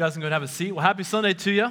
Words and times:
guys 0.00 0.14
can 0.14 0.22
go 0.22 0.28
and 0.28 0.32
have 0.32 0.42
a 0.42 0.48
seat. 0.48 0.72
Well, 0.72 0.82
happy 0.82 1.02
Sunday 1.02 1.34
to 1.34 1.50
you. 1.50 1.70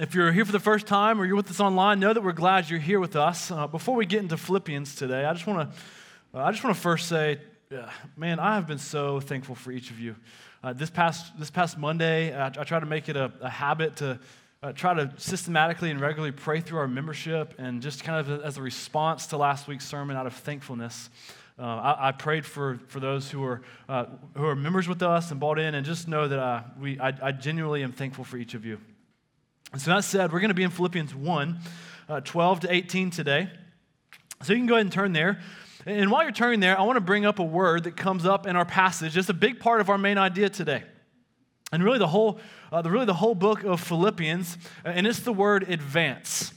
If 0.00 0.16
you're 0.16 0.32
here 0.32 0.44
for 0.44 0.50
the 0.50 0.58
first 0.58 0.88
time 0.88 1.20
or 1.20 1.24
you're 1.24 1.36
with 1.36 1.48
us 1.48 1.60
online, 1.60 2.00
know 2.00 2.12
that 2.12 2.24
we're 2.24 2.32
glad 2.32 2.68
you're 2.68 2.80
here 2.80 2.98
with 2.98 3.14
us. 3.14 3.52
Uh, 3.52 3.68
before 3.68 3.94
we 3.94 4.04
get 4.04 4.18
into 4.20 4.36
Philippians 4.36 4.96
today, 4.96 5.24
I 5.24 5.32
just 5.32 5.46
want 5.46 5.70
to 5.70 5.78
uh, 6.36 6.42
I 6.42 6.50
just 6.50 6.64
want 6.64 6.74
to 6.74 6.82
first 6.82 7.08
say, 7.08 7.38
uh, 7.72 7.88
man, 8.16 8.40
I 8.40 8.56
have 8.56 8.66
been 8.66 8.80
so 8.80 9.20
thankful 9.20 9.54
for 9.54 9.70
each 9.70 9.92
of 9.92 10.00
you. 10.00 10.16
Uh, 10.64 10.72
this 10.72 10.90
past 10.90 11.38
this 11.38 11.52
past 11.52 11.78
Monday, 11.78 12.34
I, 12.34 12.46
I 12.48 12.64
try 12.64 12.80
to 12.80 12.86
make 12.86 13.08
it 13.08 13.14
a, 13.14 13.30
a 13.40 13.48
habit 13.48 13.94
to 13.98 14.18
uh, 14.64 14.72
try 14.72 14.94
to 14.94 15.12
systematically 15.16 15.92
and 15.92 16.00
regularly 16.00 16.32
pray 16.32 16.60
through 16.60 16.80
our 16.80 16.88
membership, 16.88 17.54
and 17.58 17.80
just 17.80 18.02
kind 18.02 18.18
of 18.18 18.42
as 18.44 18.58
a 18.58 18.62
response 18.62 19.28
to 19.28 19.36
last 19.36 19.68
week's 19.68 19.86
sermon, 19.86 20.16
out 20.16 20.26
of 20.26 20.34
thankfulness. 20.34 21.10
Uh, 21.60 21.64
I, 21.64 22.08
I, 22.08 22.12
prayed 22.12 22.46
for, 22.46 22.80
for 22.86 23.00
those 23.00 23.30
who 23.30 23.44
are, 23.44 23.60
uh, 23.86 24.06
who 24.34 24.46
are 24.46 24.56
members 24.56 24.88
with 24.88 25.02
us 25.02 25.30
and 25.30 25.38
bought 25.38 25.58
in, 25.58 25.74
and 25.74 25.84
just 25.84 26.08
know 26.08 26.26
that 26.26 26.38
uh, 26.38 26.62
we, 26.80 26.98
I, 26.98 27.12
I, 27.22 27.32
genuinely 27.32 27.82
am 27.82 27.92
thankful 27.92 28.24
for 28.24 28.38
each 28.38 28.54
of 28.54 28.64
you. 28.64 28.78
And 29.70 29.78
so, 29.78 29.90
that 29.90 30.04
said, 30.04 30.32
we're 30.32 30.40
going 30.40 30.48
to 30.48 30.54
be 30.54 30.62
in 30.62 30.70
Philippians 30.70 31.14
1 31.14 31.58
uh, 32.08 32.20
12 32.22 32.60
to 32.60 32.72
18 32.72 33.10
today. 33.10 33.50
So, 34.42 34.54
you 34.54 34.58
can 34.58 34.68
go 34.68 34.76
ahead 34.76 34.86
and 34.86 34.92
turn 34.92 35.12
there. 35.12 35.38
And 35.84 36.10
while 36.10 36.22
you're 36.22 36.32
turning 36.32 36.60
there, 36.60 36.78
I 36.80 36.82
want 36.84 36.96
to 36.96 37.02
bring 37.02 37.26
up 37.26 37.38
a 37.38 37.44
word 37.44 37.84
that 37.84 37.94
comes 37.94 38.24
up 38.24 38.46
in 38.46 38.56
our 38.56 38.64
passage. 38.64 39.18
It's 39.18 39.28
a 39.28 39.34
big 39.34 39.60
part 39.60 39.82
of 39.82 39.90
our 39.90 39.98
main 39.98 40.16
idea 40.16 40.48
today. 40.48 40.82
And 41.72 41.84
really, 41.84 41.98
the 41.98 42.08
whole, 42.08 42.40
uh, 42.72 42.80
the, 42.80 42.90
really 42.90 43.04
the 43.04 43.12
whole 43.12 43.34
book 43.34 43.64
of 43.64 43.82
Philippians, 43.82 44.56
and 44.82 45.06
it's 45.06 45.20
the 45.20 45.32
word 45.32 45.68
advance. 45.68 46.54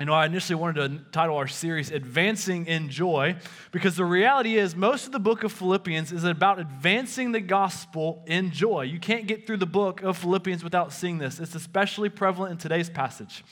You 0.00 0.06
know, 0.06 0.12
I 0.12 0.26
initially 0.26 0.56
wanted 0.56 0.90
to 0.90 1.10
title 1.12 1.36
our 1.36 1.46
series 1.46 1.92
Advancing 1.92 2.66
in 2.66 2.90
Joy 2.90 3.36
because 3.70 3.94
the 3.94 4.04
reality 4.04 4.56
is, 4.56 4.74
most 4.74 5.06
of 5.06 5.12
the 5.12 5.20
book 5.20 5.44
of 5.44 5.52
Philippians 5.52 6.10
is 6.10 6.24
about 6.24 6.58
advancing 6.58 7.30
the 7.30 7.40
gospel 7.40 8.24
in 8.26 8.50
joy. 8.50 8.82
You 8.82 8.98
can't 8.98 9.28
get 9.28 9.46
through 9.46 9.58
the 9.58 9.66
book 9.66 10.02
of 10.02 10.18
Philippians 10.18 10.64
without 10.64 10.92
seeing 10.92 11.18
this. 11.18 11.38
It's 11.38 11.54
especially 11.54 12.08
prevalent 12.08 12.50
in 12.50 12.58
today's 12.58 12.90
passage. 12.90 13.44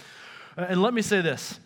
Uh, 0.58 0.66
and 0.68 0.82
let 0.82 0.92
me 0.92 1.00
say 1.00 1.20
this 1.20 1.60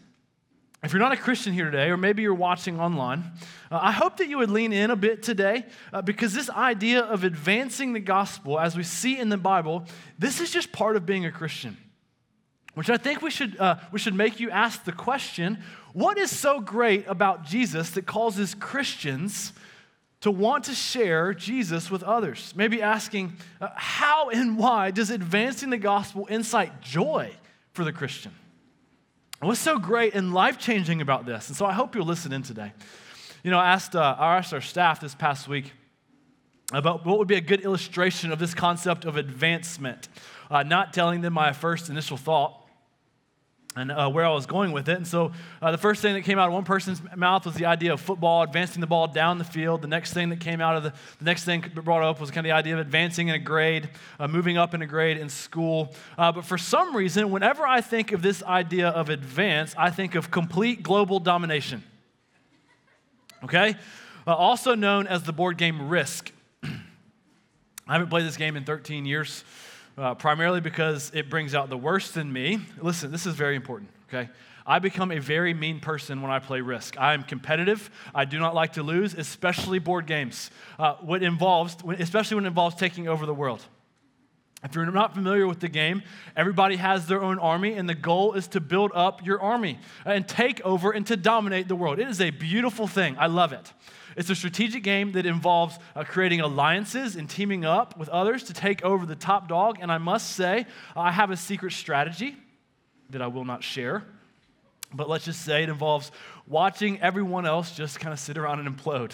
if 0.83 0.93
you're 0.93 1.01
not 1.01 1.13
a 1.13 1.17
Christian 1.17 1.55
here 1.55 1.71
today, 1.71 1.89
or 1.89 1.97
maybe 1.97 2.21
you're 2.21 2.35
watching 2.35 2.79
online, 2.79 3.33
uh, 3.71 3.79
I 3.81 3.93
hope 3.93 4.19
that 4.19 4.29
you 4.29 4.37
would 4.37 4.51
lean 4.51 4.75
in 4.75 4.91
a 4.91 4.97
bit 4.97 5.23
today 5.23 5.65
uh, 5.91 6.03
because 6.03 6.35
this 6.35 6.51
idea 6.51 7.01
of 7.01 7.25
advancing 7.25 7.95
the 7.95 8.01
gospel, 8.01 8.61
as 8.61 8.77
we 8.77 8.83
see 8.83 9.19
in 9.19 9.31
the 9.31 9.39
Bible, 9.39 9.87
this 10.19 10.39
is 10.43 10.51
just 10.51 10.71
part 10.71 10.97
of 10.97 11.07
being 11.07 11.25
a 11.25 11.33
Christian 11.33 11.79
which 12.77 12.91
I 12.91 12.99
think 12.99 13.23
we 13.23 13.31
should, 13.31 13.59
uh, 13.59 13.77
we 13.91 13.99
should 13.99 14.15
make 14.15 14.39
you 14.39 14.51
ask 14.51 14.85
the 14.85 14.93
question 14.93 15.63
what 15.95 16.19
is 16.19 16.31
so 16.31 16.61
great 16.61 17.07
about 17.09 17.47
Jesus 17.47 17.89
that 17.93 18.05
causes 18.05 18.55
Christians 18.55 19.55
to 20.21 20.31
want 20.31 20.65
to 20.65 20.75
share 20.75 21.33
Jesus 21.33 21.91
with 21.91 22.03
others? 22.03 22.53
Maybe 22.55 22.83
asking, 22.83 23.33
uh, 23.63 23.71
how 23.75 24.29
and 24.29 24.59
why 24.59 24.91
does 24.91 25.09
advancing 25.09 25.71
the 25.71 25.79
gospel 25.79 26.27
incite 26.27 26.83
joy 26.83 27.31
for 27.73 27.83
the 27.83 27.95
Christian? 27.95 28.33
What's 29.41 29.59
so 29.59 29.79
great 29.79 30.15
and 30.15 30.35
life 30.35 30.59
changing 30.59 31.01
about 31.01 31.25
this? 31.25 31.49
And 31.49 31.57
so 31.57 31.65
I 31.65 31.73
hope 31.73 31.95
you'll 31.95 32.05
listen 32.05 32.31
in 32.31 32.43
today. 32.43 32.75
You 33.43 33.51
know, 33.51 33.59
I 33.59 33.73
asked, 33.73 33.97
uh, 33.97 34.17
I 34.19 34.37
asked 34.37 34.53
our 34.53 34.61
staff 34.61 35.01
this 35.01 35.15
past 35.15 35.49
week 35.49 35.73
about 36.75 37.07
what 37.07 37.19
would 37.19 37.29
be 37.29 37.37
a 37.37 37.41
good 37.41 37.63
illustration 37.63 38.33
of 38.33 38.39
this 38.39 38.53
concept 38.53 39.07
of 39.07 39.17
advancement. 39.17 40.09
Uh, 40.51 40.63
not 40.63 40.93
telling 40.93 41.23
them 41.23 41.33
my 41.33 41.55
first 41.55 41.89
initial 41.89 42.19
thought, 42.19 42.66
and 43.77 43.93
uh, 43.93 44.09
where 44.09 44.25
I 44.25 44.31
was 44.31 44.47
going 44.47 44.73
with 44.73 44.89
it. 44.89 44.97
And 44.97 45.07
so 45.07 45.33
uh, 45.61 45.71
the 45.71 45.79
first 45.79 46.01
thing 46.01 46.15
that 46.15 46.23
came 46.23 46.39
out 46.39 46.49
of 46.49 46.55
one 46.55 46.65
person's 46.65 47.01
mouth 47.15 47.45
was 47.45 47.55
the 47.55 47.67
idea 47.67 47.93
of 47.93 48.01
football, 48.01 48.43
advancing 48.43 48.81
the 48.81 48.87
ball 48.87 49.07
down 49.07 49.37
the 49.37 49.45
field. 49.45 49.83
The 49.83 49.89
next 49.89 50.15
thing 50.15 50.31
that 50.31 50.41
came 50.41 50.63
out 50.63 50.77
of 50.77 50.83
the, 50.83 50.95
the 51.19 51.25
next 51.25 51.45
thing 51.45 51.63
brought 51.75 52.03
up 52.03 52.19
was 52.19 52.31
kind 52.31 52.47
of 52.47 52.49
the 52.49 52.55
idea 52.55 52.73
of 52.73 52.81
advancing 52.81 53.29
in 53.29 53.35
a 53.35 53.39
grade, 53.39 53.91
uh, 54.19 54.29
moving 54.29 54.57
up 54.57 54.73
in 54.73 54.81
a 54.81 54.87
grade 54.87 55.19
in 55.19 55.29
school. 55.29 55.95
Uh, 56.17 56.33
but 56.33 56.47
for 56.47 56.57
some 56.57 56.97
reason, 56.97 57.31
whenever 57.31 57.67
I 57.67 57.83
think 57.83 58.13
of 58.13 58.23
this 58.23 58.43
idea 58.43 58.89
of 58.89 59.11
advance, 59.11 59.75
I 59.77 59.91
think 59.91 60.15
of 60.15 60.31
complete 60.31 60.83
global 60.83 61.21
domination. 61.21 61.85
Okay? 63.45 63.75
Uh, 64.27 64.35
also 64.35 64.75
known 64.75 65.07
as 65.07 65.23
the 65.25 65.33
board 65.33 65.59
game 65.59 65.91
Risk. 65.91 66.33
I 66.63 67.93
haven't 67.93 68.09
played 68.09 68.25
this 68.25 68.39
game 68.39 68.57
in 68.57 68.65
13 68.65 69.05
years 69.05 69.45
uh, 69.99 70.15
primarily 70.15 70.61
because 70.61 71.11
it 71.15 71.31
brings 71.31 71.55
out 71.55 71.69
the 71.71 71.77
worst 71.77 72.17
in 72.17 72.33
me. 72.33 72.61
Listen, 72.81 73.11
this 73.11 73.27
is 73.27 73.35
very 73.35 73.57
important, 73.57 73.91
okay? 74.09 74.31
I 74.67 74.81
become 74.81 75.13
a 75.13 75.19
very 75.19 75.55
mean 75.55 75.79
person 75.79 76.23
when 76.23 76.31
I 76.31 76.41
play 76.41 76.61
Risk. 76.61 76.99
I 76.99 77.15
am 77.15 77.23
competitive. 77.23 77.89
I 78.15 78.25
do 78.25 78.39
not 78.39 78.55
like 78.55 78.73
to 78.75 78.83
lose, 78.83 79.15
especially 79.15 79.79
board 79.79 80.07
games. 80.07 80.51
Uh, 80.79 80.95
what 80.95 81.23
involves, 81.23 81.77
especially 81.99 82.35
when 82.35 82.45
it 82.45 82.49
involves 82.49 82.75
taking 82.75 83.07
over 83.07 83.27
the 83.27 83.35
world. 83.35 83.65
If 84.65 84.75
you're 84.75 84.91
not 84.91 85.15
familiar 85.15 85.47
with 85.47 85.61
the 85.61 85.69
game, 85.69 86.03
everybody 86.35 86.77
has 86.77 87.07
their 87.07 87.23
own 87.23 87.39
army, 87.39 87.75
and 87.75 87.89
the 87.89 87.95
goal 87.95 88.33
is 88.33 88.49
to 88.49 88.61
build 88.61 88.91
up 88.95 89.25
your 89.25 89.41
army 89.41 89.79
and 90.05 90.27
take 90.27 90.61
over 90.63 90.91
and 90.91 91.07
to 91.07 91.17
dominate 91.17 91.69
the 91.69 91.77
world. 91.77 91.99
It 91.99 92.09
is 92.09 92.21
a 92.21 92.31
beautiful 92.31 92.87
thing. 92.87 93.17
I 93.19 93.27
love 93.27 93.53
it. 93.53 93.73
It's 94.17 94.31
a 94.31 94.35
strategic 94.35 94.83
game 94.83 95.13
that 95.13 95.27
involves 95.27 95.79
uh, 95.95 96.03
creating 96.05 96.41
alliances 96.41 97.17
and 97.17 97.29
teaming 97.29 97.67
up 97.67 97.99
with 97.99 98.09
others 98.09 98.45
to 98.45 98.55
take 98.55 98.83
over 98.83 99.05
the 99.05 99.15
top 99.15 99.47
dog. 99.47 99.77
And 99.81 99.93
I 99.93 99.99
must 99.99 100.33
say, 100.33 100.67
I 100.97 101.13
have 101.13 101.31
a 101.31 101.37
secret 101.37 101.73
strategy 101.73 102.35
that 103.11 103.21
I 103.21 103.27
will 103.27 103.45
not 103.45 103.63
share. 103.63 104.05
But 104.95 105.09
let's 105.09 105.25
just 105.25 105.45
say 105.45 105.63
it 105.63 105.69
involves 105.69 106.13
watching 106.47 107.01
everyone 107.01 107.45
else 107.45 107.73
just 107.73 107.99
kind 107.99 108.13
of 108.13 108.21
sit 108.21 108.39
around 108.39 108.61
and 108.61 108.77
implode 108.77 109.13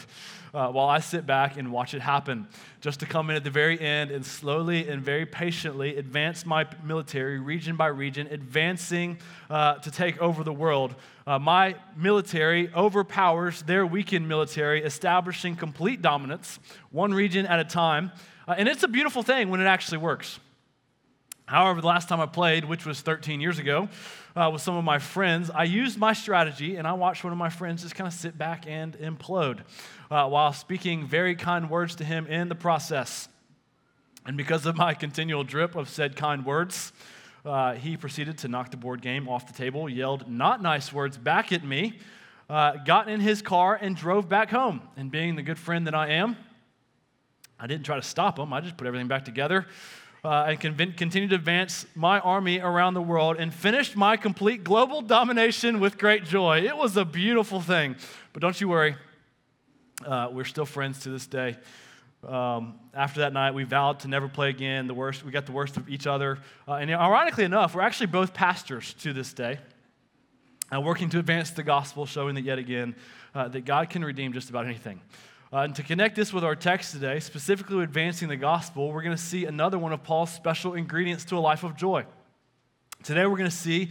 uh, 0.55 0.69
while 0.69 0.88
I 0.88 0.99
sit 0.99 1.27
back 1.27 1.56
and 1.56 1.72
watch 1.72 1.94
it 1.94 2.03
happen. 2.03 2.47
Just 2.81 3.00
to 3.00 3.06
come 3.06 3.31
in 3.31 3.37
at 3.37 3.44
the 3.44 3.50
very 3.50 3.81
end 3.81 4.11
and 4.11 4.25
slowly 4.25 4.88
and 4.88 5.03
very 5.03 5.25
patiently 5.25 5.97
advance 5.97 6.44
my 6.44 6.66
military 6.84 7.38
region 7.38 7.77
by 7.77 7.87
region, 7.87 8.27
advancing 8.31 9.19
uh, 9.49 9.75
to 9.75 9.91
take 9.91 10.21
over 10.21 10.44
the 10.44 10.53
world. 10.53 10.94
Uh, 11.27 11.38
my 11.38 11.75
military 11.97 12.72
overpowers 12.75 13.62
their 13.62 13.87
weakened 13.87 14.28
military, 14.28 14.82
establishing 14.82 15.56
complete 15.56 16.03
dominance, 16.03 16.59
one 16.91 17.15
region 17.15 17.47
at 17.47 17.59
a 17.59 17.65
time. 17.65 18.12
Uh, 18.47 18.55
and 18.59 18.69
it's 18.69 18.82
a 18.82 18.88
beautiful 18.88 19.22
thing 19.22 19.49
when 19.49 19.61
it 19.61 19.66
actually 19.66 19.99
works. 19.99 20.38
However, 21.53 21.83
the 21.83 21.87
last 21.87 22.09
time 22.09 22.19
I 22.19 22.25
played, 22.25 22.65
which 22.65 22.87
was 22.87 23.03
13 23.03 23.39
years 23.43 23.59
ago, 23.59 23.91
uh, 24.35 24.49
with 24.51 24.63
some 24.63 24.75
of 24.75 24.85
my 24.85 24.99
friends, 24.99 25.51
I 25.51 25.65
used 25.65 25.99
my 25.99 26.15
strategy 26.15 26.77
and 26.77 26.89
I 26.89 26.95
watched 26.95 27.25
one 27.25 27.33
of 27.35 27.39
my 27.39 27.51
friends 27.51 27.83
just 27.83 27.95
kind 27.95 28.09
of 28.09 28.15
sit 28.15 28.39
back 28.39 28.65
and 28.67 28.97
implode 28.97 29.59
uh, 30.11 30.27
while 30.29 30.55
speaking 30.55 31.07
very 31.07 31.37
kind 31.37 31.69
words 31.69 31.97
to 31.97 32.05
him 32.05 32.27
in 32.27 32.49
the 32.49 32.55
process. 32.55 33.29
And 34.25 34.39
because 34.39 34.65
of 34.65 34.79
my 34.79 34.95
continual 34.95 35.45
drip 35.45 35.77
of 35.77 35.91
said 35.91 36.17
kind 36.17 36.47
words, 36.47 36.91
uh, 37.45 37.75
he 37.75 37.99
proceeded 37.99 38.39
to 38.39 38.49
knock 38.49 38.71
the 38.71 38.79
board 38.79 39.03
game 39.03 39.29
off 39.29 39.47
the 39.47 39.53
table, 39.53 39.91
yelled 39.91 40.27
not 40.31 40.62
nice 40.62 40.91
words 40.91 41.19
back 41.19 41.53
at 41.53 41.62
me, 41.62 41.99
uh, 42.49 42.77
got 42.87 43.11
in 43.11 43.21
his 43.21 43.43
car, 43.43 43.79
and 43.79 43.95
drove 43.95 44.27
back 44.27 44.49
home. 44.49 44.81
And 44.97 45.11
being 45.11 45.37
the 45.37 45.43
good 45.43 45.59
friend 45.59 45.87
that 45.87 45.95
I 45.95 46.12
am, 46.12 46.35
I 47.61 47.67
didn't 47.67 47.85
try 47.85 47.97
to 47.97 48.03
stop 48.03 48.39
him, 48.39 48.55
I 48.55 48.62
just 48.62 48.79
put 48.79 48.87
everything 48.87 49.09
back 49.09 49.27
together 49.27 49.67
uh, 50.25 50.47
and 50.49 50.60
conv- 50.60 50.97
continued 50.97 51.31
to 51.31 51.37
advance 51.37 51.84
my 51.94 52.21
army 52.21 52.60
around 52.60 52.94
the 52.94 53.03
world 53.03 53.37
and 53.38 53.53
finished 53.53 53.97
my 53.97 54.16
complete 54.16 54.62
global 54.62 55.03
domination 55.03 55.81
with 55.81 55.99
great 55.99 56.25
joy. 56.25 56.60
It 56.60 56.77
was 56.77 56.97
a 56.97 57.05
beautiful 57.05 57.60
thing. 57.60 57.97
But 58.32 58.41
don't 58.41 58.61
you 58.61 58.69
worry, 58.69 58.94
uh, 60.06 60.28
we're 60.31 60.44
still 60.44 60.66
friends 60.66 61.00
to 61.00 61.11
this 61.11 61.27
day. 61.27 61.56
Um, 62.27 62.78
after 62.94 63.21
that 63.21 63.32
night, 63.32 63.53
we 63.53 63.65
vowed 63.65 64.00
to 64.00 64.09
never 64.09 64.28
play 64.28 64.49
again. 64.49 64.87
The 64.87 64.94
worst, 64.94 65.25
we 65.25 65.32
got 65.32 65.47
the 65.47 65.53
worst 65.53 65.77
of 65.77 65.88
each 65.88 66.06
other. 66.06 66.38
Uh, 66.69 66.75
and 66.75 66.88
ironically 66.91 67.43
enough, 67.43 67.75
we're 67.75 67.82
actually 67.82 68.06
both 68.06 68.32
pastors 68.32 68.94
to 69.00 69.12
this 69.12 69.32
day, 69.32 69.59
uh, 70.72 70.81
working 70.81 71.11
to 71.11 71.19
advance 71.19 71.50
the 71.50 71.65
gospel, 71.65 72.06
showing 72.06 72.37
that 72.37 72.44
yet 72.44 72.59
again 72.59 72.94
uh, 73.34 73.49
that 73.49 73.65
God 73.65 73.91
can 73.91 74.05
redeem 74.05 74.32
just 74.32 74.50
about 74.50 74.66
anything. 74.66 75.00
Uh, 75.53 75.65
and 75.65 75.77
to 75.77 75.83
connect 75.83 76.17
this 76.17 76.33
with 76.33 76.45
our 76.45 76.57
text 76.57 76.93
today, 76.93 77.21
specifically 77.21 77.83
advancing 77.83 78.27
the 78.27 78.37
gospel, 78.37 78.91
we're 78.91 79.03
going 79.03 79.15
to 79.15 79.23
see 79.23 79.45
another 79.45 79.79
one 79.79 79.93
of 79.93 80.03
Paul's 80.03 80.33
special 80.33 80.73
ingredients 80.73 81.26
to 81.26 81.37
a 81.37 81.41
life 81.41 81.62
of 81.62 81.76
joy. 81.76 82.06
Today, 83.03 83.26
we're 83.26 83.37
going 83.37 83.50
to 83.50 83.55
see 83.55 83.91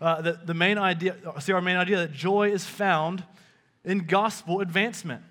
uh, 0.00 0.20
the, 0.20 0.32
the 0.32 0.54
main 0.54 0.78
idea, 0.78 1.14
see 1.38 1.52
our 1.52 1.60
main 1.60 1.76
idea 1.76 1.98
that 1.98 2.12
joy 2.12 2.50
is 2.50 2.66
found 2.66 3.22
in 3.84 4.06
gospel 4.06 4.60
advancement. 4.60 5.22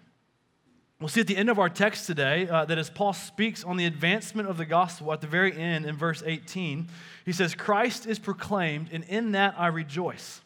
We'll 1.02 1.10
see 1.10 1.20
at 1.20 1.28
the 1.28 1.36
end 1.36 1.50
of 1.50 1.60
our 1.60 1.68
text 1.68 2.08
today 2.08 2.48
uh, 2.48 2.64
that 2.64 2.78
as 2.78 2.90
Paul 2.90 3.12
speaks 3.12 3.66
on 3.66 3.76
the 3.76 3.86
advancement 3.86 4.48
of 4.48 4.56
the 4.56 4.66
gospel 4.66 5.12
at 5.12 5.20
the 5.20 5.28
very 5.28 5.54
end 5.58 5.86
in 5.86 5.98
verse 5.98 6.24
18, 6.26 6.88
he 7.26 7.34
says, 7.34 7.54
Christ 7.54 8.08
is 8.08 8.18
proclaimed, 8.18 8.92
and 8.94 9.04
in 9.10 9.34
that 9.34 9.56
I 9.58 9.68
rejoice. 9.68 10.40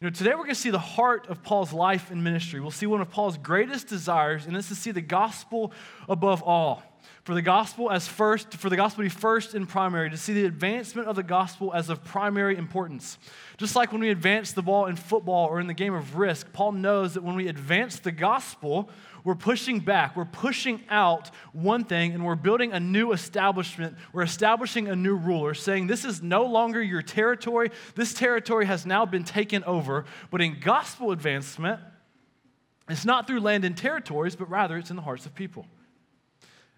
You 0.00 0.06
know, 0.06 0.12
today 0.12 0.30
we're 0.30 0.44
going 0.44 0.50
to 0.50 0.54
see 0.54 0.70
the 0.70 0.78
heart 0.78 1.26
of 1.26 1.42
Paul's 1.42 1.72
life 1.72 2.12
and 2.12 2.22
ministry. 2.22 2.60
We'll 2.60 2.70
see 2.70 2.86
one 2.86 3.00
of 3.00 3.10
Paul's 3.10 3.36
greatest 3.36 3.88
desires, 3.88 4.46
and 4.46 4.56
it's 4.56 4.68
to 4.68 4.76
see 4.76 4.92
the 4.92 5.00
gospel 5.00 5.72
above 6.08 6.40
all. 6.40 6.84
for 7.24 7.34
the 7.34 7.42
gospel 7.42 7.90
as 7.90 8.08
first, 8.08 8.54
for 8.54 8.70
the 8.70 8.76
gospel 8.76 9.04
to 9.04 9.10
be 9.10 9.14
first 9.14 9.54
and 9.54 9.68
primary, 9.68 10.08
to 10.08 10.16
see 10.16 10.32
the 10.32 10.46
advancement 10.46 11.08
of 11.08 11.16
the 11.16 11.22
gospel 11.22 11.72
as 11.74 11.90
of 11.90 12.02
primary 12.02 12.56
importance. 12.56 13.18
Just 13.58 13.76
like 13.76 13.92
when 13.92 14.00
we 14.00 14.08
advance 14.08 14.52
the 14.52 14.62
ball 14.62 14.86
in 14.86 14.96
football 14.96 15.46
or 15.48 15.60
in 15.60 15.66
the 15.66 15.74
game 15.74 15.92
of 15.94 16.16
risk, 16.16 16.52
Paul 16.52 16.72
knows 16.72 17.14
that 17.14 17.22
when 17.22 17.36
we 17.36 17.48
advance 17.48 17.98
the 17.98 18.12
gospel, 18.12 18.88
we're 19.28 19.34
pushing 19.34 19.80
back, 19.80 20.16
we're 20.16 20.24
pushing 20.24 20.82
out 20.88 21.30
one 21.52 21.84
thing, 21.84 22.14
and 22.14 22.24
we're 22.24 22.34
building 22.34 22.72
a 22.72 22.80
new 22.80 23.12
establishment. 23.12 23.94
We're 24.14 24.22
establishing 24.22 24.88
a 24.88 24.96
new 24.96 25.16
ruler, 25.16 25.52
saying 25.52 25.86
this 25.86 26.06
is 26.06 26.22
no 26.22 26.46
longer 26.46 26.82
your 26.82 27.02
territory. 27.02 27.70
This 27.94 28.14
territory 28.14 28.64
has 28.64 28.86
now 28.86 29.04
been 29.04 29.24
taken 29.24 29.64
over. 29.64 30.06
But 30.30 30.40
in 30.40 30.58
gospel 30.58 31.12
advancement, 31.12 31.78
it's 32.88 33.04
not 33.04 33.26
through 33.26 33.40
land 33.40 33.66
and 33.66 33.76
territories, 33.76 34.34
but 34.34 34.48
rather 34.48 34.78
it's 34.78 34.88
in 34.88 34.96
the 34.96 35.02
hearts 35.02 35.26
of 35.26 35.34
people. 35.34 35.66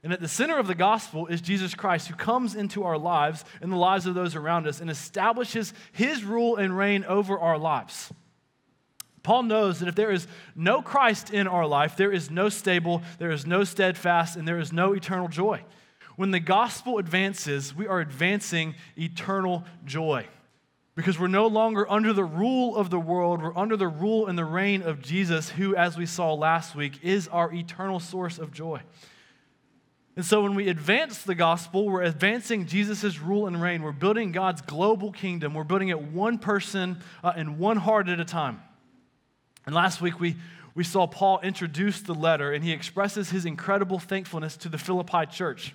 And 0.03 0.13
at 0.13 0.19
the 0.19 0.27
center 0.27 0.59
of 0.59 0.67
the 0.67 0.75
gospel 0.75 1.29
is 1.29 1.41
Jesus 1.41 1.77
Christ, 1.77 2.09
who 2.09 2.17
comes 2.17 2.57
into 2.57 2.83
our 2.83 2.99
lives 2.99 3.45
and 3.61 3.71
the 3.71 3.77
lives 3.77 4.07
of 4.07 4.17
those 4.17 4.35
around 4.35 4.67
us 4.67 4.81
and 4.81 4.91
establishes 4.91 5.73
his 5.93 6.25
rule 6.25 6.57
and 6.57 6.77
reign 6.77 7.05
over 7.05 7.39
our 7.39 7.59
lives. 7.59 8.13
Paul 9.23 9.45
knows 9.45 9.81
that 9.81 9.89
if 9.89 9.95
there 9.95 10.11
is 10.11 10.27
no 10.55 10.81
Christ 10.81 11.31
in 11.31 11.47
our 11.47 11.67
life, 11.67 11.97
there 11.97 12.13
is 12.13 12.31
no 12.31 12.49
stable, 12.49 13.03
there 13.19 13.31
is 13.31 13.47
no 13.47 13.65
steadfast, 13.65 14.37
and 14.37 14.49
there 14.49 14.59
is 14.59 14.73
no 14.73 14.93
eternal 14.93 15.29
joy. 15.29 15.63
When 16.17 16.31
the 16.31 16.41
gospel 16.41 16.99
advances, 16.99 17.75
we 17.75 17.87
are 17.87 18.01
advancing 18.01 18.75
eternal 18.97 19.65
joy 19.85 20.27
because 20.95 21.19
we're 21.19 21.29
no 21.29 21.47
longer 21.47 21.91
under 21.91 22.13
the 22.13 22.25
rule 22.25 22.77
of 22.77 22.91
the 22.91 23.01
world. 23.01 23.43
We're 23.43 23.57
under 23.57 23.77
the 23.77 23.89
rule 23.89 24.27
and 24.27 24.37
the 24.37 24.45
reign 24.45 24.83
of 24.83 25.01
Jesus, 25.01 25.51
who, 25.51 25.75
as 25.75 25.97
we 25.97 26.05
saw 26.07 26.35
last 26.35 26.75
week, 26.75 26.99
is 27.03 27.29
our 27.29 27.53
eternal 27.53 28.01
source 28.01 28.39
of 28.39 28.53
joy. 28.53 28.83
And 30.17 30.25
so 30.25 30.43
when 30.43 30.55
we 30.55 30.69
advance 30.69 31.23
the 31.23 31.35
gospel, 31.35 31.89
we're 31.89 32.03
advancing 32.03 32.67
Jesus' 32.67 33.19
rule 33.19 33.47
and 33.47 33.63
reign. 33.63 33.83
We're 33.83 33.93
building 33.93 34.33
God's 34.33 34.61
global 34.61 35.13
kingdom. 35.13 35.55
We're 35.55 35.65
building 35.65 35.89
it 35.89 36.03
one 36.03 36.39
person 36.39 36.99
uh, 37.25 37.33
and 37.35 37.59
one 37.59 37.79
heart 37.79 38.09
at 38.09 38.21
a 38.21 38.25
time. 38.25 38.61
And 39.67 39.75
last 39.75 40.01
week 40.01 40.21
we, 40.21 40.37
we 40.75 40.85
saw 40.85 41.07
Paul 41.07 41.41
introduce 41.41 42.01
the 42.01 42.15
letter 42.15 42.53
and 42.53 42.65
he 42.65 42.73
expresses 42.73 43.31
his 43.31 43.45
incredible 43.45 43.99
thankfulness 43.99 44.57
to 44.59 44.69
the 44.69 44.79
Philippi 44.79 45.27
church. 45.27 45.75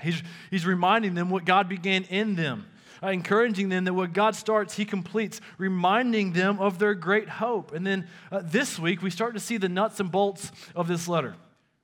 He's, 0.00 0.22
he's 0.50 0.66
reminding 0.66 1.14
them 1.14 1.30
what 1.30 1.44
God 1.44 1.68
began 1.68 2.04
in 2.04 2.36
them, 2.36 2.66
uh, 3.02 3.08
encouraging 3.08 3.68
them 3.68 3.84
that 3.84 3.94
what 3.94 4.12
God 4.12 4.36
starts, 4.36 4.76
he 4.76 4.84
completes, 4.84 5.40
reminding 5.58 6.32
them 6.32 6.58
of 6.60 6.78
their 6.78 6.94
great 6.94 7.28
hope. 7.28 7.72
And 7.72 7.86
then 7.86 8.06
uh, 8.30 8.42
this 8.44 8.78
week 8.78 9.02
we 9.02 9.10
start 9.10 9.34
to 9.34 9.40
see 9.40 9.56
the 9.56 9.68
nuts 9.68 9.98
and 9.98 10.10
bolts 10.10 10.52
of 10.76 10.86
this 10.86 11.08
letter. 11.08 11.34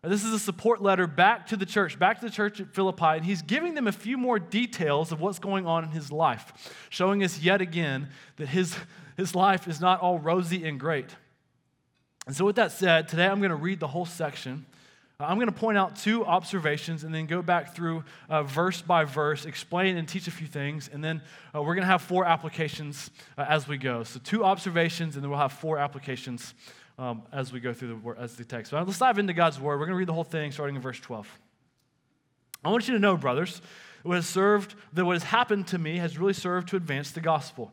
This 0.06 0.22
is 0.22 0.34
a 0.34 0.38
support 0.38 0.82
letter 0.82 1.06
back 1.06 1.46
to 1.46 1.56
the 1.56 1.64
church, 1.64 1.99
back 1.99 2.20
to 2.20 2.26
the 2.26 2.31
church 2.31 2.61
at 2.61 2.75
Philippi, 2.75 3.06
and 3.06 3.25
he's 3.25 3.40
giving 3.40 3.75
them 3.75 3.87
a 3.87 3.93
few 3.93 4.19
more 4.19 4.38
details 4.38 5.12
of 5.12 5.20
what's 5.20 5.38
going 5.38 5.66
on 5.66 5.82
in 5.82 5.90
his 5.90 6.12
life, 6.12 6.52
showing 6.90 7.25
us 7.25 7.40
yet 7.40 7.62
again 7.62 8.08
that 8.37 8.49
his, 8.49 8.76
his 9.16 9.34
life 9.34 9.69
is 9.69 9.81
not 9.81 10.00
all 10.00 10.19
rosy 10.19 10.66
and 10.66 10.78
great. 10.78 11.14
And 12.26 12.34
so, 12.34 12.44
with 12.44 12.56
that 12.56 12.72
said, 12.72 13.08
today 13.08 13.26
I'm 13.26 13.38
going 13.38 13.50
to 13.50 13.56
read 13.56 13.81
the 13.81 13.87
whole 13.87 14.06
section. 14.06 14.66
Uh, 15.20 15.25
I'm 15.25 15.37
going 15.37 15.46
to 15.46 15.52
point 15.52 15.78
out 15.78 15.96
two 15.96 16.25
observations 16.25 17.05
and 17.05 17.14
then 17.14 17.26
go 17.26 17.43
back 17.43 17.75
through 17.75 18.05
uh, 18.28 18.43
verse 18.43 18.82
by 18.82 19.05
verse, 19.05 19.44
explain 19.44 19.96
and 19.96 20.08
teach 20.08 20.26
a 20.26 20.31
few 20.31 20.46
things, 20.46 20.88
and 20.93 21.05
then 21.05 21.22
uh, 21.55 21.61
we're 21.62 21.75
going 21.75 21.84
to 21.84 21.90
have 21.90 22.02
four 22.02 22.25
applications 22.25 23.11
uh, 23.38 23.44
as 23.49 23.69
we 23.69 23.78
go. 23.78 24.02
So, 24.02 24.20
two 24.22 24.44
observations, 24.44 25.14
and 25.14 25.22
then 25.22 25.31
we'll 25.31 25.38
have 25.38 25.52
four 25.52 25.78
applications 25.78 26.55
um, 26.99 27.22
as 27.32 27.52
we 27.52 27.61
go 27.61 27.72
through 27.72 28.00
the, 28.05 28.20
as 28.20 28.37
the 28.37 28.44
text. 28.44 28.70
So 28.70 28.82
let's 28.82 28.99
dive 28.99 29.19
into 29.19 29.32
God's 29.32 29.61
word. 29.61 29.78
We're 29.78 29.87
going 29.87 29.94
to 29.94 29.99
read 29.99 30.08
the 30.08 30.14
whole 30.14 30.25
thing 30.25 30.52
starting 30.52 30.76
in 30.76 30.82
verse 30.82 31.00
12. 31.00 31.28
I 32.64 32.70
want 32.70 32.88
you 32.88 32.94
to 32.94 33.00
know, 33.00 33.16
brothers, 33.16 33.61
what 34.02 34.14
has 34.14 34.26
served, 34.26 34.75
that 34.93 35.05
what 35.05 35.14
has 35.14 35.25
happened 35.25 35.66
to 35.69 35.78
me 35.78 35.99
has 35.99 36.19
really 36.19 36.32
served 36.32 36.69
to 36.69 36.76
advance 36.76 37.11
the 37.11 37.20
gospel. 37.20 37.72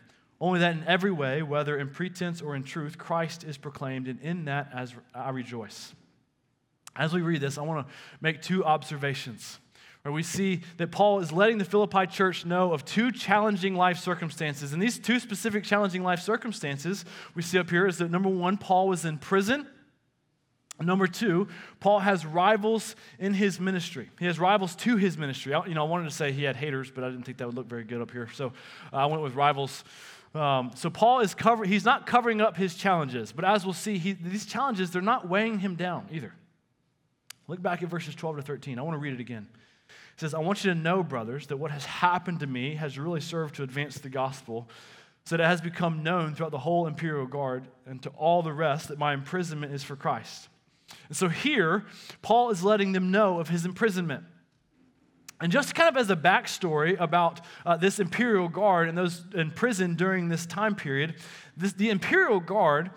Only 0.41 0.59
that 0.59 0.75
in 0.75 0.83
every 0.87 1.11
way, 1.11 1.43
whether 1.43 1.77
in 1.77 1.89
pretense 1.89 2.41
or 2.41 2.55
in 2.55 2.63
truth, 2.63 2.97
Christ 2.97 3.43
is 3.43 3.57
proclaimed, 3.57 4.07
and 4.07 4.19
in 4.21 4.45
that 4.45 4.71
as 4.73 4.93
I 5.13 5.29
rejoice. 5.29 5.93
As 6.95 7.13
we 7.13 7.21
read 7.21 7.41
this, 7.41 7.59
I 7.59 7.61
want 7.61 7.87
to 7.87 7.93
make 8.19 8.41
two 8.41 8.65
observations 8.65 9.59
where 10.01 10.11
we 10.11 10.23
see 10.23 10.61
that 10.77 10.91
Paul 10.91 11.19
is 11.19 11.31
letting 11.31 11.59
the 11.59 11.65
Philippi 11.65 12.07
church 12.07 12.43
know 12.43 12.73
of 12.73 12.83
two 12.83 13.11
challenging 13.11 13.75
life 13.75 13.99
circumstances. 13.99 14.73
And 14.73 14.81
these 14.81 14.97
two 14.97 15.19
specific 15.19 15.63
challenging 15.63 16.01
life 16.01 16.21
circumstances 16.21 17.05
we 17.35 17.43
see 17.43 17.59
up 17.59 17.69
here 17.69 17.85
is 17.85 17.99
that 17.99 18.09
number 18.09 18.29
one, 18.29 18.57
Paul 18.57 18.87
was 18.87 19.05
in 19.05 19.19
prison. 19.19 19.67
Number 20.81 21.05
two, 21.05 21.47
Paul 21.79 21.99
has 21.99 22.25
rivals 22.25 22.95
in 23.19 23.35
his 23.35 23.59
ministry. 23.59 24.09
He 24.17 24.25
has 24.25 24.39
rivals 24.39 24.75
to 24.77 24.97
his 24.97 25.19
ministry. 25.19 25.53
I, 25.53 25.63
you 25.67 25.75
know, 25.75 25.85
I 25.85 25.87
wanted 25.87 26.05
to 26.05 26.15
say 26.15 26.31
he 26.31 26.43
had 26.43 26.55
haters, 26.55 26.89
but 26.89 27.03
I 27.03 27.09
didn't 27.09 27.25
think 27.25 27.37
that 27.37 27.45
would 27.45 27.55
look 27.55 27.67
very 27.67 27.83
good 27.83 28.01
up 28.01 28.09
here. 28.09 28.27
So 28.33 28.47
uh, 28.91 28.95
I 28.95 29.05
went 29.05 29.21
with 29.21 29.35
rivals. 29.35 29.83
Um, 30.33 30.71
so 30.75 30.89
Paul 30.89 31.19
is 31.19 31.33
covering, 31.33 31.69
he's 31.69 31.83
not 31.83 32.05
covering 32.05 32.39
up 32.39 32.55
his 32.55 32.75
challenges, 32.75 33.31
but 33.31 33.43
as 33.43 33.65
we'll 33.65 33.73
see, 33.73 33.97
he, 33.97 34.13
these 34.13 34.45
challenges, 34.45 34.91
they're 34.91 35.01
not 35.01 35.27
weighing 35.27 35.59
him 35.59 35.75
down 35.75 36.07
either. 36.11 36.33
Look 37.47 37.61
back 37.61 37.83
at 37.83 37.89
verses 37.89 38.15
12 38.15 38.37
to 38.37 38.41
13. 38.41 38.79
I 38.79 38.81
want 38.81 38.95
to 38.95 38.99
read 38.99 39.13
it 39.13 39.19
again 39.19 39.47
He 39.89 40.19
says, 40.19 40.33
I 40.33 40.39
want 40.39 40.63
you 40.63 40.73
to 40.73 40.79
know, 40.79 41.03
brothers, 41.03 41.47
that 41.47 41.57
what 41.57 41.71
has 41.71 41.83
happened 41.83 42.39
to 42.39 42.47
me 42.47 42.75
has 42.75 42.97
really 42.97 43.19
served 43.19 43.55
to 43.55 43.63
advance 43.63 43.97
the 43.97 44.09
gospel, 44.09 44.69
so 45.25 45.35
that 45.35 45.43
it 45.43 45.47
has 45.47 45.59
become 45.59 46.01
known 46.01 46.33
throughout 46.33 46.51
the 46.51 46.59
whole 46.59 46.87
imperial 46.87 47.27
guard 47.27 47.67
and 47.85 48.01
to 48.03 48.09
all 48.11 48.41
the 48.41 48.53
rest 48.53 48.87
that 48.87 48.97
my 48.97 49.13
imprisonment 49.13 49.73
is 49.73 49.83
for 49.83 49.95
Christ. 49.95 50.47
And 51.09 51.17
so 51.17 51.27
here, 51.27 51.85
Paul 52.21 52.49
is 52.49 52.63
letting 52.63 52.93
them 52.93 53.11
know 53.11 53.39
of 53.39 53.49
his 53.49 53.65
imprisonment. 53.65 54.23
And 55.41 55.51
just 55.51 55.73
kind 55.73 55.89
of 55.89 55.97
as 55.97 56.09
a 56.09 56.15
backstory 56.15 56.99
about 56.99 57.41
uh, 57.65 57.75
this 57.75 57.99
imperial 57.99 58.47
guard 58.47 58.87
and 58.87 58.97
those 58.97 59.23
in 59.33 59.51
prison 59.51 59.95
during 59.95 60.29
this 60.29 60.45
time 60.45 60.75
period, 60.75 61.15
this, 61.57 61.73
the 61.73 61.89
imperial 61.89 62.39
guard 62.39 62.91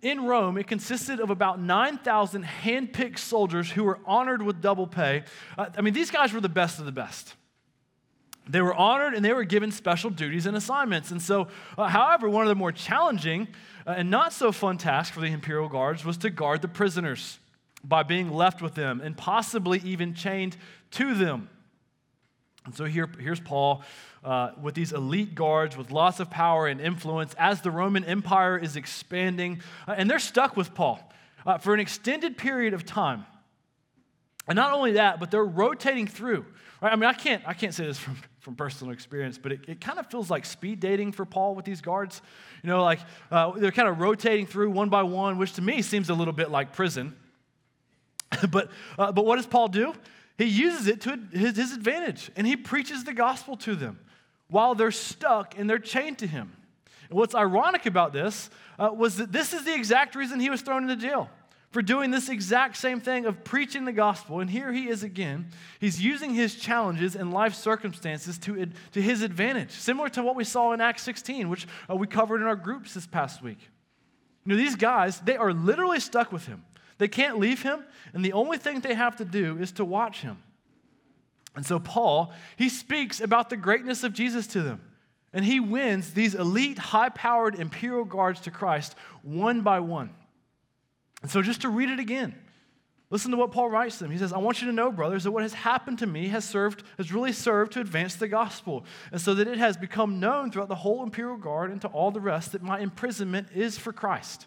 in 0.00 0.24
Rome, 0.26 0.56
it 0.58 0.68
consisted 0.68 1.18
of 1.18 1.30
about 1.30 1.60
9,000 1.60 2.44
handpicked 2.44 3.18
soldiers 3.18 3.72
who 3.72 3.82
were 3.82 3.98
honored 4.06 4.42
with 4.42 4.60
double 4.60 4.86
pay. 4.86 5.24
Uh, 5.56 5.66
I 5.76 5.80
mean, 5.80 5.92
these 5.92 6.10
guys 6.10 6.32
were 6.32 6.40
the 6.40 6.48
best 6.48 6.78
of 6.78 6.86
the 6.86 6.92
best. 6.92 7.34
They 8.48 8.62
were 8.62 8.74
honored 8.74 9.14
and 9.14 9.24
they 9.24 9.32
were 9.32 9.44
given 9.44 9.72
special 9.72 10.08
duties 10.08 10.46
and 10.46 10.56
assignments. 10.56 11.10
And 11.10 11.20
so, 11.20 11.48
uh, 11.76 11.88
however, 11.88 12.30
one 12.30 12.44
of 12.44 12.48
the 12.48 12.54
more 12.54 12.72
challenging 12.72 13.48
uh, 13.86 13.94
and 13.96 14.10
not 14.10 14.32
so 14.32 14.52
fun 14.52 14.78
tasks 14.78 15.12
for 15.12 15.20
the 15.20 15.26
imperial 15.26 15.68
guards 15.68 16.04
was 16.04 16.16
to 16.18 16.30
guard 16.30 16.62
the 16.62 16.68
prisoners 16.68 17.40
by 17.84 18.04
being 18.04 18.30
left 18.30 18.62
with 18.62 18.74
them 18.74 19.00
and 19.02 19.16
possibly 19.16 19.80
even 19.84 20.14
chained 20.14 20.56
to 20.92 21.14
them. 21.14 21.50
And 22.68 22.76
so 22.76 22.84
here, 22.84 23.08
here's 23.18 23.40
Paul 23.40 23.82
uh, 24.22 24.50
with 24.60 24.74
these 24.74 24.92
elite 24.92 25.34
guards 25.34 25.74
with 25.74 25.90
lots 25.90 26.20
of 26.20 26.28
power 26.28 26.66
and 26.66 26.82
influence 26.82 27.34
as 27.38 27.62
the 27.62 27.70
Roman 27.70 28.04
Empire 28.04 28.58
is 28.58 28.76
expanding. 28.76 29.62
Uh, 29.86 29.94
and 29.96 30.10
they're 30.10 30.18
stuck 30.18 30.54
with 30.54 30.74
Paul 30.74 31.00
uh, 31.46 31.56
for 31.56 31.72
an 31.72 31.80
extended 31.80 32.36
period 32.36 32.74
of 32.74 32.84
time. 32.84 33.24
And 34.46 34.54
not 34.54 34.74
only 34.74 34.92
that, 34.92 35.18
but 35.18 35.30
they're 35.30 35.42
rotating 35.42 36.06
through. 36.06 36.44
Right? 36.82 36.92
I 36.92 36.96
mean, 36.96 37.08
I 37.08 37.14
can't, 37.14 37.42
I 37.46 37.54
can't 37.54 37.72
say 37.72 37.86
this 37.86 37.98
from, 37.98 38.18
from 38.40 38.54
personal 38.54 38.92
experience, 38.92 39.38
but 39.38 39.52
it, 39.52 39.60
it 39.66 39.80
kind 39.80 39.98
of 39.98 40.06
feels 40.10 40.28
like 40.28 40.44
speed 40.44 40.78
dating 40.78 41.12
for 41.12 41.24
Paul 41.24 41.54
with 41.54 41.64
these 41.64 41.80
guards. 41.80 42.20
You 42.62 42.68
know, 42.68 42.82
like 42.82 43.00
uh, 43.30 43.52
they're 43.52 43.72
kind 43.72 43.88
of 43.88 43.98
rotating 43.98 44.44
through 44.44 44.72
one 44.72 44.90
by 44.90 45.04
one, 45.04 45.38
which 45.38 45.54
to 45.54 45.62
me 45.62 45.80
seems 45.80 46.10
a 46.10 46.14
little 46.14 46.34
bit 46.34 46.50
like 46.50 46.74
prison. 46.74 47.16
but, 48.50 48.70
uh, 48.98 49.10
but 49.10 49.24
what 49.24 49.36
does 49.36 49.46
Paul 49.46 49.68
do? 49.68 49.94
He 50.38 50.44
uses 50.44 50.86
it 50.86 51.00
to 51.02 51.18
his, 51.32 51.56
his 51.56 51.72
advantage, 51.72 52.30
and 52.36 52.46
he 52.46 52.56
preaches 52.56 53.04
the 53.04 53.12
gospel 53.12 53.56
to 53.58 53.74
them 53.74 53.98
while 54.48 54.74
they're 54.74 54.92
stuck 54.92 55.58
and 55.58 55.68
they're 55.68 55.78
chained 55.78 56.18
to 56.18 56.26
him. 56.26 56.52
And 57.10 57.18
what's 57.18 57.34
ironic 57.34 57.86
about 57.86 58.12
this 58.12 58.48
uh, 58.78 58.90
was 58.94 59.16
that 59.16 59.32
this 59.32 59.52
is 59.52 59.64
the 59.64 59.74
exact 59.74 60.14
reason 60.14 60.40
he 60.40 60.48
was 60.48 60.62
thrown 60.62 60.88
into 60.88 60.96
jail 60.96 61.28
for 61.70 61.82
doing 61.82 62.10
this 62.10 62.28
exact 62.28 62.76
same 62.76 63.00
thing 63.00 63.26
of 63.26 63.44
preaching 63.44 63.84
the 63.84 63.92
gospel. 63.92 64.40
And 64.40 64.48
here 64.48 64.72
he 64.72 64.88
is 64.88 65.02
again. 65.02 65.48
He's 65.80 66.00
using 66.00 66.32
his 66.34 66.54
challenges 66.54 67.14
and 67.14 67.32
life 67.32 67.54
circumstances 67.54 68.38
to, 68.38 68.68
to 68.92 69.02
his 69.02 69.22
advantage, 69.22 69.72
similar 69.72 70.08
to 70.10 70.22
what 70.22 70.36
we 70.36 70.44
saw 70.44 70.72
in 70.72 70.80
Acts 70.80 71.02
16, 71.02 71.48
which 71.48 71.66
uh, 71.90 71.96
we 71.96 72.06
covered 72.06 72.40
in 72.40 72.46
our 72.46 72.56
groups 72.56 72.94
this 72.94 73.06
past 73.06 73.42
week. 73.42 73.58
You 74.44 74.54
know, 74.54 74.56
these 74.56 74.76
guys, 74.76 75.20
they 75.20 75.36
are 75.36 75.52
literally 75.52 76.00
stuck 76.00 76.32
with 76.32 76.46
him. 76.46 76.64
They 76.98 77.08
can't 77.08 77.38
leave 77.38 77.62
him, 77.62 77.84
and 78.12 78.24
the 78.24 78.32
only 78.32 78.58
thing 78.58 78.80
they 78.80 78.94
have 78.94 79.16
to 79.16 79.24
do 79.24 79.56
is 79.58 79.72
to 79.72 79.84
watch 79.84 80.20
him. 80.20 80.42
And 81.54 81.64
so, 81.64 81.78
Paul, 81.78 82.32
he 82.56 82.68
speaks 82.68 83.20
about 83.20 83.50
the 83.50 83.56
greatness 83.56 84.04
of 84.04 84.12
Jesus 84.12 84.46
to 84.48 84.62
them. 84.62 84.80
And 85.32 85.44
he 85.44 85.60
wins 85.60 86.14
these 86.14 86.34
elite, 86.34 86.78
high 86.78 87.10
powered 87.10 87.54
imperial 87.54 88.04
guards 88.04 88.40
to 88.42 88.50
Christ 88.50 88.94
one 89.22 89.62
by 89.62 89.80
one. 89.80 90.10
And 91.22 91.30
so, 91.30 91.42
just 91.42 91.62
to 91.62 91.68
read 91.68 91.90
it 91.90 92.00
again, 92.00 92.34
listen 93.10 93.30
to 93.32 93.36
what 93.36 93.52
Paul 93.52 93.68
writes 93.68 93.98
to 93.98 94.04
them. 94.04 94.10
He 94.10 94.18
says, 94.18 94.32
I 94.32 94.38
want 94.38 94.60
you 94.60 94.68
to 94.68 94.72
know, 94.72 94.90
brothers, 94.90 95.24
that 95.24 95.32
what 95.32 95.42
has 95.42 95.52
happened 95.52 95.98
to 95.98 96.06
me 96.06 96.28
has 96.28 96.44
served, 96.44 96.82
has 96.96 97.12
really 97.12 97.32
served 97.32 97.72
to 97.72 97.80
advance 97.80 98.14
the 98.14 98.28
gospel, 98.28 98.84
and 99.12 99.20
so 99.20 99.34
that 99.34 99.46
it 99.46 99.58
has 99.58 99.76
become 99.76 100.18
known 100.18 100.50
throughout 100.50 100.68
the 100.68 100.74
whole 100.76 101.02
imperial 101.02 101.36
guard 101.36 101.70
and 101.70 101.80
to 101.82 101.88
all 101.88 102.10
the 102.10 102.20
rest 102.20 102.52
that 102.52 102.62
my 102.62 102.78
imprisonment 102.78 103.48
is 103.54 103.76
for 103.76 103.92
Christ. 103.92 104.46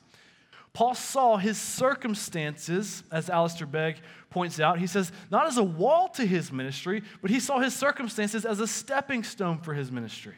Paul 0.73 0.95
saw 0.95 1.37
his 1.37 1.57
circumstances, 1.57 3.03
as 3.11 3.29
Alistair 3.29 3.67
Begg 3.67 3.97
points 4.29 4.59
out. 4.59 4.79
He 4.79 4.87
says, 4.87 5.11
not 5.29 5.47
as 5.47 5.57
a 5.57 5.63
wall 5.63 6.07
to 6.09 6.25
his 6.25 6.51
ministry, 6.51 7.03
but 7.21 7.29
he 7.29 7.41
saw 7.41 7.59
his 7.59 7.75
circumstances 7.75 8.45
as 8.45 8.59
a 8.59 8.67
stepping 8.67 9.23
stone 9.23 9.57
for 9.57 9.73
his 9.73 9.91
ministry. 9.91 10.35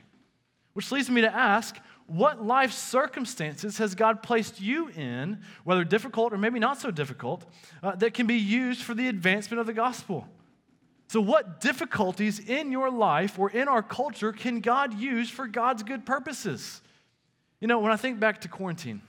Which 0.74 0.92
leads 0.92 1.10
me 1.10 1.22
to 1.22 1.34
ask, 1.34 1.78
what 2.08 2.44
life 2.44 2.74
circumstances 2.74 3.78
has 3.78 3.94
God 3.94 4.24
placed 4.24 4.60
you 4.60 4.90
in, 4.90 5.40
whether 5.64 5.84
difficult 5.84 6.34
or 6.34 6.38
maybe 6.38 6.60
not 6.60 6.80
so 6.80 6.90
difficult, 6.90 7.46
uh, 7.84 7.96
that 7.96 8.16
can 8.16 8.26
be 8.26 8.36
used 8.36 8.82
for 8.82 8.94
the 8.96 9.08
advancement 9.08 9.62
of 9.62 9.68
the 9.68 9.74
gospel? 9.74 10.28
So, 11.08 11.22
what 11.22 11.62
difficulties 11.62 12.40
in 12.40 12.72
your 12.72 12.90
life 12.90 13.38
or 13.38 13.52
in 13.52 13.68
our 13.68 13.84
culture 13.84 14.32
can 14.32 14.62
God 14.62 14.96
use 14.96 15.30
for 15.30 15.48
God's 15.48 15.84
good 15.84 16.06
purposes? 16.06 16.82
You 17.62 17.68
know, 17.68 17.80
when 17.80 17.92
I 17.92 17.98
think 17.98 18.20
back 18.20 18.42
to 18.42 18.48
quarantine, 18.48 19.02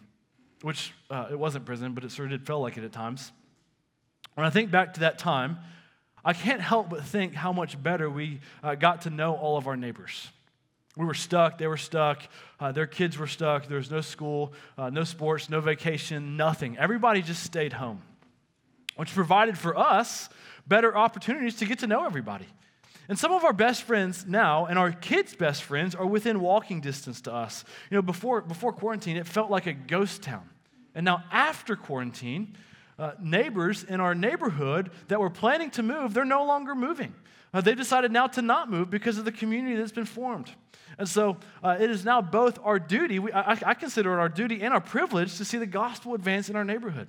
which 0.64 0.94
uh, 1.11 1.26
it 1.30 1.38
wasn't 1.38 1.62
prison, 1.66 1.92
but 1.92 2.04
it 2.04 2.11
sort 2.11 2.33
of 2.33 2.40
did 2.40 2.47
feel 2.47 2.59
like 2.59 2.78
it 2.78 2.85
at 2.85 2.90
times. 2.90 3.30
When 4.33 4.47
I 4.47 4.50
think 4.50 4.71
back 4.71 4.94
to 4.94 5.00
that 5.00 5.18
time, 5.18 5.59
I 6.25 6.33
can't 6.33 6.62
help 6.62 6.88
but 6.88 7.04
think 7.04 7.35
how 7.35 7.52
much 7.52 7.80
better 7.83 8.09
we 8.09 8.40
uh, 8.62 8.75
got 8.75 9.02
to 9.02 9.11
know 9.11 9.35
all 9.35 9.59
of 9.59 9.66
our 9.66 9.76
neighbors. 9.76 10.26
We 10.97 11.04
were 11.04 11.12
stuck, 11.12 11.59
they 11.59 11.66
were 11.66 11.76
stuck, 11.76 12.23
uh, 12.59 12.73
their 12.73 12.87
kids 12.87 13.18
were 13.18 13.26
stuck, 13.26 13.68
there 13.68 13.76
was 13.76 13.90
no 13.90 14.00
school, 14.00 14.54
uh, 14.78 14.88
no 14.88 15.04
sports, 15.04 15.50
no 15.50 15.61
vacation, 15.61 16.38
nothing. 16.38 16.78
Everybody 16.78 17.21
just 17.21 17.42
stayed 17.42 17.75
home, 17.75 18.00
which 18.97 19.12
provided 19.12 19.59
for 19.59 19.76
us 19.76 20.30
better 20.66 20.97
opportunities 20.97 21.56
to 21.56 21.66
get 21.66 21.80
to 21.80 21.87
know 21.87 22.06
everybody. 22.06 22.47
And 23.06 23.18
some 23.18 23.33
of 23.33 23.44
our 23.44 23.52
best 23.52 23.83
friends 23.83 24.25
now, 24.26 24.64
and 24.64 24.78
our 24.78 24.92
kids' 24.92 25.35
best 25.35 25.62
friends, 25.62 25.94
are 25.94 26.06
within 26.06 26.40
walking 26.40 26.80
distance 26.80 27.21
to 27.23 27.35
us. 27.35 27.66
You 27.90 27.97
know, 27.97 28.02
before, 28.02 28.40
before 28.40 28.73
quarantine, 28.73 29.18
it 29.18 29.26
felt 29.26 29.50
like 29.50 29.66
a 29.66 29.75
ghost 29.75 30.23
town. 30.23 30.49
And 30.95 31.05
now, 31.05 31.25
after 31.31 31.77
quarantine, 31.77 32.57
uh, 32.99 33.13
neighbors 33.21 33.85
in 33.85 34.01
our 34.01 34.15
neighborhood 34.15 34.91
that 35.09 35.19
were 35.19 35.31
planning 35.31 35.71
to 35.71 35.83
move, 35.83 36.15
they're 36.15 36.25
no 36.25 36.45
longer 36.45 36.75
moving. 36.75 37.15
Uh, 37.53 37.61
they've 37.61 37.77
decided 37.77 38.13
now 38.13 38.27
to 38.27 38.43
not 38.43 38.71
move 38.71 38.91
because 38.91 39.19
of 39.19 39.25
the 39.25 39.33
community 39.33 39.77
that's 39.77 39.93
been 39.93 40.05
formed. 40.05 40.51
And 40.99 41.09
so 41.09 41.39
uh, 41.63 41.77
it 41.81 41.91
is 41.91 42.05
now 42.05 42.21
both 42.21 42.59
our 42.63 42.79
duty, 42.79 43.19
we, 43.19 43.33
I, 43.33 43.59
I 43.65 43.75
consider 43.75 44.13
it 44.15 44.21
our 44.21 44.29
duty 44.29 44.63
and 44.63 44.73
our 44.73 44.81
privilege 44.81 45.37
to 45.39 45.45
see 45.45 45.59
the 45.59 45.67
gospel 45.67 46.15
advance 46.15 46.49
in 46.49 46.57
our 46.57 46.65
neighborhood. 46.65 47.09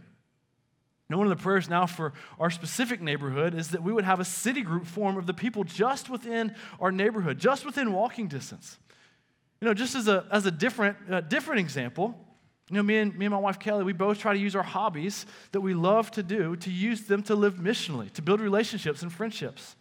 Now, 1.08 1.18
one 1.18 1.28
of 1.32 1.38
the 1.38 1.44
prayers 1.44 1.70
now 1.70 1.86
for 1.86 2.14
our 2.40 2.50
specific 2.50 3.00
neighborhood 3.00 3.54
is 3.54 3.70
that 3.70 3.84
we 3.84 3.94
would 3.94 4.06
have 4.06 4.20
a 4.20 4.26
city 4.26 4.62
group 4.62 4.88
form 4.88 5.18
of 5.18 5.28
the 5.28 5.36
people 5.36 5.64
just 5.64 6.10
within 6.10 6.56
our 6.80 6.92
neighborhood, 6.92 7.38
just 7.38 7.64
within 7.64 7.94
walking 7.94 8.28
distance. 8.28 8.80
You 9.62 9.68
know, 9.68 9.76
just 9.76 9.94
as 9.94 10.08
a, 10.08 10.26
as 10.32 10.48
a 10.48 10.52
different, 10.52 10.98
uh, 11.10 11.22
different 11.22 11.60
example, 11.60 12.25
you 12.70 12.78
know, 12.78 12.84
me 12.84 12.98
and, 12.98 13.16
me 13.16 13.26
and 13.26 13.34
my 13.34 13.40
wife 13.40 13.60
Kelly, 13.60 13.84
we 13.84 13.94
both 13.94 14.18
try 14.18 14.34
to 14.34 14.40
use 14.40 14.56
our 14.56 14.64
hobbies 14.64 15.26
that 15.52 15.62
we 15.62 15.74
love 15.74 16.10
to 16.12 16.24
do 16.24 16.56
to 16.58 16.72
use 16.72 17.02
them 17.02 17.22
to 17.24 17.36
live 17.36 17.56
missionally, 17.56 18.12
to 18.14 18.22
build 18.22 18.42
relationships 18.42 19.04
and 19.04 19.14
friendships. 19.14 19.76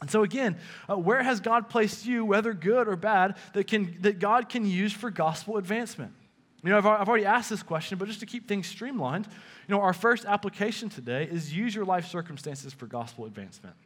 And 0.00 0.10
so, 0.10 0.24
again, 0.24 0.56
uh, 0.90 0.96
where 0.96 1.22
has 1.22 1.38
God 1.38 1.68
placed 1.68 2.04
you, 2.04 2.24
whether 2.24 2.54
good 2.54 2.88
or 2.88 2.96
bad, 2.96 3.36
that, 3.52 3.68
can, 3.68 3.98
that 4.00 4.18
God 4.18 4.48
can 4.48 4.66
use 4.66 4.92
for 4.92 5.10
gospel 5.10 5.58
advancement? 5.58 6.12
You 6.64 6.70
know, 6.70 6.78
I've, 6.78 6.86
I've 6.86 7.08
already 7.08 7.24
asked 7.24 7.50
this 7.50 7.62
question, 7.62 7.98
but 7.98 8.08
just 8.08 8.18
to 8.18 8.26
keep 8.26 8.48
things 8.48 8.66
streamlined, 8.66 9.26
you 9.26 9.72
know, 9.72 9.80
our 9.80 9.92
first 9.92 10.24
application 10.24 10.88
today 10.88 11.28
is 11.30 11.54
use 11.54 11.72
your 11.72 11.84
life 11.84 12.08
circumstances 12.08 12.72
for 12.72 12.86
gospel 12.86 13.26
advancement. 13.26 13.76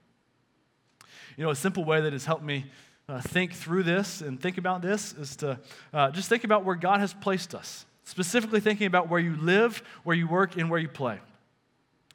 You 1.37 1.45
know, 1.45 1.51
a 1.51 1.57
simple 1.57 1.85
way 1.85 2.01
that 2.01 2.15
has 2.15 2.25
helped 2.25 2.45
me 2.45 2.65
uh, 3.11 3.21
think 3.21 3.53
through 3.53 3.83
this 3.83 4.23
and 4.23 4.41
think 4.41 4.57
about 4.57 4.81
this 4.81 5.13
is 5.13 5.37
to 5.37 5.61
uh, 5.93 6.11
just 6.13 6.31
think 6.31 6.45
about 6.45 6.65
where 6.65 6.77
God 6.77 7.01
has 7.01 7.13
placed 7.13 7.55
us 7.55 7.85
specifically 8.07 8.61
thinking 8.61 8.87
about 8.87 9.11
where 9.11 9.21
you 9.21 9.37
live, 9.37 9.83
where 10.05 10.17
you 10.17 10.27
work, 10.27 10.57
and 10.57 10.71
where 10.71 10.81
you 10.81 10.89
play. 10.89 11.21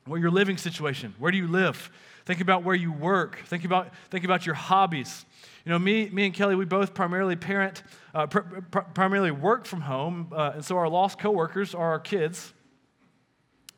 What 0.06 0.20
your 0.20 0.32
living 0.32 0.58
situation? 0.58 1.14
Where 1.20 1.32
do 1.32 1.38
you 1.38 1.48
live? 1.48 1.92
Think 2.26 2.42
about 2.42 2.64
where 2.64 2.76
you 2.76 2.92
work. 2.92 3.42
Think 3.46 3.66
about, 3.66 3.94
think 4.10 4.26
about 4.26 4.46
your 4.46 4.56
hobbies. 4.56 5.26
You 5.66 5.72
know, 5.72 5.80
me, 5.80 6.10
me 6.10 6.26
and 6.26 6.34
Kelly, 6.34 6.56
we 6.56 6.66
both 6.66 6.94
primarily 6.94 7.36
parent, 7.36 7.84
uh, 8.16 8.26
pr- 8.26 8.40
pr- 8.40 8.80
primarily 8.80 9.32
work 9.32 9.66
from 9.66 9.82
home, 9.82 10.32
uh, 10.32 10.54
and 10.56 10.66
so 10.66 10.78
our 10.78 10.90
lost 10.90 11.20
coworkers 11.20 11.76
are 11.76 11.92
our 11.92 12.00
kids. 12.00 12.54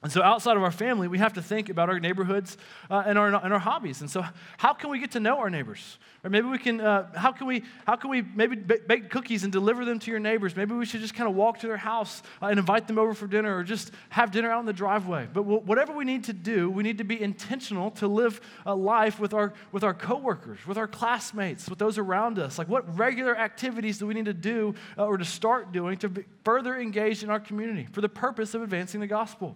And 0.03 0.11
so, 0.11 0.21
outside 0.21 0.57
of 0.57 0.63
our 0.63 0.71
family, 0.71 1.07
we 1.07 1.17
have 1.19 1.31
to 1.33 1.41
think 1.41 1.69
about 1.69 1.87
our 1.89 1.97
neighborhoods 1.97 2.57
uh, 2.91 3.03
and, 3.05 3.17
our, 3.17 3.33
and 3.33 3.53
our 3.53 3.59
hobbies. 3.59 4.01
And 4.01 4.11
so, 4.11 4.25
how 4.57 4.73
can 4.73 4.89
we 4.89 4.99
get 4.99 5.11
to 5.11 5.21
know 5.21 5.39
our 5.39 5.49
neighbors? 5.49 5.97
Or 6.25 6.29
maybe 6.29 6.47
we 6.47 6.57
can, 6.57 6.81
uh, 6.81 7.17
how 7.17 7.31
can 7.31 7.47
we, 7.47 7.63
how 7.87 7.95
can 7.95 8.09
we 8.09 8.21
maybe 8.21 8.57
bake 8.57 9.09
cookies 9.09 9.43
and 9.43 9.51
deliver 9.51 9.85
them 9.85 9.99
to 9.99 10.11
your 10.11 10.19
neighbors? 10.19 10.57
Maybe 10.57 10.73
we 10.73 10.85
should 10.85 10.99
just 10.99 11.15
kind 11.15 11.29
of 11.29 11.35
walk 11.37 11.59
to 11.59 11.67
their 11.67 11.77
house 11.77 12.21
uh, 12.41 12.47
and 12.47 12.59
invite 12.59 12.85
them 12.85 12.99
over 12.99 13.13
for 13.13 13.27
dinner 13.27 13.57
or 13.57 13.63
just 13.63 13.91
have 14.09 14.31
dinner 14.31 14.51
out 14.51 14.59
in 14.59 14.65
the 14.65 14.73
driveway. 14.73 15.25
But 15.31 15.43
whatever 15.43 15.93
we 15.93 16.03
need 16.03 16.25
to 16.25 16.33
do, 16.33 16.69
we 16.69 16.83
need 16.83 16.97
to 16.97 17.05
be 17.05 17.21
intentional 17.21 17.91
to 17.91 18.07
live 18.07 18.41
a 18.65 18.75
life 18.75 19.21
with 19.21 19.33
our, 19.33 19.53
with 19.71 19.85
our 19.85 19.93
coworkers, 19.93 20.59
with 20.67 20.77
our 20.77 20.87
classmates, 20.87 21.69
with 21.69 21.79
those 21.79 21.97
around 21.97 22.39
us. 22.39 22.57
Like, 22.57 22.67
what 22.67 22.97
regular 22.97 23.37
activities 23.37 23.99
do 23.99 24.07
we 24.07 24.13
need 24.13 24.25
to 24.25 24.33
do 24.33 24.75
uh, 24.97 25.05
or 25.05 25.15
to 25.15 25.25
start 25.25 25.71
doing 25.71 25.97
to 25.99 26.09
be 26.09 26.25
further 26.43 26.77
engage 26.77 27.23
in 27.23 27.29
our 27.29 27.39
community 27.39 27.87
for 27.93 28.01
the 28.01 28.09
purpose 28.09 28.53
of 28.53 28.61
advancing 28.61 28.99
the 28.99 29.07
gospel? 29.07 29.55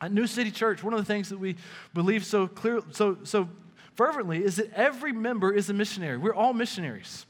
At 0.00 0.12
New 0.12 0.26
City 0.26 0.50
Church, 0.50 0.82
one 0.82 0.94
of 0.94 0.98
the 1.00 1.04
things 1.04 1.28
that 1.30 1.38
we 1.38 1.56
believe 1.92 2.24
so 2.24 2.46
clear, 2.46 2.80
so, 2.92 3.18
so 3.24 3.48
fervently 3.94 4.44
is 4.44 4.56
that 4.56 4.72
every 4.74 5.12
member 5.12 5.52
is 5.52 5.70
a 5.70 5.74
missionary. 5.74 6.16
We're 6.16 6.34
all 6.34 6.52
missionaries. 6.52 7.26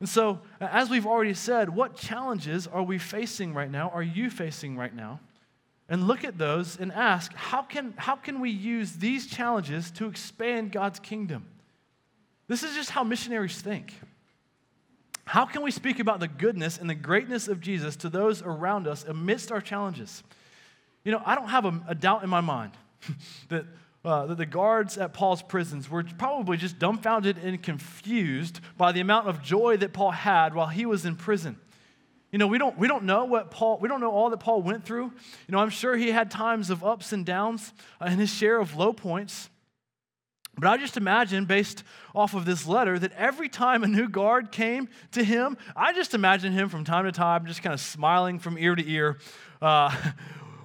And 0.00 0.08
so, 0.08 0.40
as 0.60 0.90
we've 0.90 1.06
already 1.06 1.34
said, 1.34 1.68
what 1.68 1.96
challenges 1.96 2.66
are 2.66 2.82
we 2.82 2.98
facing 2.98 3.54
right 3.54 3.70
now? 3.70 3.90
Are 3.90 4.02
you 4.02 4.30
facing 4.30 4.76
right 4.76 4.92
now? 4.92 5.20
And 5.88 6.08
look 6.08 6.24
at 6.24 6.38
those 6.38 6.76
and 6.80 6.90
ask, 6.90 7.32
how 7.34 7.62
can, 7.62 7.94
how 7.96 8.16
can 8.16 8.40
we 8.40 8.50
use 8.50 8.94
these 8.94 9.28
challenges 9.28 9.92
to 9.92 10.06
expand 10.06 10.72
God's 10.72 10.98
kingdom? 10.98 11.44
This 12.48 12.64
is 12.64 12.74
just 12.74 12.90
how 12.90 13.04
missionaries 13.04 13.60
think. 13.60 13.94
How 15.24 15.44
can 15.44 15.62
we 15.62 15.70
speak 15.70 16.00
about 16.00 16.18
the 16.18 16.28
goodness 16.28 16.78
and 16.78 16.90
the 16.90 16.94
greatness 16.94 17.46
of 17.46 17.60
Jesus 17.60 17.94
to 17.96 18.08
those 18.08 18.42
around 18.42 18.88
us 18.88 19.04
amidst 19.04 19.52
our 19.52 19.60
challenges? 19.60 20.24
You 21.04 21.12
know, 21.12 21.22
I 21.24 21.34
don't 21.34 21.48
have 21.48 21.64
a, 21.64 21.80
a 21.88 21.94
doubt 21.94 22.22
in 22.22 22.30
my 22.30 22.40
mind 22.40 22.72
that, 23.48 23.64
uh, 24.04 24.26
that 24.26 24.36
the 24.36 24.46
guards 24.46 24.98
at 24.98 25.12
Paul's 25.12 25.42
prisons 25.42 25.90
were 25.90 26.04
probably 26.18 26.56
just 26.56 26.78
dumbfounded 26.78 27.38
and 27.38 27.62
confused 27.62 28.60
by 28.76 28.92
the 28.92 29.00
amount 29.00 29.28
of 29.28 29.42
joy 29.42 29.76
that 29.78 29.92
Paul 29.92 30.12
had 30.12 30.54
while 30.54 30.68
he 30.68 30.86
was 30.86 31.04
in 31.04 31.16
prison. 31.16 31.58
You 32.30 32.38
know, 32.38 32.46
we 32.46 32.56
don't, 32.56 32.78
we 32.78 32.88
don't 32.88 33.04
know 33.04 33.26
what 33.26 33.50
Paul, 33.50 33.78
we 33.78 33.88
don't 33.88 34.00
know 34.00 34.10
all 34.10 34.30
that 34.30 34.40
Paul 34.40 34.62
went 34.62 34.86
through. 34.86 35.04
You 35.04 35.52
know, 35.52 35.58
I'm 35.58 35.70
sure 35.70 35.96
he 35.96 36.10
had 36.10 36.30
times 36.30 36.70
of 36.70 36.82
ups 36.82 37.12
and 37.12 37.26
downs 37.26 37.74
uh, 38.00 38.06
and 38.08 38.18
his 38.18 38.32
share 38.32 38.58
of 38.58 38.74
low 38.74 38.94
points. 38.94 39.50
But 40.58 40.68
I 40.68 40.76
just 40.76 40.96
imagine, 40.96 41.46
based 41.46 41.82
off 42.14 42.34
of 42.34 42.44
this 42.44 42.66
letter, 42.66 42.98
that 42.98 43.12
every 43.12 43.48
time 43.48 43.84
a 43.84 43.86
new 43.86 44.08
guard 44.08 44.52
came 44.52 44.88
to 45.12 45.24
him, 45.24 45.56
I 45.74 45.92
just 45.94 46.12
imagine 46.12 46.52
him 46.52 46.68
from 46.68 46.84
time 46.84 47.04
to 47.04 47.12
time 47.12 47.46
just 47.46 47.62
kind 47.62 47.72
of 47.72 47.80
smiling 47.80 48.38
from 48.38 48.58
ear 48.58 48.74
to 48.74 48.90
ear, 48.90 49.18
uh, 49.62 49.94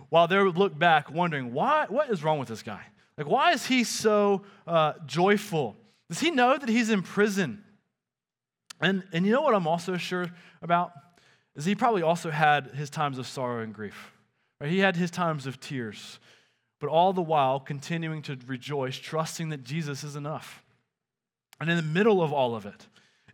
while 0.09 0.27
they 0.27 0.39
look 0.39 0.77
back 0.77 1.11
wondering, 1.11 1.53
why, 1.53 1.85
what 1.89 2.09
is 2.09 2.23
wrong 2.23 2.39
with 2.39 2.47
this 2.47 2.63
guy? 2.63 2.81
Like, 3.17 3.27
why 3.27 3.51
is 3.51 3.65
he 3.65 3.83
so 3.83 4.43
uh, 4.65 4.93
joyful? 5.05 5.75
Does 6.09 6.19
he 6.19 6.31
know 6.31 6.57
that 6.57 6.69
he's 6.69 6.89
in 6.89 7.01
prison? 7.01 7.63
And, 8.79 9.03
and 9.11 9.25
you 9.25 9.31
know 9.31 9.41
what 9.41 9.55
I'm 9.55 9.67
also 9.67 9.97
sure 9.97 10.27
about? 10.61 10.91
Is 11.55 11.65
he 11.65 11.75
probably 11.75 12.03
also 12.03 12.29
had 12.29 12.67
his 12.67 12.89
times 12.89 13.17
of 13.17 13.27
sorrow 13.27 13.63
and 13.63 13.73
grief. 13.73 14.13
Right? 14.61 14.69
He 14.69 14.79
had 14.79 14.95
his 14.95 15.11
times 15.11 15.47
of 15.47 15.59
tears, 15.59 16.19
but 16.79 16.89
all 16.89 17.13
the 17.13 17.21
while 17.21 17.59
continuing 17.59 18.21
to 18.23 18.37
rejoice, 18.45 18.95
trusting 18.95 19.49
that 19.49 19.63
Jesus 19.63 20.03
is 20.03 20.15
enough. 20.15 20.63
And 21.59 21.69
in 21.69 21.75
the 21.75 21.83
middle 21.83 22.21
of 22.21 22.31
all 22.31 22.55
of 22.55 22.65
it, 22.65 22.87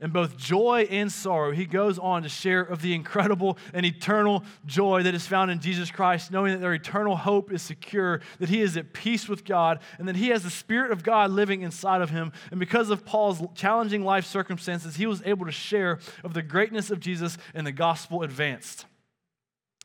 in 0.03 0.11
both 0.11 0.35
joy 0.35 0.85
and 0.91 1.09
sorrow, 1.09 1.51
he 1.51 1.65
goes 1.65 1.97
on 1.97 2.23
to 2.23 2.29
share 2.29 2.59
of 2.59 2.81
the 2.81 2.93
incredible 2.93 3.57
and 3.73 3.85
eternal 3.85 4.43
joy 4.65 5.01
that 5.01 5.15
is 5.15 5.25
found 5.25 5.49
in 5.49 5.61
Jesus 5.61 5.89
Christ, 5.89 6.29
knowing 6.29 6.51
that 6.51 6.59
their 6.59 6.73
eternal 6.73 7.15
hope 7.15 7.53
is 7.53 7.61
secure, 7.61 8.19
that 8.39 8.49
he 8.49 8.61
is 8.61 8.75
at 8.75 8.91
peace 8.91 9.29
with 9.29 9.45
God, 9.45 9.79
and 9.97 10.07
that 10.09 10.17
he 10.17 10.27
has 10.27 10.43
the 10.43 10.49
Spirit 10.49 10.91
of 10.91 11.03
God 11.03 11.31
living 11.31 11.61
inside 11.61 12.01
of 12.01 12.09
him. 12.09 12.33
And 12.51 12.59
because 12.59 12.89
of 12.89 13.05
Paul's 13.05 13.41
challenging 13.55 14.03
life 14.03 14.25
circumstances, 14.25 14.97
he 14.97 15.05
was 15.05 15.23
able 15.25 15.45
to 15.45 15.53
share 15.53 15.99
of 16.21 16.33
the 16.33 16.41
greatness 16.41 16.91
of 16.91 16.99
Jesus 16.99 17.37
and 17.53 17.65
the 17.65 17.71
gospel 17.71 18.23
advanced. 18.23 18.85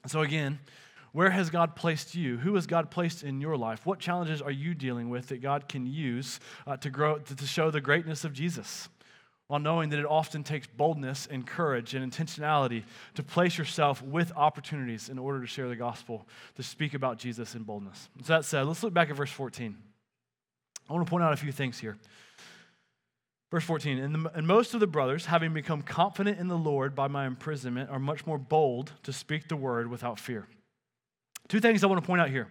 So, 0.06 0.22
again, 0.22 0.58
Where 1.12 1.30
has 1.30 1.50
God 1.50 1.74
placed 1.74 2.14
you? 2.14 2.36
Who 2.38 2.54
has 2.54 2.66
God 2.66 2.90
placed 2.90 3.22
in 3.22 3.40
your 3.40 3.56
life? 3.56 3.86
What 3.86 3.98
challenges 3.98 4.42
are 4.42 4.50
you 4.50 4.74
dealing 4.74 5.08
with 5.08 5.28
that 5.28 5.40
God 5.40 5.68
can 5.68 5.86
use 5.86 6.38
uh, 6.66 6.76
to 6.78 6.90
grow 6.90 7.18
to, 7.18 7.34
to 7.34 7.46
show 7.46 7.70
the 7.70 7.80
greatness 7.80 8.24
of 8.24 8.32
Jesus? 8.32 8.88
While 9.48 9.60
knowing 9.60 9.88
that 9.90 9.98
it 9.98 10.04
often 10.04 10.44
takes 10.44 10.66
boldness 10.66 11.26
and 11.30 11.46
courage 11.46 11.94
and 11.94 12.12
intentionality 12.12 12.84
to 13.14 13.22
place 13.22 13.56
yourself 13.56 14.02
with 14.02 14.30
opportunities 14.36 15.08
in 15.08 15.18
order 15.18 15.40
to 15.40 15.46
share 15.46 15.68
the 15.68 15.76
gospel, 15.76 16.26
to 16.56 16.62
speak 16.62 16.92
about 16.92 17.18
Jesus 17.18 17.54
in 17.54 17.62
boldness. 17.62 18.10
So 18.24 18.34
that 18.34 18.44
said, 18.44 18.66
let's 18.66 18.82
look 18.82 18.92
back 18.92 19.08
at 19.08 19.16
verse 19.16 19.30
14. 19.30 19.74
I 20.88 20.92
want 20.92 21.06
to 21.06 21.10
point 21.10 21.24
out 21.24 21.32
a 21.32 21.36
few 21.36 21.52
things 21.52 21.78
here. 21.78 21.96
Verse 23.50 23.64
14, 23.64 23.98
and, 23.98 24.14
the, 24.14 24.30
and, 24.34 24.46
most 24.46 24.74
of 24.74 24.80
the 24.80 24.86
brothers, 24.86 25.24
having 25.24 25.54
become 25.54 25.80
confident 25.80 26.38
in 26.38 26.48
the 26.48 26.58
Lord 26.58 26.94
by 26.94 27.08
my 27.08 27.26
imprisonment, 27.26 27.88
are 27.88 27.98
much 27.98 28.26
more 28.26 28.36
bold 28.36 28.92
to 29.04 29.12
speak 29.12 29.48
the 29.48 29.56
word 29.56 29.88
without 29.88 30.20
fear. 30.20 30.46
Two 31.48 31.58
things 31.58 31.82
I 31.82 31.86
want 31.86 32.02
to 32.02 32.06
point 32.06 32.20
out 32.20 32.28
here. 32.28 32.48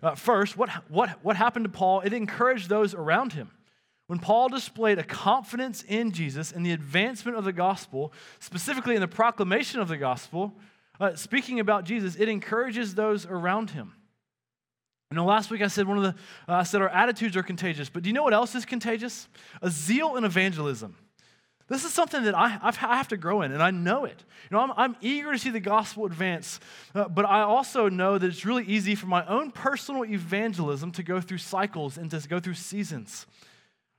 Uh, 0.00 0.14
first, 0.14 0.56
what, 0.56 0.70
what, 0.88 1.18
what 1.24 1.34
happened 1.34 1.64
to 1.64 1.68
Paul? 1.68 2.00
It 2.02 2.12
encouraged 2.12 2.68
those 2.68 2.94
around 2.94 3.32
him. 3.32 3.50
When 4.06 4.18
Paul 4.18 4.48
displayed 4.48 4.98
a 4.98 5.04
confidence 5.04 5.82
in 5.82 6.12
Jesus 6.12 6.52
and 6.52 6.64
the 6.64 6.72
advancement 6.72 7.38
of 7.38 7.44
the 7.44 7.52
gospel, 7.52 8.12
specifically 8.38 8.94
in 8.94 9.00
the 9.00 9.08
proclamation 9.08 9.80
of 9.80 9.88
the 9.88 9.96
gospel, 9.96 10.54
uh, 11.00 11.14
speaking 11.16 11.58
about 11.58 11.84
Jesus, 11.84 12.14
it 12.16 12.28
encourages 12.28 12.94
those 12.94 13.24
around 13.24 13.70
him. 13.70 13.94
You 15.10 15.16
know, 15.16 15.24
last 15.24 15.50
week 15.50 15.62
I 15.62 15.68
said 15.68 15.86
one 15.86 15.96
of 15.96 16.02
the 16.02 16.14
uh, 16.48 16.56
I 16.56 16.62
said 16.64 16.82
our 16.82 16.88
attitudes 16.88 17.36
are 17.36 17.42
contagious, 17.42 17.88
but 17.88 18.02
do 18.02 18.08
you 18.08 18.12
know 18.12 18.22
what 18.22 18.34
else 18.34 18.54
is 18.54 18.64
contagious? 18.64 19.28
A 19.62 19.70
zeal 19.70 20.16
in 20.16 20.24
evangelism. 20.24 20.96
This 21.66 21.84
is 21.84 21.94
something 21.94 22.24
that 22.24 22.34
I, 22.34 22.58
I've, 22.60 22.76
I 22.82 22.96
have 22.96 23.08
to 23.08 23.16
grow 23.16 23.40
in, 23.40 23.52
and 23.52 23.62
I 23.62 23.70
know 23.70 24.04
it. 24.04 24.22
You 24.50 24.56
know, 24.56 24.60
I'm, 24.60 24.72
I'm 24.76 24.96
eager 25.00 25.32
to 25.32 25.38
see 25.38 25.48
the 25.48 25.60
gospel 25.60 26.04
advance, 26.04 26.60
uh, 26.94 27.08
but 27.08 27.24
I 27.24 27.40
also 27.40 27.88
know 27.88 28.18
that 28.18 28.26
it's 28.26 28.44
really 28.44 28.66
easy 28.66 28.94
for 28.94 29.06
my 29.06 29.24
own 29.26 29.50
personal 29.50 30.04
evangelism 30.04 30.92
to 30.92 31.02
go 31.02 31.22
through 31.22 31.38
cycles 31.38 31.96
and 31.96 32.10
to 32.10 32.28
go 32.28 32.38
through 32.38 32.54
seasons 32.54 33.26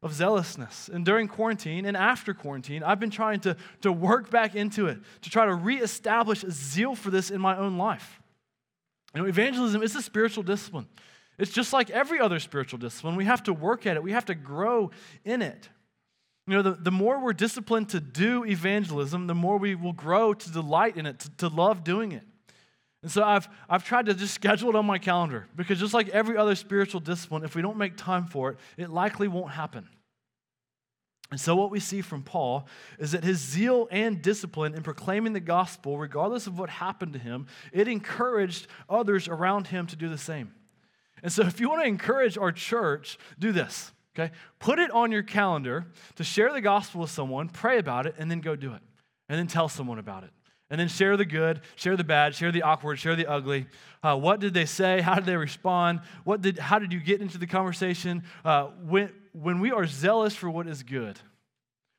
of 0.05 0.13
zealousness. 0.13 0.87
And 0.87 1.03
during 1.03 1.27
quarantine 1.27 1.87
and 1.87 1.97
after 1.97 2.35
quarantine, 2.35 2.83
I've 2.83 2.99
been 2.99 3.09
trying 3.09 3.39
to, 3.39 3.57
to 3.81 3.91
work 3.91 4.29
back 4.29 4.53
into 4.53 4.85
it, 4.85 4.99
to 5.23 5.29
try 5.31 5.47
to 5.47 5.55
reestablish 5.55 6.43
a 6.43 6.51
zeal 6.51 6.93
for 6.93 7.09
this 7.09 7.31
in 7.31 7.41
my 7.41 7.57
own 7.57 7.79
life. 7.79 8.21
You 9.15 9.23
know, 9.23 9.27
evangelism 9.27 9.81
is 9.81 9.95
a 9.95 10.03
spiritual 10.03 10.43
discipline. 10.43 10.85
It's 11.39 11.51
just 11.51 11.73
like 11.73 11.89
every 11.89 12.19
other 12.19 12.39
spiritual 12.39 12.77
discipline. 12.77 13.15
We 13.15 13.25
have 13.25 13.41
to 13.43 13.53
work 13.53 13.87
at 13.87 13.97
it, 13.97 14.03
we 14.03 14.11
have 14.11 14.25
to 14.25 14.35
grow 14.35 14.91
in 15.25 15.41
it. 15.41 15.69
You 16.45 16.53
know, 16.53 16.61
the, 16.61 16.73
the 16.73 16.91
more 16.91 17.19
we're 17.19 17.33
disciplined 17.33 17.89
to 17.89 17.99
do 17.99 18.45
evangelism, 18.45 19.25
the 19.25 19.33
more 19.33 19.57
we 19.57 19.73
will 19.73 19.93
grow 19.93 20.35
to 20.35 20.51
delight 20.51 20.97
in 20.97 21.07
it, 21.07 21.17
to, 21.21 21.29
to 21.37 21.47
love 21.47 21.83
doing 21.83 22.11
it. 22.11 22.23
And 23.01 23.11
so 23.11 23.23
I've, 23.23 23.47
I've 23.67 23.83
tried 23.83 24.07
to 24.07 24.13
just 24.13 24.33
schedule 24.33 24.69
it 24.69 24.75
on 24.75 24.85
my 24.85 24.97
calendar 24.97 25.47
because 25.55 25.79
just 25.79 25.93
like 25.93 26.09
every 26.09 26.37
other 26.37 26.55
spiritual 26.55 26.99
discipline, 26.99 27.43
if 27.43 27.55
we 27.55 27.63
don't 27.63 27.77
make 27.77 27.97
time 27.97 28.25
for 28.25 28.49
it, 28.49 28.57
it 28.77 28.89
likely 28.89 29.27
won't 29.27 29.51
happen. 29.51 29.87
And 31.31 31.39
so, 31.39 31.55
what 31.55 31.71
we 31.71 31.79
see 31.79 32.01
from 32.01 32.21
Paul 32.21 32.67
is 32.99 33.13
that 33.13 33.23
his 33.23 33.39
zeal 33.39 33.87
and 33.89 34.21
discipline 34.21 34.75
in 34.75 34.83
proclaiming 34.83 35.33
the 35.33 35.39
gospel, 35.39 35.97
regardless 35.97 36.45
of 36.45 36.59
what 36.59 36.69
happened 36.69 37.13
to 37.13 37.19
him, 37.19 37.47
it 37.73 37.87
encouraged 37.87 38.67
others 38.87 39.27
around 39.27 39.67
him 39.67 39.87
to 39.87 39.95
do 39.95 40.07
the 40.07 40.19
same. 40.19 40.53
And 41.23 41.31
so, 41.31 41.43
if 41.43 41.59
you 41.59 41.69
want 41.69 41.81
to 41.81 41.87
encourage 41.87 42.37
our 42.37 42.51
church, 42.51 43.17
do 43.39 43.51
this, 43.51 43.91
okay? 44.17 44.33
Put 44.59 44.77
it 44.77 44.91
on 44.91 45.11
your 45.11 45.23
calendar 45.23 45.87
to 46.15 46.23
share 46.23 46.53
the 46.53 46.61
gospel 46.61 47.01
with 47.01 47.09
someone, 47.09 47.49
pray 47.49 47.79
about 47.79 48.05
it, 48.05 48.15
and 48.19 48.29
then 48.29 48.39
go 48.39 48.55
do 48.55 48.73
it. 48.73 48.81
And 49.27 49.39
then 49.39 49.47
tell 49.47 49.67
someone 49.67 49.97
about 49.97 50.23
it. 50.23 50.29
And 50.69 50.79
then 50.79 50.87
share 50.87 51.17
the 51.17 51.25
good, 51.25 51.61
share 51.75 51.97
the 51.97 52.03
bad, 52.03 52.35
share 52.35 52.51
the 52.51 52.61
awkward, 52.61 52.99
share 52.99 53.15
the 53.15 53.27
ugly. 53.27 53.65
Uh, 54.03 54.15
what 54.15 54.39
did 54.39 54.53
they 54.53 54.65
say? 54.65 55.01
How 55.01 55.15
did 55.15 55.25
they 55.25 55.37
respond? 55.37 56.01
What 56.23 56.41
did, 56.41 56.59
how 56.59 56.77
did 56.77 56.93
you 56.93 56.99
get 56.99 57.21
into 57.21 57.39
the 57.39 57.47
conversation? 57.47 58.23
Uh, 58.43 58.65
when, 58.83 59.11
when 59.41 59.59
we 59.59 59.71
are 59.71 59.85
zealous 59.85 60.35
for 60.35 60.49
what 60.49 60.67
is 60.67 60.83
good, 60.83 61.19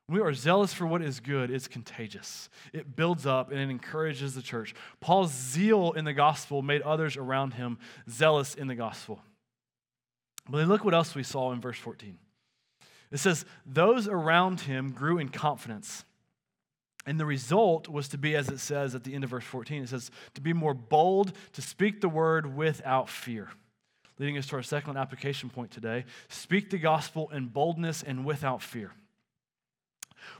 we 0.08 0.20
are 0.20 0.32
zealous 0.32 0.72
for 0.72 0.86
what 0.86 1.02
is 1.02 1.20
good, 1.20 1.50
it's 1.50 1.68
contagious. 1.68 2.48
It 2.72 2.94
builds 2.94 3.26
up 3.26 3.50
and 3.50 3.58
it 3.58 3.70
encourages 3.70 4.34
the 4.34 4.42
church. 4.42 4.74
Paul's 5.00 5.32
zeal 5.32 5.92
in 5.92 6.04
the 6.04 6.12
gospel 6.12 6.62
made 6.62 6.82
others 6.82 7.16
around 7.16 7.54
him 7.54 7.78
zealous 8.08 8.54
in 8.54 8.68
the 8.68 8.74
gospel. 8.74 9.20
But 10.48 10.58
then 10.58 10.68
look 10.68 10.84
what 10.84 10.94
else 10.94 11.14
we 11.14 11.24
saw 11.24 11.52
in 11.52 11.60
verse 11.60 11.78
14. 11.78 12.18
It 13.10 13.18
says, 13.18 13.44
Those 13.66 14.06
around 14.06 14.60
him 14.60 14.92
grew 14.92 15.18
in 15.18 15.28
confidence. 15.28 16.04
And 17.04 17.20
the 17.20 17.26
result 17.26 17.88
was 17.88 18.08
to 18.08 18.18
be, 18.18 18.34
as 18.34 18.48
it 18.48 18.58
says 18.58 18.94
at 18.94 19.04
the 19.04 19.14
end 19.14 19.24
of 19.24 19.30
verse 19.30 19.44
14, 19.44 19.84
it 19.84 19.88
says, 19.88 20.10
to 20.34 20.40
be 20.40 20.52
more 20.52 20.74
bold, 20.74 21.32
to 21.52 21.62
speak 21.62 22.00
the 22.00 22.08
word 22.08 22.56
without 22.56 23.08
fear. 23.08 23.48
Leading 24.18 24.38
us 24.38 24.46
to 24.46 24.56
our 24.56 24.62
second 24.62 24.96
application 24.96 25.50
point 25.50 25.70
today 25.70 26.04
speak 26.28 26.70
the 26.70 26.78
gospel 26.78 27.28
in 27.30 27.46
boldness 27.46 28.02
and 28.02 28.24
without 28.24 28.62
fear. 28.62 28.92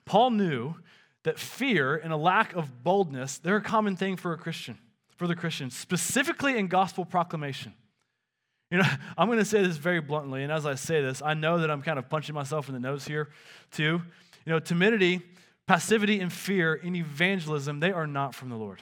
Paul 0.05 0.31
knew 0.31 0.77
that 1.25 1.39
fear 1.39 1.97
and 1.97 2.13
a 2.13 2.17
lack 2.17 2.55
of 2.55 2.83
boldness, 2.83 3.39
they're 3.39 3.57
a 3.57 3.63
common 3.63 3.97
thing 3.97 4.17
for 4.17 4.33
a 4.33 4.39
Christian, 4.39 4.79
for 5.17 5.27
the 5.27 5.35
Christian, 5.35 5.71
specifically 5.71 6.57
in 6.57 6.69
gospel 6.69 7.05
proclamation. 7.05 7.75
You 8.71 8.79
know, 8.79 8.85
I'm 9.19 9.29
going 9.29 9.39
to 9.39 9.45
say 9.45 9.63
this 9.63 9.77
very 9.77 10.01
bluntly, 10.01 10.43
and 10.43 10.53
as 10.53 10.67
I 10.67 10.75
say 10.75 11.03
this, 11.03 11.23
I 11.23 11.35
know 11.35 11.59
that 11.59 11.71
I'm 11.71 11.83
kind 11.83 11.99
of 11.99 12.09
punching 12.09 12.35
myself 12.35 12.69
in 12.69 12.75
the 12.75 12.81
nose 12.81 13.05
here, 13.05 13.29
too. 13.73 14.03
You 14.45 14.53
know, 14.53 14.61
timidity, 14.61 15.21
passivity, 15.67 16.21
and 16.21 16.33
fear 16.33 16.75
in 16.75 16.95
evangelism, 16.95 17.81
they 17.81 17.93
are 17.93 18.07
not 18.07 18.35
from 18.35 18.49
the 18.49 18.57
Lord. 18.57 18.81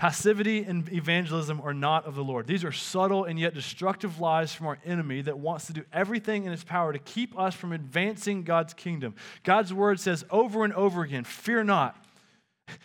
Passivity 0.00 0.64
and 0.64 0.90
evangelism 0.90 1.60
are 1.60 1.74
not 1.74 2.06
of 2.06 2.14
the 2.14 2.24
Lord. 2.24 2.46
These 2.46 2.64
are 2.64 2.72
subtle 2.72 3.26
and 3.26 3.38
yet 3.38 3.52
destructive 3.52 4.18
lies 4.18 4.50
from 4.50 4.66
our 4.66 4.78
enemy 4.82 5.20
that 5.20 5.38
wants 5.38 5.66
to 5.66 5.74
do 5.74 5.84
everything 5.92 6.46
in 6.46 6.52
its 6.52 6.64
power 6.64 6.90
to 6.90 6.98
keep 6.98 7.38
us 7.38 7.54
from 7.54 7.74
advancing 7.74 8.42
God's 8.42 8.72
kingdom. 8.72 9.14
God's 9.44 9.74
word 9.74 10.00
says 10.00 10.24
over 10.30 10.64
and 10.64 10.72
over 10.72 11.02
again, 11.02 11.24
fear 11.24 11.62
not. 11.62 12.02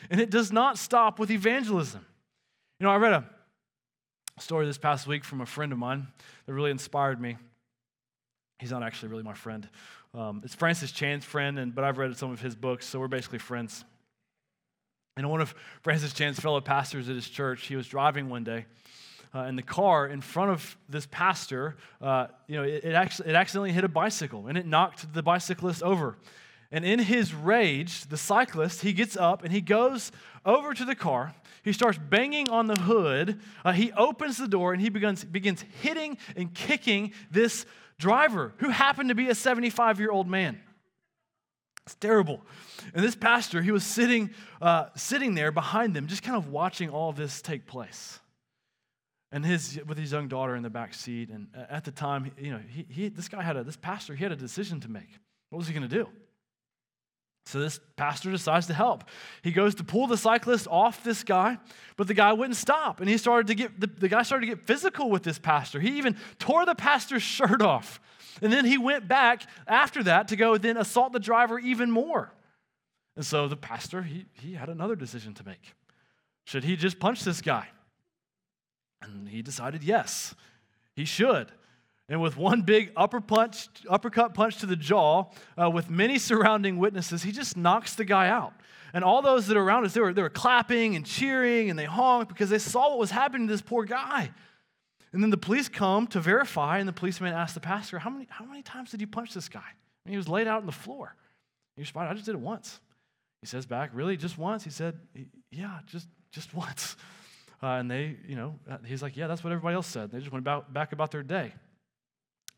And 0.09 0.19
it 0.19 0.29
does 0.29 0.51
not 0.51 0.77
stop 0.77 1.17
with 1.17 1.31
evangelism. 1.31 2.05
You 2.81 2.83
know, 2.83 2.91
I 2.91 2.97
read 2.97 3.13
a 3.13 3.23
story 4.37 4.65
this 4.65 4.77
past 4.77 5.07
week 5.07 5.23
from 5.23 5.39
a 5.39 5.45
friend 5.45 5.71
of 5.71 5.77
mine 5.77 6.07
that 6.45 6.53
really 6.53 6.71
inspired 6.71 7.21
me. 7.21 7.37
He's 8.59 8.71
not 8.71 8.83
actually 8.83 9.07
really 9.07 9.23
my 9.23 9.35
friend. 9.35 9.69
Um, 10.13 10.41
it's 10.43 10.55
Francis 10.55 10.91
Chan's 10.91 11.23
friend, 11.23 11.59
and, 11.59 11.73
but 11.73 11.85
I've 11.85 11.97
read 11.97 12.17
some 12.17 12.31
of 12.31 12.41
his 12.41 12.55
books, 12.55 12.85
so 12.85 12.99
we're 12.99 13.07
basically 13.07 13.39
friends. 13.39 13.85
And 15.17 15.29
one 15.29 15.39
of 15.39 15.55
Francis 15.81 16.11
Chan's 16.11 16.37
fellow 16.41 16.59
pastors 16.59 17.07
at 17.07 17.15
his 17.15 17.29
church, 17.29 17.67
he 17.67 17.77
was 17.77 17.87
driving 17.87 18.27
one 18.27 18.43
day. 18.43 18.65
Uh, 19.33 19.43
in 19.43 19.55
the 19.55 19.63
car 19.63 20.07
in 20.07 20.19
front 20.19 20.51
of 20.51 20.75
this 20.89 21.07
pastor, 21.09 21.77
uh, 22.01 22.27
you 22.47 22.57
know, 22.57 22.63
it, 22.63 22.83
it, 22.83 22.93
actually, 22.93 23.29
it 23.29 23.35
accidentally 23.35 23.71
hit 23.71 23.85
a 23.85 23.87
bicycle 23.87 24.47
and 24.47 24.57
it 24.57 24.65
knocked 24.65 25.13
the 25.13 25.23
bicyclist 25.23 25.81
over. 25.83 26.17
And 26.69 26.83
in 26.83 26.99
his 26.99 27.33
rage, 27.33 28.07
the 28.07 28.17
cyclist, 28.17 28.81
he 28.81 28.91
gets 28.91 29.15
up 29.15 29.41
and 29.41 29.53
he 29.53 29.61
goes 29.61 30.11
over 30.45 30.73
to 30.73 30.83
the 30.83 30.95
car. 30.95 31.33
He 31.63 31.71
starts 31.71 31.97
banging 31.97 32.49
on 32.49 32.67
the 32.67 32.75
hood. 32.75 33.39
Uh, 33.63 33.71
he 33.71 33.93
opens 33.93 34.35
the 34.35 34.49
door 34.49 34.73
and 34.73 34.81
he 34.81 34.89
begins, 34.89 35.23
begins 35.23 35.63
hitting 35.81 36.17
and 36.35 36.53
kicking 36.53 37.13
this 37.31 37.65
driver 37.97 38.53
who 38.57 38.67
happened 38.67 39.07
to 39.07 39.15
be 39.15 39.29
a 39.29 39.35
75 39.35 39.97
year 39.97 40.11
old 40.11 40.27
man. 40.27 40.59
It's 41.85 41.95
terrible. 41.95 42.41
And 42.93 43.03
this 43.03 43.15
pastor, 43.15 43.61
he 43.61 43.71
was 43.71 43.83
sitting, 43.83 44.31
uh, 44.61 44.87
sitting 44.95 45.35
there 45.35 45.51
behind 45.51 45.95
them, 45.95 46.07
just 46.07 46.23
kind 46.23 46.35
of 46.35 46.49
watching 46.49 46.89
all 46.89 47.11
this 47.11 47.41
take 47.41 47.67
place. 47.67 48.19
And 49.31 49.45
his, 49.45 49.79
with 49.85 49.97
his 49.97 50.11
young 50.11 50.27
daughter 50.27 50.55
in 50.55 50.63
the 50.63 50.69
back 50.69 50.93
seat. 50.93 51.29
And 51.29 51.47
at 51.69 51.83
the 51.83 51.91
time, 51.91 52.31
you 52.39 52.51
know, 52.51 52.61
he, 52.67 52.85
he, 52.89 53.09
this 53.09 53.27
guy 53.27 53.43
had 53.43 53.57
a, 53.57 53.63
this 53.63 53.77
pastor, 53.77 54.15
he 54.15 54.23
had 54.23 54.31
a 54.31 54.37
decision 54.37 54.79
to 54.81 54.89
make. 54.89 55.09
What 55.49 55.59
was 55.59 55.67
he 55.67 55.73
going 55.73 55.87
to 55.87 55.95
do? 55.95 56.07
So 57.45 57.59
this 57.59 57.79
pastor 57.95 58.31
decides 58.31 58.65
to 58.67 58.73
help. 58.73 59.03
He 59.43 59.51
goes 59.51 59.75
to 59.75 59.83
pull 59.83 60.07
the 60.07 60.17
cyclist 60.17 60.67
off 60.67 61.03
this 61.03 61.23
guy, 61.23 61.59
but 61.95 62.07
the 62.07 62.15
guy 62.15 62.33
wouldn't 62.33 62.55
stop. 62.55 62.99
And 62.99 63.07
he 63.07 63.17
started 63.17 63.47
to 63.47 63.55
get, 63.55 63.79
the, 63.79 63.85
the 63.85 64.09
guy 64.09 64.23
started 64.23 64.47
to 64.47 64.55
get 64.55 64.65
physical 64.65 65.11
with 65.11 65.21
this 65.21 65.37
pastor. 65.37 65.79
He 65.79 65.99
even 65.99 66.17
tore 66.39 66.65
the 66.65 66.73
pastor's 66.73 67.21
shirt 67.21 67.61
off. 67.61 67.99
And 68.41 68.51
then 68.51 68.65
he 68.65 68.77
went 68.77 69.07
back 69.07 69.43
after 69.67 70.03
that 70.03 70.27
to 70.29 70.35
go 70.35 70.57
then 70.57 70.77
assault 70.77 71.13
the 71.13 71.19
driver 71.19 71.57
even 71.59 71.89
more. 71.89 72.31
And 73.15 73.25
so 73.25 73.47
the 73.47 73.55
pastor, 73.55 74.01
he, 74.01 74.25
he 74.33 74.53
had 74.53 74.69
another 74.69 74.95
decision 74.95 75.33
to 75.35 75.45
make. 75.45 75.73
Should 76.43 76.63
he 76.63 76.75
just 76.75 76.99
punch 76.99 77.23
this 77.23 77.41
guy? 77.41 77.69
And 79.01 79.29
he 79.29 79.41
decided 79.41 79.83
yes, 79.83 80.35
he 80.95 81.05
should. 81.05 81.51
And 82.07 82.21
with 82.21 82.37
one 82.37 82.61
big 82.61 82.91
upper 82.95 83.19
punch, 83.19 83.67
uppercut 83.89 84.33
punch 84.33 84.57
to 84.59 84.65
the 84.65 84.75
jaw, 84.75 85.25
uh, 85.59 85.69
with 85.69 85.89
many 85.89 86.19
surrounding 86.19 86.77
witnesses, 86.77 87.23
he 87.23 87.31
just 87.31 87.57
knocks 87.57 87.95
the 87.95 88.05
guy 88.05 88.27
out. 88.27 88.53
And 88.93 89.03
all 89.03 89.21
those 89.21 89.47
that 89.47 89.57
are 89.57 89.63
around 89.63 89.85
us, 89.85 89.93
they 89.93 90.01
were, 90.01 90.13
they 90.13 90.21
were 90.21 90.29
clapping 90.29 90.95
and 90.95 91.05
cheering 91.05 91.69
and 91.69 91.77
they 91.79 91.85
honked 91.85 92.29
because 92.29 92.49
they 92.49 92.59
saw 92.59 92.89
what 92.89 92.99
was 92.99 93.11
happening 93.11 93.47
to 93.47 93.53
this 93.53 93.61
poor 93.61 93.85
guy. 93.85 94.31
And 95.15 95.23
then 95.23 95.29
the 95.29 95.37
police 95.37 95.69
come 95.69 96.07
to 96.07 96.19
verify, 96.19 96.79
and 96.79 96.87
the 96.89 96.93
policeman 96.93 97.33
asks 97.33 97.53
the 97.53 97.61
pastor, 97.61 97.99
How 97.99 98.09
many, 98.09 98.27
how 98.29 98.43
many 98.43 98.61
times 98.61 98.91
did 98.91 98.99
you 98.99 99.07
punch 99.07 99.33
this 99.33 99.47
guy? 99.47 99.63
And 100.03 100.11
he 100.11 100.17
was 100.17 100.27
laid 100.27 100.45
out 100.45 100.59
on 100.59 100.65
the 100.65 100.73
floor. 100.73 101.15
He 101.77 101.81
responded, 101.81 102.11
I 102.11 102.13
just 102.15 102.25
did 102.25 102.35
it 102.35 102.41
once. 102.41 102.81
He 103.39 103.47
says 103.47 103.65
back, 103.65 103.91
Really? 103.93 104.17
Just 104.17 104.37
once? 104.37 104.65
He 104.65 104.71
said, 104.71 104.99
Yeah, 105.51 105.79
just, 105.87 106.09
just 106.31 106.53
once. 106.53 106.97
Uh, 107.63 107.67
and 107.77 107.89
they, 107.89 108.17
you 108.27 108.35
know, 108.35 108.59
uh, 108.69 108.77
he's 108.85 109.01
like, 109.01 109.15
yeah, 109.15 109.27
that's 109.27 109.41
what 109.41 109.53
everybody 109.53 109.75
else 109.75 109.87
said. 109.87 110.11
They 110.11 110.19
just 110.19 110.33
went 110.33 110.43
about, 110.43 110.73
back 110.73 110.91
about 110.91 111.11
their 111.11 111.23
day. 111.23 111.53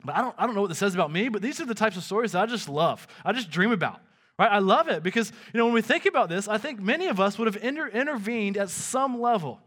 But 0.04 0.16
I 0.16 0.22
don't, 0.22 0.36
I 0.36 0.48
don't 0.48 0.56
know 0.56 0.62
what 0.62 0.70
this 0.70 0.80
says 0.80 0.96
about 0.96 1.12
me, 1.12 1.30
but 1.30 1.44
these 1.44 1.62
are 1.62 1.66
the 1.66 1.76
types 1.76 1.96
of 1.96 2.04
stories 2.04 2.32
that 2.32 2.42
I 2.42 2.48
just 2.48 2.68
love. 2.68 3.08
I 3.24 3.34
just 3.34 3.52
dream 3.52 3.72
about. 3.72 4.02
Right? 4.40 4.52
I 4.52 4.60
love 4.60 4.88
it 4.88 5.04
because, 5.04 5.32
you 5.54 5.60
know, 5.60 5.66
when 5.66 5.76
we 5.76 5.84
think 5.84 6.08
about 6.08 6.28
this, 6.28 6.48
I 6.48 6.58
think 6.58 6.80
many 6.80 7.06
of 7.06 7.20
us 7.20 7.38
would 7.38 7.46
have 7.46 7.64
inter- 7.64 7.88
intervened 7.88 8.58
at 8.58 8.72
some 8.72 9.22
level. 9.22 9.62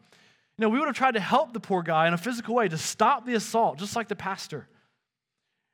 Know, 0.60 0.68
we 0.68 0.78
would 0.78 0.88
have 0.88 0.96
tried 0.96 1.14
to 1.14 1.20
help 1.20 1.54
the 1.54 1.60
poor 1.60 1.82
guy 1.82 2.06
in 2.06 2.12
a 2.12 2.18
physical 2.18 2.54
way 2.54 2.68
to 2.68 2.76
stop 2.76 3.24
the 3.24 3.34
assault, 3.34 3.78
just 3.78 3.96
like 3.96 4.08
the 4.08 4.14
pastor. 4.14 4.68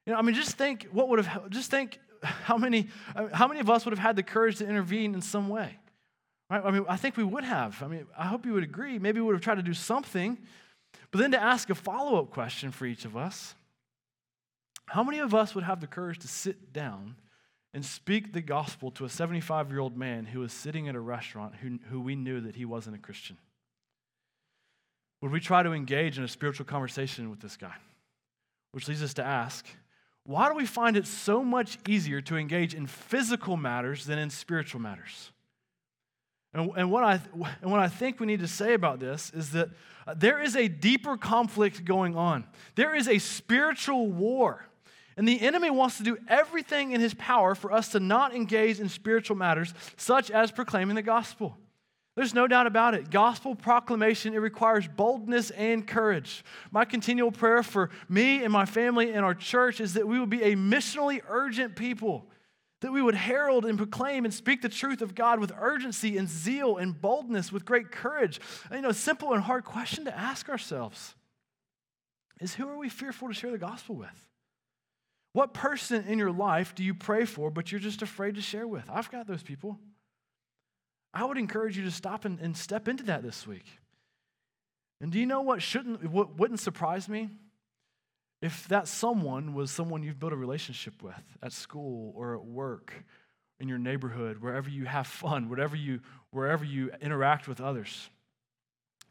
You 0.06 0.12
know, 0.12 0.18
I 0.18 0.22
mean, 0.22 0.36
just 0.36 0.56
think 0.56 0.84
what 0.92 1.08
would 1.08 1.24
have, 1.24 1.50
just 1.50 1.72
think 1.72 1.98
how 2.22 2.56
many, 2.56 2.88
how 3.32 3.48
many 3.48 3.58
of 3.58 3.68
us 3.68 3.84
would 3.84 3.90
have 3.90 3.98
had 3.98 4.14
the 4.14 4.22
courage 4.22 4.58
to 4.58 4.68
intervene 4.68 5.14
in 5.14 5.20
some 5.20 5.48
way. 5.48 5.76
Right? 6.48 6.62
I 6.64 6.70
mean, 6.70 6.84
I 6.88 6.96
think 6.96 7.16
we 7.16 7.24
would 7.24 7.42
have. 7.42 7.82
I 7.82 7.88
mean, 7.88 8.06
I 8.16 8.26
hope 8.26 8.46
you 8.46 8.52
would 8.52 8.62
agree. 8.62 9.00
Maybe 9.00 9.20
we 9.20 9.26
would 9.26 9.34
have 9.34 9.42
tried 9.42 9.56
to 9.56 9.62
do 9.62 9.74
something, 9.74 10.38
but 11.10 11.20
then 11.20 11.32
to 11.32 11.42
ask 11.42 11.68
a 11.68 11.74
follow 11.74 12.20
up 12.20 12.30
question 12.30 12.70
for 12.70 12.86
each 12.86 13.04
of 13.04 13.16
us 13.16 13.56
how 14.86 15.02
many 15.02 15.18
of 15.18 15.34
us 15.34 15.52
would 15.54 15.64
have 15.64 15.80
the 15.80 15.86
courage 15.88 16.20
to 16.20 16.28
sit 16.28 16.72
down 16.72 17.16
and 17.74 17.84
speak 17.84 18.32
the 18.32 18.40
gospel 18.40 18.92
to 18.92 19.04
a 19.04 19.08
75 19.08 19.70
year 19.70 19.80
old 19.80 19.96
man 19.96 20.26
who 20.26 20.40
was 20.40 20.52
sitting 20.52 20.88
at 20.88 20.94
a 20.94 21.00
restaurant 21.00 21.56
who, 21.56 21.80
who 21.90 22.00
we 22.00 22.14
knew 22.14 22.40
that 22.40 22.54
he 22.54 22.64
wasn't 22.64 22.94
a 22.94 22.98
Christian? 22.98 23.36
Would 25.20 25.32
we 25.32 25.40
try 25.40 25.62
to 25.62 25.72
engage 25.72 26.18
in 26.18 26.24
a 26.24 26.28
spiritual 26.28 26.66
conversation 26.66 27.30
with 27.30 27.40
this 27.40 27.56
guy? 27.56 27.74
Which 28.72 28.88
leads 28.88 29.02
us 29.02 29.14
to 29.14 29.24
ask 29.24 29.66
why 30.24 30.48
do 30.48 30.56
we 30.56 30.66
find 30.66 30.96
it 30.96 31.06
so 31.06 31.44
much 31.44 31.78
easier 31.88 32.20
to 32.22 32.36
engage 32.36 32.74
in 32.74 32.88
physical 32.88 33.56
matters 33.56 34.06
than 34.06 34.18
in 34.18 34.28
spiritual 34.28 34.80
matters? 34.80 35.30
And, 36.52 36.72
and, 36.76 36.90
what 36.90 37.04
I, 37.04 37.20
and 37.62 37.70
what 37.70 37.78
I 37.78 37.86
think 37.86 38.18
we 38.18 38.26
need 38.26 38.40
to 38.40 38.48
say 38.48 38.74
about 38.74 38.98
this 38.98 39.30
is 39.32 39.52
that 39.52 39.68
uh, 40.04 40.14
there 40.16 40.42
is 40.42 40.56
a 40.56 40.66
deeper 40.66 41.16
conflict 41.16 41.84
going 41.84 42.16
on. 42.16 42.44
There 42.74 42.94
is 42.94 43.06
a 43.06 43.18
spiritual 43.18 44.08
war 44.08 44.66
and 45.16 45.26
the 45.26 45.40
enemy 45.40 45.70
wants 45.70 45.96
to 45.96 46.02
do 46.02 46.18
everything 46.28 46.92
in 46.92 47.00
his 47.00 47.14
power 47.14 47.54
for 47.54 47.72
us 47.72 47.88
to 47.90 48.00
not 48.00 48.34
engage 48.34 48.80
in 48.80 48.88
spiritual 48.88 49.36
matters, 49.36 49.72
such 49.96 50.30
as 50.30 50.52
proclaiming 50.52 50.94
the 50.94 51.02
gospel. 51.02 51.56
There's 52.16 52.32
no 52.32 52.48
doubt 52.48 52.66
about 52.66 52.94
it. 52.94 53.10
Gospel 53.10 53.54
proclamation, 53.54 54.32
it 54.32 54.38
requires 54.38 54.88
boldness 54.88 55.50
and 55.50 55.86
courage. 55.86 56.42
My 56.70 56.86
continual 56.86 57.30
prayer 57.30 57.62
for 57.62 57.90
me 58.08 58.42
and 58.42 58.50
my 58.50 58.64
family 58.64 59.12
and 59.12 59.22
our 59.22 59.34
church 59.34 59.82
is 59.82 59.94
that 59.94 60.08
we 60.08 60.18
would 60.18 60.30
be 60.30 60.42
a 60.42 60.56
missionally 60.56 61.20
urgent 61.28 61.76
people, 61.76 62.26
that 62.80 62.90
we 62.90 63.02
would 63.02 63.14
herald 63.14 63.66
and 63.66 63.76
proclaim 63.76 64.24
and 64.24 64.32
speak 64.32 64.62
the 64.62 64.70
truth 64.70 65.02
of 65.02 65.14
God 65.14 65.40
with 65.40 65.52
urgency 65.58 66.16
and 66.16 66.26
zeal 66.26 66.78
and 66.78 66.98
boldness, 66.98 67.52
with 67.52 67.66
great 67.66 67.92
courage. 67.92 68.40
You 68.72 68.80
know, 68.80 68.92
simple 68.92 69.34
and 69.34 69.42
hard 69.42 69.66
question 69.66 70.06
to 70.06 70.18
ask 70.18 70.48
ourselves 70.48 71.14
is 72.40 72.54
who 72.54 72.66
are 72.68 72.78
we 72.78 72.88
fearful 72.88 73.28
to 73.28 73.34
share 73.34 73.50
the 73.50 73.58
gospel 73.58 73.94
with? 73.94 74.26
What 75.34 75.52
person 75.52 76.06
in 76.06 76.18
your 76.18 76.32
life 76.32 76.74
do 76.74 76.82
you 76.82 76.94
pray 76.94 77.26
for, 77.26 77.50
but 77.50 77.70
you're 77.70 77.78
just 77.78 78.00
afraid 78.00 78.36
to 78.36 78.40
share 78.40 78.66
with? 78.66 78.88
I've 78.90 79.10
got 79.10 79.26
those 79.26 79.42
people. 79.42 79.78
I 81.16 81.24
would 81.24 81.38
encourage 81.38 81.76
you 81.76 81.84
to 81.84 81.90
stop 81.90 82.24
and, 82.24 82.38
and 82.40 82.56
step 82.56 82.88
into 82.88 83.04
that 83.04 83.22
this 83.22 83.46
week. 83.46 83.66
And 85.00 85.10
do 85.10 85.18
you 85.18 85.26
know 85.26 85.42
what 85.42 85.62
shouldn't 85.62 86.10
what 86.10 86.38
wouldn't 86.38 86.60
surprise 86.60 87.08
me? 87.08 87.30
If 88.42 88.68
that 88.68 88.86
someone 88.86 89.54
was 89.54 89.70
someone 89.70 90.02
you've 90.02 90.20
built 90.20 90.32
a 90.32 90.36
relationship 90.36 91.02
with 91.02 91.22
at 91.42 91.52
school 91.52 92.12
or 92.16 92.34
at 92.34 92.44
work, 92.44 92.92
in 93.58 93.68
your 93.68 93.78
neighborhood, 93.78 94.38
wherever 94.38 94.68
you 94.68 94.84
have 94.84 95.06
fun, 95.06 95.48
whatever 95.48 95.76
you, 95.76 96.00
wherever 96.30 96.64
you 96.64 96.90
interact 97.00 97.48
with 97.48 97.60
others. 97.60 98.10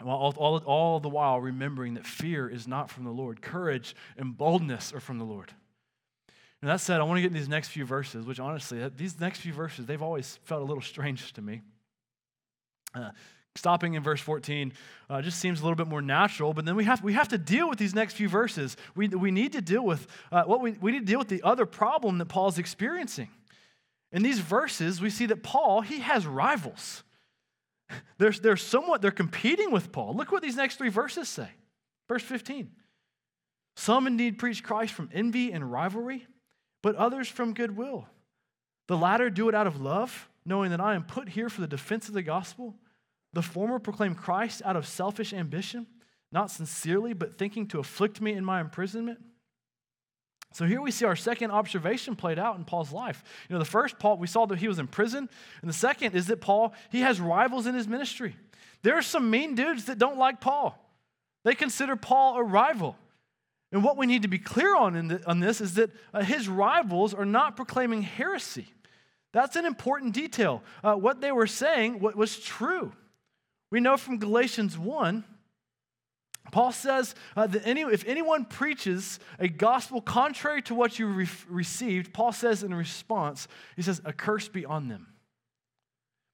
All, 0.06 0.34
all, 0.38 0.58
all 0.65 1.00
the 1.00 1.10
while 1.10 1.39
remembering 1.39 1.94
that 1.96 2.06
fear 2.06 2.50
is 2.50 2.68
not 2.68 2.89
from 2.89 3.06
the 3.06 3.12
Lord, 3.12 3.41
courage 3.41 3.96
and 4.18 4.38
boldness 4.38 4.94
are 4.94 5.00
from 5.00 5.18
the 5.18 5.26
Lord. 5.26 5.54
And 6.62 6.70
that 6.70 6.82
said, 6.82 7.00
I 7.00 7.04
want 7.04 7.18
to 7.18 7.22
get 7.22 7.28
in 7.28 7.34
these 7.34 7.50
next 7.50 7.70
few 7.70 7.86
verses, 7.86 8.26
which 8.26 8.39
honestly, 8.39 8.88
these 8.96 9.20
next 9.20 9.39
few 9.39 9.54
verses, 9.54 9.86
they've 9.86 10.02
always 10.02 10.39
felt 10.44 10.62
a 10.62 10.65
little 10.65 10.82
strange 10.82 11.34
to 11.34 11.41
me. 11.41 11.62
Uh, 12.96 13.12
stopping 13.56 13.94
in 13.94 14.04
verse 14.04 14.20
14 14.20 14.74
uh, 15.10 15.22
just 15.22 15.40
seems 15.40 15.62
a 15.62 15.64
little 15.64 15.76
bit 15.76 15.88
more 15.88 16.02
natural, 16.02 16.54
but 16.54 16.66
then 16.66 16.76
we 16.76 16.84
have, 16.84 17.04
we 17.04 17.14
have 17.14 17.28
to 17.30 17.38
deal 17.38 17.70
with 17.70 17.78
these 17.78 17.94
next 17.94 18.14
few 18.14 18.28
verses. 18.28 18.76
We, 18.96 19.08
we 19.10 19.32
need 19.32 19.54
to 19.54 19.62
deal 19.62 19.84
with 19.84 20.08
uh, 20.32 20.44
what 20.44 20.62
we, 20.62 20.72
we 20.72 20.92
need 20.92 21.00
to 21.00 21.06
deal 21.06 21.20
with 21.20 21.30
the 21.30 21.44
other 21.44 21.66
problem 21.66 22.18
that 22.18 22.26
Paul's 22.26 22.58
experiencing. 22.58 23.30
In 24.12 24.24
these 24.24 24.40
verses, 24.40 25.02
we 25.02 25.10
see 25.10 25.26
that 25.28 25.44
Paul, 25.44 25.82
he 25.82 26.00
has 26.00 26.26
rivals. 26.26 27.04
They're, 28.18 28.32
they're 28.32 28.58
somewhat, 28.58 29.04
they're 29.04 29.12
competing 29.12 29.72
with 29.72 29.92
Paul. 29.92 30.16
Look 30.16 30.32
what 30.32 30.42
these 30.42 30.56
next 30.56 30.78
three 30.78 30.90
verses 30.90 31.30
say. 31.30 31.50
Verse 32.08 32.24
15. 32.24 32.72
Some 33.76 34.08
indeed 34.08 34.40
preach 34.40 34.64
Christ 34.64 34.94
from 34.94 35.10
envy 35.14 35.52
and 35.52 35.72
rivalry 35.72 36.26
but 36.86 36.96
others 36.98 37.28
from 37.28 37.56
goodwill. 37.56 38.08
The 38.88 38.96
latter 38.96 39.32
do 39.32 39.50
it 39.50 39.56
out 39.56 39.66
of 39.66 39.82
love, 39.82 40.30
knowing 40.46 40.70
that 40.70 40.80
I 40.80 40.94
am 40.94 41.04
put 41.04 41.28
here 41.28 41.50
for 41.50 41.62
the 41.62 41.68
defense 41.68 42.08
of 42.08 42.14
the 42.14 42.22
gospel. 42.22 42.76
The 43.36 43.41
former 43.41 43.80
proclaimed 43.80 44.17
Christ 44.17 44.62
out 44.63 44.78
of 44.78 44.88
selfish 44.88 45.34
ambition, 45.34 45.88
not 46.32 46.50
sincerely, 46.50 47.12
but 47.12 47.38
thinking 47.38 47.67
to 47.67 47.80
afflict 47.80 48.21
me 48.21 48.32
in 48.32 48.45
my 48.45 48.62
imprisonment. 48.62 49.19
So 50.54 50.65
here 50.65 50.80
we 50.80 50.89
see 50.89 51.04
our 51.04 51.17
second 51.17 51.52
observation 51.52 52.15
played 52.15 52.39
out 52.39 52.56
in 52.56 52.63
Paul's 52.63 52.93
life. 52.93 53.26
You 53.50 53.54
know, 53.54 53.60
the 53.60 53.65
first, 53.65 54.00
Paul, 54.00 54.19
we 54.19 54.28
saw 54.28 54.45
that 54.45 54.60
he 54.60 54.69
was 54.69 54.80
in 54.80 54.88
prison. 54.88 55.28
And 55.62 55.69
the 55.69 55.74
second 55.74 56.15
is 56.15 56.28
that 56.28 56.39
Paul, 56.39 56.74
he 56.89 57.02
has 57.02 57.19
rivals 57.19 57.67
in 57.67 57.76
his 57.76 57.89
ministry. 57.89 58.38
There 58.84 58.98
are 58.98 59.02
some 59.02 59.30
mean 59.30 59.54
dudes 59.54 59.84
that 59.86 59.98
don't 59.98 60.17
like 60.17 60.39
Paul. 60.39 60.82
They 61.43 61.56
consider 61.56 61.98
Paul 61.98 62.38
a 62.38 62.43
rival. 62.43 62.95
And 63.74 63.84
what 63.84 63.98
we 63.98 64.06
need 64.06 64.21
to 64.21 64.30
be 64.30 64.39
clear 64.39 64.78
on 64.78 65.10
the, 65.10 65.21
on 65.30 65.41
this 65.41 65.60
is 65.60 65.74
that 65.74 65.89
uh, 66.13 66.24
his 66.24 66.48
rivals 66.48 67.13
are 67.13 67.26
not 67.26 67.58
proclaiming 67.58 68.02
heresy. 68.04 68.67
That's 69.34 69.58
an 69.58 69.65
important 69.65 70.13
detail. 70.13 70.63
Uh, 70.82 70.95
what 70.95 71.19
they 71.19 71.34
were 71.34 71.48
saying 71.48 72.00
was 72.00 72.39
true. 72.39 72.93
We 73.71 73.80
know 73.80 73.97
from 73.97 74.19
Galatians 74.19 74.78
1, 74.78 75.23
Paul 76.51 76.71
says 76.71 77.15
uh, 77.36 77.47
that 77.47 77.65
any, 77.65 77.82
if 77.82 78.06
anyone 78.08 78.45
preaches 78.45 79.19
a 79.39 79.47
gospel 79.47 80.01
contrary 80.01 80.62
to 80.63 80.75
what 80.75 80.99
you 80.99 81.08
re- 81.08 81.28
received, 81.49 82.13
Paul 82.13 82.32
says 82.32 82.63
in 82.63 82.73
response, 82.73 83.47
he 83.75 83.82
says, 83.82 84.01
a 84.06 84.13
curse 84.13 84.47
be 84.47 84.65
on 84.65 84.88
them. 84.88 85.08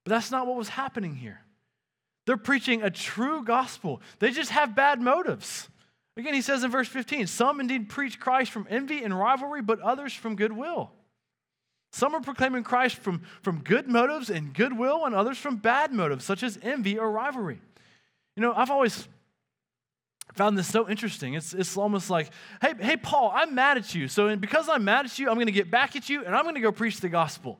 But 0.03 0.11
that's 0.11 0.31
not 0.31 0.47
what 0.47 0.57
was 0.57 0.69
happening 0.69 1.15
here. 1.15 1.41
They're 2.27 2.37
preaching 2.37 2.83
a 2.83 2.89
true 2.89 3.43
gospel, 3.43 4.01
they 4.19 4.31
just 4.31 4.51
have 4.51 4.75
bad 4.75 5.01
motives. 5.01 5.69
Again, 6.17 6.33
he 6.33 6.41
says 6.41 6.63
in 6.63 6.71
verse 6.71 6.89
15 6.89 7.27
Some 7.27 7.59
indeed 7.59 7.89
preach 7.89 8.19
Christ 8.19 8.51
from 8.51 8.67
envy 8.69 9.03
and 9.03 9.17
rivalry, 9.17 9.61
but 9.61 9.79
others 9.79 10.13
from 10.13 10.35
goodwill. 10.35 10.91
Some 11.91 12.15
are 12.15 12.21
proclaiming 12.21 12.63
Christ 12.63 12.97
from, 12.97 13.21
from 13.41 13.62
good 13.62 13.88
motives 13.88 14.30
and 14.30 14.54
goodwill, 14.54 15.06
and 15.06 15.13
others 15.13 15.38
from 15.38 15.58
bad 15.58 15.91
motives, 15.91 16.23
such 16.23 16.41
as 16.41 16.58
envy 16.62 16.97
or 16.97 17.12
rivalry. 17.12 17.60
You 18.36 18.41
know, 18.41 18.54
I've 18.54 18.71
always 18.71 19.08
found 20.34 20.58
this 20.58 20.67
so 20.67 20.89
interesting. 20.89 21.34
It's, 21.34 21.54
it's 21.54 21.75
almost 21.75 22.10
like, 22.10 22.30
hey, 22.62 22.73
hey, 22.80 22.97
Paul, 22.97 23.32
I'm 23.36 23.54
mad 23.54 23.77
at 23.77 23.93
you. 23.93 24.08
So 24.08 24.34
because 24.38 24.69
I'm 24.69 24.86
mad 24.86 25.06
at 25.06 25.19
you, 25.19 25.30
I'm 25.30 25.36
going 25.36 25.47
to 25.47 25.51
get 25.51 25.69
back 25.69 25.95
at 25.95 26.08
you 26.08 26.23
and 26.23 26.34
I'm 26.34 26.43
going 26.43 26.56
to 26.56 26.62
go 26.62 26.71
preach 26.71 27.01
the 27.01 27.10
gospel. 27.10 27.60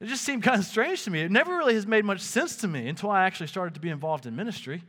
It 0.00 0.06
just 0.06 0.24
seemed 0.24 0.42
kind 0.42 0.58
of 0.58 0.66
strange 0.66 1.04
to 1.04 1.10
me. 1.10 1.20
It 1.20 1.30
never 1.30 1.56
really 1.56 1.74
has 1.74 1.86
made 1.86 2.04
much 2.04 2.20
sense 2.20 2.56
to 2.56 2.68
me 2.68 2.88
until 2.88 3.10
I 3.10 3.24
actually 3.24 3.46
started 3.46 3.74
to 3.74 3.80
be 3.80 3.90
involved 3.90 4.26
in 4.26 4.34
ministry. 4.34 4.82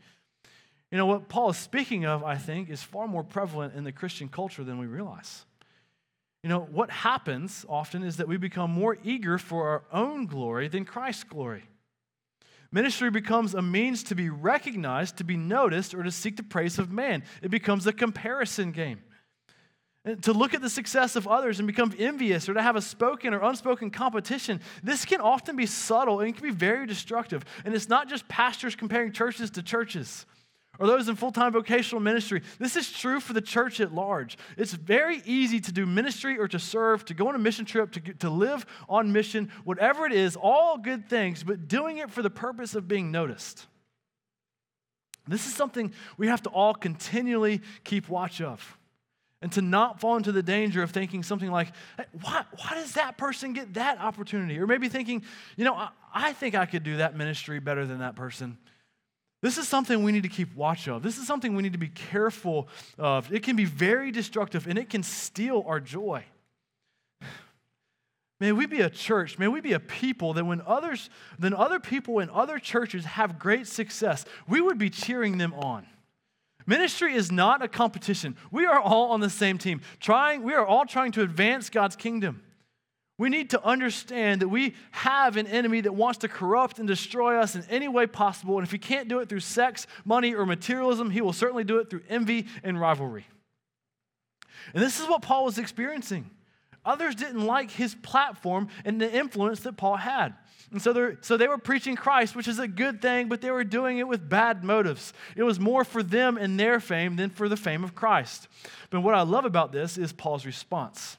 You 0.91 0.97
know, 0.97 1.05
what 1.05 1.27
Paul 1.27 1.49
is 1.49 1.57
speaking 1.57 2.05
of, 2.05 2.23
I 2.23 2.35
think, 2.35 2.69
is 2.69 2.81
far 2.81 3.07
more 3.07 3.23
prevalent 3.23 3.75
in 3.75 3.83
the 3.83 3.91
Christian 3.91 4.29
culture 4.29 4.63
than 4.63 4.77
we 4.77 4.85
realize. 4.85 5.45
You 6.45 6.49
know, 6.49 6.59
what 6.59 6.91
happens 6.91 7.65
often 7.67 8.03
is 8.03 8.17
that 8.17 8.27
we 8.27 8.37
become 8.37 8.69
more 8.69 8.99
eager 9.03 9.39
for 9.39 9.67
our 9.67 9.83
own 9.91 10.27
glory 10.27 10.67
than 10.67 10.85
Christ's 10.85 11.23
glory. 11.23 11.63
Ministry 12.71 13.09
becomes 13.09 13.55
a 13.55 13.63
means 13.63 14.03
to 14.03 14.15
be 14.15 14.29
recognized, 14.29 15.17
to 15.17 15.23
be 15.23 15.37
noticed, 15.37 15.95
or 15.95 16.03
to 16.03 16.11
seek 16.11 16.37
the 16.37 16.43
praise 16.43 16.77
of 16.77 16.91
man. 16.91 17.23
It 17.41 17.49
becomes 17.49 17.87
a 17.87 17.93
comparison 17.93 18.71
game. 18.73 19.01
And 20.03 20.21
to 20.21 20.33
look 20.33 20.53
at 20.53 20.61
the 20.61 20.69
success 20.69 21.15
of 21.15 21.27
others 21.27 21.57
and 21.57 21.65
become 21.65 21.91
envious 21.97 22.47
or 22.47 22.53
to 22.53 22.61
have 22.61 22.75
a 22.75 22.81
spoken 22.83 23.33
or 23.33 23.39
unspoken 23.39 23.89
competition, 23.89 24.61
this 24.83 25.03
can 25.03 25.21
often 25.21 25.55
be 25.55 25.65
subtle 25.65 26.19
and 26.19 26.29
it 26.29 26.33
can 26.33 26.47
be 26.47 26.53
very 26.53 26.85
destructive. 26.85 27.43
And 27.65 27.73
it's 27.73 27.89
not 27.89 28.07
just 28.07 28.27
pastors 28.27 28.75
comparing 28.75 29.13
churches 29.13 29.49
to 29.49 29.63
churches 29.63 30.27
or 30.79 30.87
those 30.87 31.07
in 31.09 31.15
full 31.15 31.31
time 31.31 31.53
vocational 31.53 32.01
ministry. 32.01 32.41
This 32.59 32.75
is 32.75 32.91
true 32.91 33.19
for 33.19 33.33
the 33.33 33.41
church 33.41 33.79
at 33.79 33.93
large. 33.93 34.37
It's 34.57 34.73
very 34.73 35.21
easy 35.25 35.59
to 35.61 35.71
do 35.71 35.85
ministry 35.85 36.37
or 36.37 36.47
to 36.47 36.59
serve, 36.59 37.05
to 37.05 37.13
go 37.13 37.27
on 37.27 37.35
a 37.35 37.39
mission 37.39 37.65
trip, 37.65 37.91
to, 37.93 37.99
to 38.15 38.29
live 38.29 38.65
on 38.89 39.11
mission, 39.11 39.51
whatever 39.63 40.05
it 40.05 40.13
is, 40.13 40.35
all 40.35 40.77
good 40.77 41.09
things, 41.09 41.43
but 41.43 41.67
doing 41.67 41.97
it 41.97 42.11
for 42.11 42.21
the 42.21 42.29
purpose 42.29 42.75
of 42.75 42.87
being 42.87 43.11
noticed. 43.11 43.67
This 45.27 45.47
is 45.47 45.55
something 45.55 45.93
we 46.17 46.27
have 46.27 46.43
to 46.43 46.49
all 46.49 46.73
continually 46.73 47.61
keep 47.83 48.09
watch 48.09 48.41
of. 48.41 48.77
And 49.41 49.51
to 49.51 49.61
not 49.61 49.99
fall 49.99 50.17
into 50.17 50.31
the 50.31 50.41
danger 50.41 50.81
of 50.81 50.91
thinking 50.91 51.21
something 51.21 51.51
like, 51.51 51.71
hey, 51.97 52.05
why, 52.21 52.45
why 52.57 52.75
does 52.75 52.93
that 52.93 53.17
person 53.17 53.53
get 53.53 53.75
that 53.75 53.99
opportunity? 53.99 54.57
Or 54.57 54.65
maybe 54.65 54.89
thinking, 54.89 55.23
you 55.55 55.65
know, 55.65 55.75
I, 55.75 55.89
I 56.13 56.33
think 56.33 56.55
I 56.55 56.65
could 56.65 56.83
do 56.83 56.97
that 56.97 57.15
ministry 57.15 57.59
better 57.59 57.85
than 57.85 57.99
that 57.99 58.15
person. 58.15 58.57
This 59.45 59.59
is 59.59 59.67
something 59.67 60.01
we 60.01 60.11
need 60.11 60.23
to 60.23 60.29
keep 60.29 60.55
watch 60.55 60.87
of. 60.87 61.03
This 61.03 61.19
is 61.19 61.27
something 61.27 61.55
we 61.55 61.61
need 61.61 61.73
to 61.73 61.77
be 61.77 61.89
careful 61.89 62.67
of. 62.97 63.31
It 63.31 63.43
can 63.43 63.55
be 63.55 63.65
very 63.65 64.09
destructive 64.09 64.65
and 64.65 64.75
it 64.75 64.89
can 64.89 65.03
steal 65.03 65.63
our 65.67 65.79
joy. 65.79 66.23
May 68.39 68.53
we 68.53 68.65
be 68.65 68.81
a 68.81 68.89
church, 68.89 69.37
may 69.37 69.47
we 69.47 69.61
be 69.61 69.73
a 69.73 69.79
people 69.79 70.33
that 70.33 70.45
when 70.45 70.63
others, 70.65 71.11
then 71.37 71.53
other 71.53 71.79
people 71.79 72.17
in 72.17 72.31
other 72.31 72.57
churches 72.57 73.05
have 73.05 73.37
great 73.37 73.67
success, 73.67 74.25
we 74.47 74.61
would 74.61 74.79
be 74.79 74.89
cheering 74.89 75.37
them 75.37 75.53
on. 75.53 75.85
Ministry 76.65 77.13
is 77.13 77.31
not 77.31 77.61
a 77.61 77.67
competition. 77.67 78.35
We 78.49 78.65
are 78.65 78.79
all 78.79 79.11
on 79.11 79.19
the 79.19 79.29
same 79.29 79.59
team. 79.59 79.81
Trying, 79.99 80.41
we 80.41 80.55
are 80.55 80.65
all 80.65 80.87
trying 80.87 81.11
to 81.11 81.21
advance 81.21 81.69
God's 81.69 81.95
kingdom. 81.95 82.41
We 83.17 83.29
need 83.29 83.51
to 83.51 83.63
understand 83.63 84.41
that 84.41 84.49
we 84.49 84.75
have 84.91 85.37
an 85.37 85.47
enemy 85.47 85.81
that 85.81 85.93
wants 85.95 86.19
to 86.19 86.27
corrupt 86.27 86.79
and 86.79 86.87
destroy 86.87 87.37
us 87.37 87.55
in 87.55 87.63
any 87.69 87.87
way 87.87 88.07
possible. 88.07 88.57
And 88.57 88.67
if 88.67 88.71
he 88.71 88.77
can't 88.77 89.07
do 89.07 89.19
it 89.19 89.29
through 89.29 89.39
sex, 89.39 89.87
money, 90.03 90.33
or 90.33 90.45
materialism, 90.45 91.09
he 91.09 91.21
will 91.21 91.33
certainly 91.33 91.63
do 91.63 91.77
it 91.77 91.89
through 91.89 92.01
envy 92.09 92.47
and 92.63 92.79
rivalry. 92.79 93.25
And 94.73 94.83
this 94.83 94.99
is 94.99 95.07
what 95.07 95.21
Paul 95.21 95.45
was 95.45 95.57
experiencing. 95.57 96.29
Others 96.83 97.15
didn't 97.15 97.45
like 97.45 97.71
his 97.71 97.95
platform 97.95 98.67
and 98.83 99.01
the 99.01 99.11
influence 99.11 99.61
that 99.61 99.77
Paul 99.77 99.95
had. 99.95 100.35
And 100.71 100.81
so, 100.81 101.15
so 101.21 101.37
they 101.37 101.47
were 101.47 101.57
preaching 101.57 101.95
Christ, 101.95 102.35
which 102.35 102.47
is 102.47 102.59
a 102.59 102.67
good 102.67 103.01
thing, 103.01 103.29
but 103.29 103.41
they 103.41 103.51
were 103.51 103.63
doing 103.63 103.97
it 103.97 104.07
with 104.07 104.27
bad 104.27 104.63
motives. 104.63 105.13
It 105.35 105.43
was 105.43 105.59
more 105.59 105.83
for 105.83 106.03
them 106.03 106.37
and 106.37 106.59
their 106.59 106.79
fame 106.79 107.15
than 107.15 107.29
for 107.29 107.47
the 107.47 107.57
fame 107.57 107.83
of 107.83 107.95
Christ. 107.95 108.47
But 108.89 109.01
what 109.01 109.15
I 109.15 109.21
love 109.21 109.45
about 109.45 109.71
this 109.71 109.97
is 109.97 110.11
Paul's 110.11 110.45
response. 110.45 111.17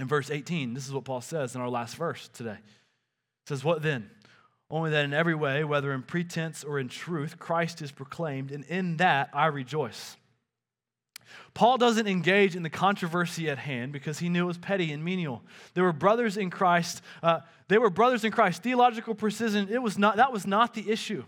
In 0.00 0.08
verse 0.08 0.30
18, 0.30 0.72
this 0.72 0.86
is 0.86 0.92
what 0.92 1.04
Paul 1.04 1.20
says 1.20 1.54
in 1.54 1.60
our 1.60 1.68
last 1.68 1.96
verse 1.96 2.28
today. 2.32 2.52
It 2.52 3.48
says, 3.48 3.62
What 3.62 3.82
then? 3.82 4.10
Only 4.70 4.90
that 4.92 5.04
in 5.04 5.12
every 5.12 5.34
way, 5.34 5.64
whether 5.64 5.92
in 5.92 6.02
pretense 6.02 6.62
or 6.62 6.78
in 6.78 6.88
truth, 6.88 7.38
Christ 7.38 7.82
is 7.82 7.90
proclaimed, 7.90 8.52
and 8.52 8.64
in 8.64 8.98
that 8.98 9.28
I 9.34 9.46
rejoice. 9.46 10.16
Paul 11.54 11.76
doesn't 11.76 12.06
engage 12.06 12.56
in 12.56 12.62
the 12.62 12.70
controversy 12.70 13.50
at 13.50 13.58
hand 13.58 13.92
because 13.92 14.20
he 14.20 14.28
knew 14.28 14.44
it 14.44 14.46
was 14.46 14.58
petty 14.58 14.92
and 14.92 15.04
menial. 15.04 15.42
There 15.74 15.84
were 15.84 15.92
brothers 15.92 16.36
in 16.36 16.50
Christ. 16.50 17.02
Uh, 17.22 17.40
they 17.68 17.78
were 17.78 17.90
brothers 17.90 18.24
in 18.24 18.32
Christ. 18.32 18.62
Theological 18.62 19.14
precision, 19.14 19.68
it 19.70 19.82
was 19.82 19.98
not, 19.98 20.16
that 20.16 20.32
was 20.32 20.46
not 20.46 20.74
the 20.74 20.90
issue. 20.90 21.24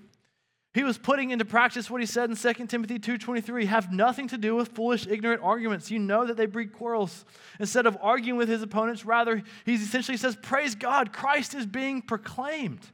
He 0.74 0.84
was 0.84 0.96
putting 0.96 1.30
into 1.30 1.44
practice 1.44 1.90
what 1.90 2.00
he 2.00 2.06
said 2.06 2.30
in 2.30 2.36
2 2.36 2.68
Timothy 2.68 2.98
2:23, 2.98 3.66
have 3.66 3.92
nothing 3.92 4.26
to 4.28 4.38
do 4.38 4.56
with 4.56 4.68
foolish 4.68 5.06
ignorant 5.06 5.42
arguments. 5.42 5.90
You 5.90 5.98
know 5.98 6.26
that 6.26 6.38
they 6.38 6.46
breed 6.46 6.72
quarrels. 6.72 7.26
Instead 7.58 7.86
of 7.86 7.98
arguing 8.00 8.38
with 8.38 8.48
his 8.48 8.62
opponents, 8.62 9.04
rather 9.04 9.42
he 9.66 9.74
essentially 9.74 10.16
says, 10.16 10.34
"Praise 10.36 10.74
God, 10.74 11.12
Christ 11.12 11.54
is 11.54 11.66
being 11.66 12.00
proclaimed." 12.00 12.90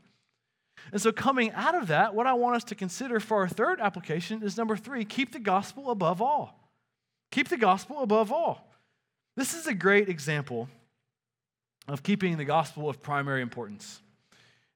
And 0.91 1.01
so 1.01 1.13
coming 1.13 1.53
out 1.53 1.75
of 1.75 1.87
that, 1.89 2.15
what 2.15 2.27
I 2.27 2.33
want 2.33 2.57
us 2.57 2.65
to 2.65 2.75
consider 2.75 3.21
for 3.21 3.39
our 3.39 3.49
third 3.49 3.81
application 3.81 4.43
is 4.43 4.57
number 4.57 4.77
3, 4.77 5.05
keep 5.05 5.33
the 5.33 5.39
gospel 5.39 5.91
above 5.91 6.21
all. 6.23 6.73
Keep 7.31 7.49
the 7.49 7.57
gospel 7.59 8.01
above 8.01 8.33
all. 8.33 8.73
This 9.37 9.55
is 9.55 9.67
a 9.67 9.75
great 9.75 10.09
example 10.09 10.69
of 11.87 12.03
keeping 12.03 12.39
the 12.39 12.45
gospel 12.45 12.89
of 12.89 13.03
primary 13.03 13.43
importance. 13.43 14.01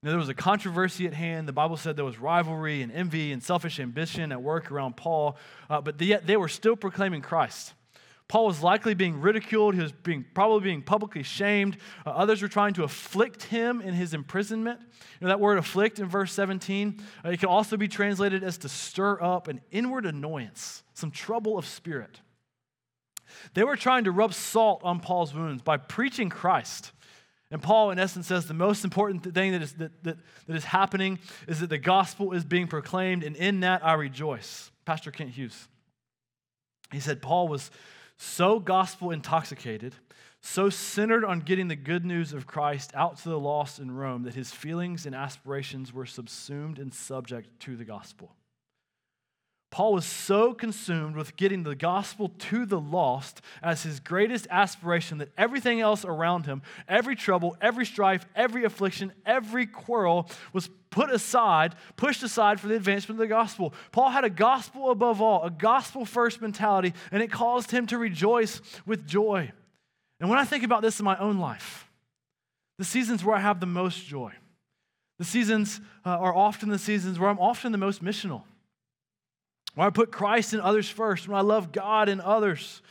You 0.03 0.07
know, 0.07 0.13
there 0.13 0.19
was 0.19 0.29
a 0.29 0.35
controversy 0.35 1.07
at 1.07 1.15
hand. 1.15 1.47
The 1.47 1.53
Bible 1.53 1.77
said 1.77 1.95
there 1.95 2.05
was 2.05 2.19
rivalry 2.19 2.83
and 2.83 2.91
envy 2.91 3.31
and 3.31 3.41
selfish 3.41 3.79
ambition 3.79 4.33
at 4.33 4.43
work 4.43 4.73
around 4.73 4.97
Paul, 4.97 5.37
uh, 5.71 5.81
but 5.81 6.01
yet 6.01 6.27
they 6.27 6.37
were 6.37 6.49
still 6.49 6.75
proclaiming 6.75 7.23
Christ. 7.23 7.73
Paul 8.27 8.47
was 8.47 8.63
likely 8.63 8.95
being 8.95 9.21
ridiculed. 9.21 9.77
He 9.77 9.81
was 9.81 9.93
being, 9.93 10.25
probably 10.35 10.65
being 10.65 10.83
publicly 10.83 11.23
shamed. 11.23 11.77
Uh, 12.05 12.11
others 12.11 12.43
were 12.43 12.49
trying 12.49 12.75
to 12.75 12.83
afflict 12.83 13.45
him 13.45 13.81
in 13.81 13.95
his 13.95 14.13
imprisonment. 14.13 14.81
You 14.81 15.27
know 15.27 15.29
that 15.29 15.39
word 15.39 15.59
afflict 15.59 16.01
in 16.01 16.09
verse 16.09 16.33
17? 16.33 17.01
Uh, 17.25 17.29
it 17.29 17.39
can 17.39 17.49
also 17.49 17.77
be 17.77 17.87
translated 17.87 18.43
as 18.43 18.59
to 18.59 18.69
stir 18.69 19.23
up 19.23 19.47
an 19.47 19.61
inward 19.71 20.05
annoyance, 20.05 20.83
some 20.95 21.13
trouble 21.13 21.59
of 21.59 21.65
spirit. 21.65 22.21
They 23.55 23.63
were 23.63 23.77
trying 23.77 24.05
to 24.05 24.11
rub 24.11 24.35
salt 24.35 24.81
on 24.83 24.99
Paul's 24.99 25.33
wounds 25.33 25.63
by 25.63 25.77
preaching 25.77 26.29
Christ. 26.29 26.91
And 27.53 27.63
Paul, 27.63 27.91
in 27.91 27.99
essence, 27.99 28.27
says 28.27 28.47
the 28.47 28.55
most 28.55 28.83
important 28.83 29.23
thing 29.35 29.53
that 29.53 29.61
is, 29.61 29.75
that, 29.75 30.03
that, 30.05 30.17
that 30.47 30.57
is 30.57 30.65
happening 30.65 31.19
is 31.47 31.61
that 31.61 31.69
the 31.69 31.77
gospel 31.77 32.33
is 32.33 32.45
being 32.45 32.67
proclaimed, 32.67 33.23
and 33.23 33.37
in 33.37 33.61
that 33.61 33.85
I 33.85 33.93
rejoice. 33.93 34.71
Pastor 34.87 35.11
Kent 35.11 35.31
Hughes. 35.31 35.69
He 36.91 36.99
said 36.99 37.21
Paul 37.21 37.49
was 37.49 37.71
so 38.17 38.59
gospel 38.59 39.11
intoxicated, 39.11 39.95
so 40.41 40.71
centered 40.71 41.27
on 41.27 41.41
getting 41.41 41.69
the 41.69 41.77
good 41.77 42.07
news 42.07 42.33
of 42.33 42.47
Christ 42.47 42.91
out 42.95 43.19
to 43.19 43.29
the 43.29 43.39
lost 43.39 43.79
in 43.79 43.91
Rome, 43.91 44.23
that 44.23 44.35
his 44.35 44.51
feelings 44.51 45.05
and 45.05 45.15
aspirations 45.15 45.93
were 45.93 46.07
subsumed 46.07 46.79
and 46.79 46.93
subject 46.93 47.61
to 47.61 47.77
the 47.77 47.85
gospel. 47.85 48.35
Paul 49.73 49.95
was 49.95 50.05
so 50.05 50.53
consumed 50.53 51.17
with 51.17 51.35
getting 51.35 51.63
the 51.63 51.75
gospel 51.75 52.29
to 52.29 52.67
the 52.67 52.79
lost 52.79 53.41
as 53.63 53.83
his 53.83 54.01
greatest 54.01 54.47
aspiration 54.51 55.17
that 55.17 55.33
everything 55.39 55.81
else 55.81 56.05
around 56.05 56.45
him, 56.45 56.61
every 56.87 57.17
trouble, 57.17 57.57
every 57.59 57.87
strife, 57.87 58.27
every 58.37 58.65
affliction, 58.65 59.15
every 59.25 59.65
quarrel 59.65 60.29
was 60.53 60.69
put 60.91 61.11
aside, 61.11 61.75
pushed 61.97 62.23
aside 62.23 62.61
for 62.61 62.69
the 62.69 62.77
advancement 62.77 63.19
of 63.19 63.27
the 63.27 63.35
gospel. 63.35 63.73
Paul 63.93 64.11
had 64.11 64.25
a 64.25 64.31
gospel 64.31 64.91
above 64.91 65.23
all, 65.23 65.43
a 65.43 65.51
gospel 65.51 66.05
first 66.05 66.43
mentality, 66.43 66.93
and 67.11 67.23
it 67.23 67.33
caused 67.33 67.71
him 67.71 67.87
to 67.87 67.97
rejoice 67.97 68.61
with 68.85 69.07
joy. 69.07 69.51
And 70.21 70.29
when 70.29 70.39
I 70.39 70.45
think 70.45 70.65
about 70.65 70.83
this 70.83 71.01
in 71.01 71.07
my 71.07 71.17
own 71.17 71.39
life, 71.39 71.89
the 72.77 72.85
seasons 72.85 73.25
where 73.25 73.37
I 73.37 73.41
have 73.41 73.59
the 73.59 73.65
most 73.65 74.07
joy, 74.07 74.35
the 75.19 75.25
seasons 75.25 75.81
uh, 76.05 76.11
are 76.11 76.35
often 76.35 76.69
the 76.69 76.79
seasons 76.79 77.19
where 77.19 77.31
I'm 77.31 77.39
often 77.39 77.73
the 77.73 77.79
most 77.79 78.05
missional 78.05 78.43
when 79.75 79.87
I 79.87 79.91
put 79.91 80.13
Christ 80.13 80.53
and 80.53 80.63
others 80.63 80.89
first, 80.89 81.29
when 81.29 81.39
I 81.39 81.43
love 81.43 81.73
God 81.73 82.09
and 82.09 82.21
others, 82.21 82.83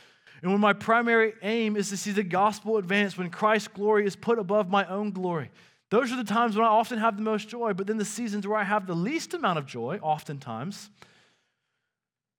and 0.42 0.50
when 0.50 0.60
my 0.60 0.72
primary 0.72 1.34
aim 1.42 1.76
is 1.76 1.90
to 1.90 1.96
see 1.96 2.10
the 2.10 2.24
gospel 2.24 2.76
advance, 2.76 3.16
when 3.16 3.30
Christ's 3.30 3.68
glory 3.68 4.04
is 4.04 4.16
put 4.16 4.38
above 4.38 4.68
my 4.68 4.84
own 4.86 5.12
glory. 5.12 5.50
Those 5.90 6.10
are 6.10 6.16
the 6.16 6.24
times 6.24 6.56
when 6.56 6.64
I 6.64 6.70
often 6.70 6.98
have 6.98 7.16
the 7.16 7.22
most 7.22 7.48
joy, 7.48 7.74
but 7.74 7.86
then 7.86 7.98
the 7.98 8.04
seasons 8.04 8.46
where 8.46 8.58
I 8.58 8.64
have 8.64 8.86
the 8.86 8.94
least 8.94 9.34
amount 9.34 9.58
of 9.58 9.66
joy, 9.66 10.00
oftentimes, 10.02 10.90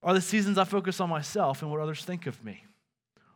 are 0.02 0.14
the 0.14 0.22
seasons 0.22 0.58
I 0.58 0.66
focus 0.66 1.00
on 1.00 1.10
myself 1.10 1.62
and 1.62 1.72
what 1.72 1.80
others 1.80 2.04
think 2.04 2.28
of 2.28 2.44
me, 2.44 2.66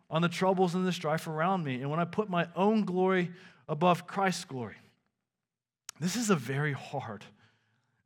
on 0.10 0.22
the 0.22 0.28
troubles 0.28 0.76
and 0.76 0.86
the 0.86 0.92
strife 0.92 1.28
around 1.28 1.64
me, 1.64 1.76
and 1.76 1.90
when 1.90 2.00
I 2.00 2.06
put 2.06 2.30
my 2.30 2.48
own 2.56 2.84
glory 2.84 3.32
above 3.70 4.06
Christ's 4.06 4.44
glory. 4.44 4.76
This 6.00 6.16
is 6.16 6.30
a 6.30 6.36
very 6.36 6.74
hard 6.74 7.24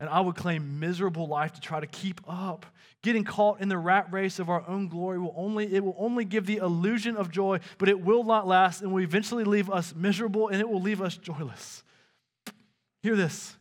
and 0.02 0.10
I 0.10 0.20
would 0.20 0.36
claim 0.36 0.80
miserable 0.80 1.28
life 1.28 1.54
to 1.54 1.62
try 1.62 1.80
to 1.80 1.86
keep 1.86 2.22
up. 2.28 2.66
Getting 3.04 3.24
caught 3.24 3.62
in 3.62 3.70
the 3.70 3.78
rat 3.78 4.12
race 4.12 4.40
of 4.40 4.50
our 4.50 4.68
own 4.68 4.88
glory 4.88 5.20
will 5.20 5.34
only 5.38 5.74
it 5.74 5.84
will 5.84 5.96
only 5.98 6.26
give 6.26 6.48
the 6.48 6.58
illusion 6.58 7.16
of 7.16 7.30
joy, 7.30 7.60
but 7.78 7.88
it 7.88 8.02
will 8.02 8.24
not 8.24 8.48
last 8.48 8.82
and 8.82 8.92
will 8.92 9.04
eventually 9.04 9.44
leave 9.44 9.70
us 9.70 9.94
miserable 9.96 10.48
and 10.48 10.60
it 10.60 10.68
will 10.68 10.82
leave 10.82 11.04
us 11.04 11.16
joyless. 11.18 11.84
Hear 13.04 13.16
this. 13.16 13.56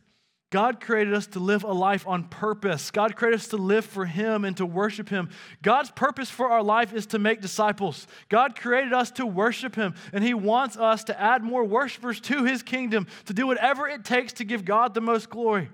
God 0.49 0.81
created 0.81 1.13
us 1.13 1.27
to 1.27 1.39
live 1.39 1.63
a 1.63 1.71
life 1.71 2.05
on 2.07 2.25
purpose. 2.25 2.91
God 2.91 3.15
created 3.15 3.39
us 3.39 3.47
to 3.49 3.57
live 3.57 3.85
for 3.85 4.05
Him 4.05 4.43
and 4.43 4.57
to 4.57 4.65
worship 4.65 5.09
Him. 5.09 5.29
God's 5.61 5.91
purpose 5.91 6.29
for 6.29 6.49
our 6.49 6.61
life 6.61 6.91
is 6.91 7.05
to 7.07 7.19
make 7.19 7.39
disciples. 7.39 8.05
God 8.29 8.59
created 8.59 8.91
us 8.91 9.11
to 9.11 9.25
worship 9.25 9.75
Him, 9.75 9.95
and 10.11 10.25
He 10.25 10.33
wants 10.33 10.75
us 10.75 11.05
to 11.05 11.19
add 11.19 11.41
more 11.41 11.63
worshipers 11.63 12.19
to 12.21 12.43
His 12.43 12.63
kingdom, 12.63 13.07
to 13.27 13.33
do 13.33 13.47
whatever 13.47 13.87
it 13.87 14.03
takes 14.03 14.33
to 14.33 14.43
give 14.43 14.65
God 14.65 14.93
the 14.93 14.99
most 14.99 15.29
glory. 15.29 15.69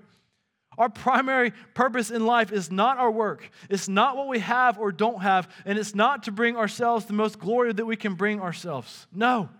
Our 0.78 0.88
primary 0.88 1.52
purpose 1.74 2.10
in 2.10 2.24
life 2.24 2.52
is 2.52 2.70
not 2.70 2.98
our 2.98 3.10
work. 3.10 3.50
It's 3.68 3.88
not 3.88 4.16
what 4.16 4.28
we 4.28 4.38
have 4.38 4.78
or 4.78 4.92
don't 4.92 5.20
have, 5.22 5.52
and 5.66 5.76
it's 5.76 5.94
not 5.94 6.22
to 6.22 6.32
bring 6.32 6.56
ourselves 6.56 7.04
the 7.04 7.12
most 7.12 7.38
glory 7.38 7.72
that 7.72 7.84
we 7.84 7.96
can 7.96 8.14
bring 8.14 8.40
ourselves. 8.40 9.08
No. 9.12 9.50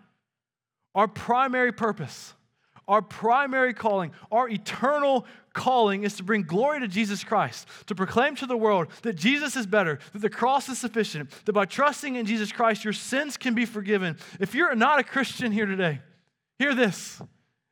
Our 0.95 1.09
primary 1.09 1.73
purpose, 1.73 2.35
our 2.87 3.03
primary 3.03 3.75
calling, 3.75 4.13
our 4.31 4.49
eternal 4.49 5.27
calling 5.53 6.05
is 6.05 6.15
to 6.15 6.23
bring 6.23 6.45
glory 6.45 6.81
to 6.81 6.89
Jesus 6.89 7.25
Christ, 7.25 7.67
to 7.87 7.97
proclaim 7.97 8.37
to 8.37 8.47
the 8.47 8.57
world 8.57 8.87
that 9.03 9.17
Jesus 9.17 9.57
is 9.57 9.67
better, 9.67 9.99
that 10.13 10.23
the 10.23 10.31
cross 10.31 10.69
is 10.69 10.79
sufficient, 10.79 11.31
that 11.47 11.53
by 11.53 11.65
trusting 11.65 12.15
in 12.15 12.27
Jesus 12.27 12.53
Christ, 12.53 12.85
your 12.85 12.93
sins 12.93 13.37
can 13.37 13.55
be 13.55 13.65
forgiven. 13.65 14.17
If 14.39 14.55
you're 14.55 14.75
not 14.77 15.01
a 15.01 15.05
Christian 15.05 15.51
here 15.51 15.67
today, 15.67 16.01
hear 16.61 16.75
this. 16.75 17.21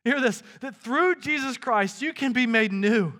Hear 0.05 0.21
this 0.21 0.43
that 0.61 0.77
through 0.77 1.17
Jesus 1.17 1.59
Christ, 1.59 2.03
you 2.03 2.13
can 2.13 2.33
be 2.33 2.47
made 2.47 2.73
new. 2.73 3.13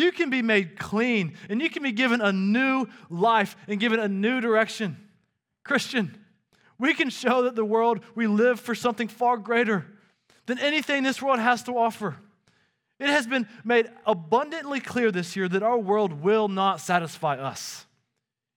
You 0.00 0.12
can 0.12 0.30
be 0.30 0.40
made 0.40 0.78
clean 0.78 1.34
and 1.50 1.60
you 1.60 1.68
can 1.68 1.82
be 1.82 1.92
given 1.92 2.22
a 2.22 2.32
new 2.32 2.86
life 3.10 3.54
and 3.68 3.78
given 3.78 4.00
a 4.00 4.08
new 4.08 4.40
direction. 4.40 4.96
Christian, 5.62 6.16
we 6.78 6.94
can 6.94 7.10
show 7.10 7.42
that 7.42 7.54
the 7.54 7.66
world 7.66 8.00
we 8.14 8.26
live 8.26 8.58
for 8.58 8.74
something 8.74 9.08
far 9.08 9.36
greater 9.36 9.84
than 10.46 10.58
anything 10.58 11.02
this 11.02 11.20
world 11.20 11.38
has 11.38 11.62
to 11.64 11.76
offer. 11.76 12.16
It 12.98 13.10
has 13.10 13.26
been 13.26 13.46
made 13.62 13.90
abundantly 14.06 14.80
clear 14.80 15.12
this 15.12 15.36
year 15.36 15.48
that 15.48 15.62
our 15.62 15.78
world 15.78 16.22
will 16.22 16.48
not 16.48 16.80
satisfy 16.80 17.36
us. 17.36 17.84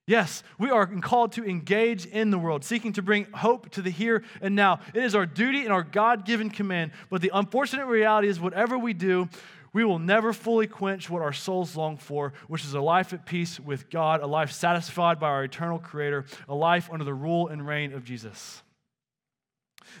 Yes, 0.06 0.42
we 0.58 0.70
are 0.70 0.86
called 0.86 1.32
to 1.32 1.44
engage 1.44 2.04
in 2.04 2.30
the 2.30 2.38
world, 2.38 2.62
seeking 2.62 2.92
to 2.94 3.02
bring 3.02 3.24
hope 3.32 3.70
to 3.70 3.82
the 3.82 3.90
here 3.90 4.22
and 4.42 4.54
now. 4.54 4.80
It 4.92 5.02
is 5.02 5.14
our 5.14 5.24
duty 5.24 5.64
and 5.64 5.72
our 5.72 5.82
God 5.82 6.26
given 6.26 6.50
command. 6.50 6.92
But 7.08 7.22
the 7.22 7.30
unfortunate 7.32 7.86
reality 7.86 8.28
is, 8.28 8.38
whatever 8.38 8.76
we 8.76 8.92
do, 8.92 9.30
we 9.74 9.84
will 9.84 9.98
never 9.98 10.32
fully 10.32 10.66
quench 10.66 11.10
what 11.10 11.20
our 11.20 11.32
souls 11.32 11.76
long 11.76 11.98
for, 11.98 12.32
which 12.46 12.64
is 12.64 12.72
a 12.72 12.80
life 12.80 13.12
at 13.12 13.26
peace 13.26 13.60
with 13.60 13.90
God, 13.90 14.22
a 14.22 14.26
life 14.26 14.52
satisfied 14.52 15.18
by 15.20 15.28
our 15.28 15.44
eternal 15.44 15.78
Creator, 15.78 16.24
a 16.48 16.54
life 16.54 16.88
under 16.90 17.04
the 17.04 17.12
rule 17.12 17.48
and 17.48 17.66
reign 17.66 17.92
of 17.92 18.04
Jesus. 18.04 18.62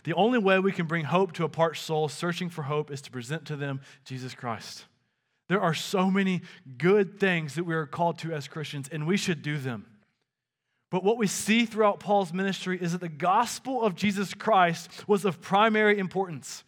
The 0.04 0.14
only 0.14 0.38
way 0.38 0.60
we 0.60 0.72
can 0.72 0.86
bring 0.86 1.04
hope 1.04 1.32
to 1.32 1.44
a 1.44 1.48
parched 1.48 1.82
soul 1.82 2.08
searching 2.08 2.48
for 2.48 2.62
hope 2.62 2.90
is 2.90 3.02
to 3.02 3.10
present 3.10 3.44
to 3.46 3.56
them 3.56 3.80
Jesus 4.04 4.34
Christ. 4.34 4.84
There 5.48 5.60
are 5.60 5.74
so 5.74 6.10
many 6.10 6.42
good 6.78 7.18
things 7.18 7.56
that 7.56 7.64
we 7.64 7.74
are 7.74 7.84
called 7.84 8.18
to 8.20 8.32
as 8.32 8.48
Christians, 8.48 8.88
and 8.88 9.06
we 9.06 9.16
should 9.16 9.42
do 9.42 9.58
them. 9.58 9.86
But 10.90 11.02
what 11.02 11.18
we 11.18 11.26
see 11.26 11.66
throughout 11.66 11.98
Paul's 11.98 12.32
ministry 12.32 12.78
is 12.80 12.92
that 12.92 13.00
the 13.00 13.08
gospel 13.08 13.82
of 13.82 13.96
Jesus 13.96 14.32
Christ 14.32 15.08
was 15.08 15.24
of 15.24 15.40
primary 15.40 15.98
importance. 15.98 16.62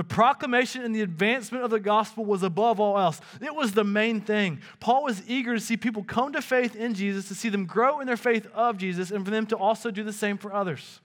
The 0.00 0.04
proclamation 0.04 0.82
and 0.82 0.96
the 0.96 1.02
advancement 1.02 1.62
of 1.62 1.70
the 1.70 1.78
gospel 1.78 2.24
was 2.24 2.42
above 2.42 2.80
all 2.80 2.98
else. 2.98 3.20
It 3.42 3.54
was 3.54 3.72
the 3.72 3.84
main 3.84 4.22
thing. 4.22 4.62
Paul 4.80 5.04
was 5.04 5.22
eager 5.28 5.52
to 5.52 5.60
see 5.60 5.76
people 5.76 6.02
come 6.02 6.32
to 6.32 6.40
faith 6.40 6.74
in 6.74 6.94
Jesus, 6.94 7.28
to 7.28 7.34
see 7.34 7.50
them 7.50 7.66
grow 7.66 8.00
in 8.00 8.06
their 8.06 8.16
faith 8.16 8.46
of 8.54 8.78
Jesus, 8.78 9.10
and 9.10 9.26
for 9.26 9.30
them 9.30 9.44
to 9.48 9.58
also 9.58 9.90
do 9.90 10.02
the 10.02 10.10
same 10.10 10.38
for 10.38 10.54
others. 10.54 11.00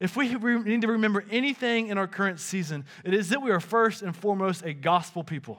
If 0.00 0.18
we 0.18 0.34
need 0.34 0.82
to 0.82 0.88
remember 0.88 1.24
anything 1.30 1.86
in 1.86 1.96
our 1.96 2.06
current 2.06 2.40
season, 2.40 2.84
it 3.04 3.14
is 3.14 3.30
that 3.30 3.40
we 3.40 3.50
are 3.52 3.58
first 3.58 4.02
and 4.02 4.14
foremost 4.14 4.66
a 4.66 4.74
gospel 4.74 5.24
people. 5.24 5.58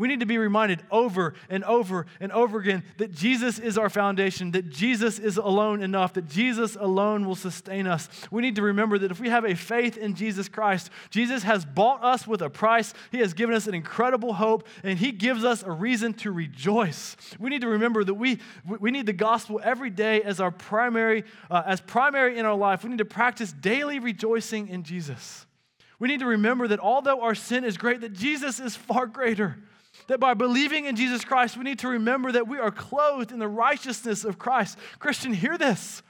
We 0.00 0.08
need 0.08 0.20
to 0.20 0.26
be 0.26 0.38
reminded 0.38 0.82
over 0.90 1.34
and 1.50 1.62
over 1.62 2.06
and 2.20 2.32
over 2.32 2.58
again 2.58 2.84
that 2.96 3.12
Jesus 3.12 3.58
is 3.58 3.76
our 3.76 3.90
foundation, 3.90 4.52
that 4.52 4.70
Jesus 4.70 5.18
is 5.18 5.36
alone 5.36 5.82
enough, 5.82 6.14
that 6.14 6.26
Jesus 6.26 6.74
alone 6.74 7.26
will 7.26 7.34
sustain 7.34 7.86
us. 7.86 8.08
We 8.30 8.40
need 8.40 8.56
to 8.56 8.62
remember 8.62 8.96
that 8.96 9.10
if 9.10 9.20
we 9.20 9.28
have 9.28 9.44
a 9.44 9.54
faith 9.54 9.98
in 9.98 10.14
Jesus 10.14 10.48
Christ, 10.48 10.88
Jesus 11.10 11.42
has 11.42 11.66
bought 11.66 12.02
us 12.02 12.26
with 12.26 12.40
a 12.40 12.48
price. 12.48 12.94
He 13.12 13.18
has 13.18 13.34
given 13.34 13.54
us 13.54 13.66
an 13.66 13.74
incredible 13.74 14.32
hope, 14.32 14.66
and 14.82 14.98
He 14.98 15.12
gives 15.12 15.44
us 15.44 15.62
a 15.62 15.70
reason 15.70 16.14
to 16.14 16.32
rejoice. 16.32 17.14
We 17.38 17.50
need 17.50 17.60
to 17.60 17.68
remember 17.68 18.02
that 18.02 18.14
we, 18.14 18.38
we 18.64 18.90
need 18.90 19.04
the 19.04 19.12
gospel 19.12 19.60
every 19.62 19.90
day 19.90 20.22
as 20.22 20.40
our 20.40 20.50
primary, 20.50 21.24
uh, 21.50 21.62
as 21.66 21.82
primary 21.82 22.38
in 22.38 22.46
our 22.46 22.56
life. 22.56 22.84
We 22.84 22.88
need 22.88 22.98
to 22.98 23.04
practice 23.04 23.52
daily 23.52 23.98
rejoicing 23.98 24.68
in 24.68 24.82
Jesus. 24.82 25.44
We 25.98 26.08
need 26.08 26.20
to 26.20 26.26
remember 26.26 26.68
that 26.68 26.80
although 26.80 27.20
our 27.20 27.34
sin 27.34 27.64
is 27.64 27.76
great, 27.76 28.00
that 28.00 28.14
Jesus 28.14 28.60
is 28.60 28.74
far 28.74 29.06
greater 29.06 29.58
that 30.10 30.18
by 30.18 30.34
believing 30.34 30.86
in 30.86 30.96
Jesus 30.96 31.24
Christ, 31.24 31.56
we 31.56 31.62
need 31.62 31.78
to 31.78 31.88
remember 31.88 32.32
that 32.32 32.48
we 32.48 32.58
are 32.58 32.72
clothed 32.72 33.30
in 33.30 33.38
the 33.38 33.46
righteousness 33.46 34.24
of 34.24 34.40
Christ. 34.40 34.76
Christian, 34.98 35.32
hear 35.32 35.56
this. 35.56 36.02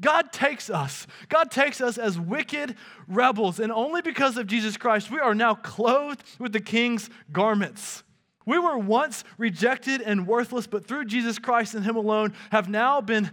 God 0.00 0.32
takes 0.32 0.70
us. 0.70 1.08
God 1.28 1.50
takes 1.50 1.80
us 1.80 1.98
as 1.98 2.20
wicked 2.20 2.76
rebels, 3.08 3.58
and 3.58 3.72
only 3.72 4.00
because 4.00 4.36
of 4.36 4.46
Jesus 4.46 4.76
Christ, 4.76 5.10
we 5.10 5.18
are 5.18 5.34
now 5.34 5.56
clothed 5.56 6.22
with 6.38 6.52
the 6.52 6.60
king's 6.60 7.10
garments. 7.32 8.04
We 8.46 8.60
were 8.60 8.78
once 8.78 9.24
rejected 9.38 10.02
and 10.02 10.24
worthless, 10.24 10.68
but 10.68 10.86
through 10.86 11.06
Jesus 11.06 11.40
Christ 11.40 11.74
and 11.74 11.84
Him 11.84 11.96
alone 11.96 12.34
have 12.52 12.68
now 12.68 13.00
been 13.00 13.32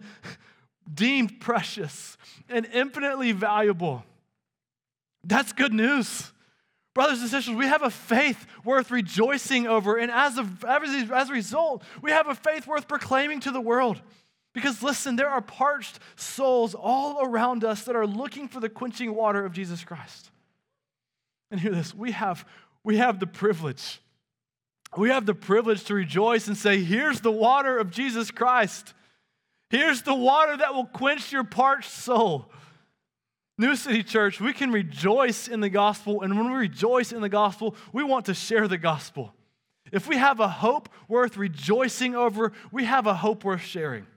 deemed 0.92 1.40
precious 1.40 2.18
and 2.50 2.68
infinitely 2.74 3.32
valuable. 3.32 4.04
That's 5.24 5.54
good 5.54 5.74
news. 5.74 6.32
Brothers 6.94 7.22
and 7.22 7.30
sisters, 7.30 7.56
we 7.56 7.68
have 7.68 7.84
a 7.84 7.90
faith 7.90 8.48
worth 8.66 8.92
rejoicing 8.92 9.68
over. 9.68 9.98
And 9.98 10.12
as 10.12 10.38
a, 10.38 10.48
as 10.68 11.30
a 11.30 11.34
result, 11.34 11.84
we 12.02 12.12
have 12.12 12.28
a 12.28 12.36
faith 12.36 12.68
worth 12.68 12.88
proclaiming 12.88 13.40
to 13.42 13.52
the 13.52 13.62
world. 13.62 14.02
Because 14.54 14.82
listen, 14.82 15.16
there 15.16 15.30
are 15.30 15.42
parched 15.42 16.00
souls 16.16 16.74
all 16.74 17.24
around 17.24 17.64
us 17.64 17.84
that 17.84 17.96
are 17.96 18.08
looking 18.08 18.48
for 18.48 18.60
the 18.60 18.70
quenching 18.70 19.14
water 19.14 19.46
of 19.46 19.54
Jesus 19.54 19.84
Christ. 19.84 20.32
And 21.52 21.60
hear 21.60 21.72
this 21.72 21.94
we 21.94 22.12
have, 22.12 22.46
we 22.84 22.98
have 22.98 23.20
the 23.20 23.28
privilege. 23.28 24.02
We 24.98 25.10
have 25.10 25.28
the 25.28 25.36
privilege 25.36 25.84
to 25.86 25.94
rejoice 25.94 26.48
and 26.48 26.58
say, 26.58 26.84
Here's 26.84 27.22
the 27.22 27.32
water 27.32 27.78
of 27.78 27.92
Jesus 27.92 28.32
Christ. 28.32 28.94
Here's 29.70 30.02
the 30.02 30.16
water 30.16 30.58
that 30.58 30.74
will 30.74 30.88
quench 30.88 31.32
your 31.32 31.44
parched 31.44 31.92
soul. 31.92 32.52
New 33.60 33.76
City 33.76 34.04
Church, 34.04 34.40
we 34.40 34.54
can 34.54 34.72
rejoice 34.72 35.50
in 35.50 35.60
the 35.60 35.70
gospel, 35.70 36.22
and 36.22 36.38
when 36.38 36.50
we 36.50 36.58
rejoice 36.58 37.12
in 37.12 37.20
the 37.20 37.28
gospel, 37.28 37.76
we 37.92 38.06
want 38.06 38.28
to 38.28 38.34
share 38.34 38.70
the 38.70 38.78
gospel. 38.78 39.34
If 39.92 40.08
we 40.08 40.16
have 40.16 40.40
a 40.40 40.48
hope 40.48 40.88
worth 41.10 41.36
rejoicing 41.36 42.16
over, 42.16 42.54
we 42.72 42.86
have 42.86 43.06
a 43.06 43.14
hope 43.14 43.44
worth 43.44 43.62
sharing. 43.62 44.08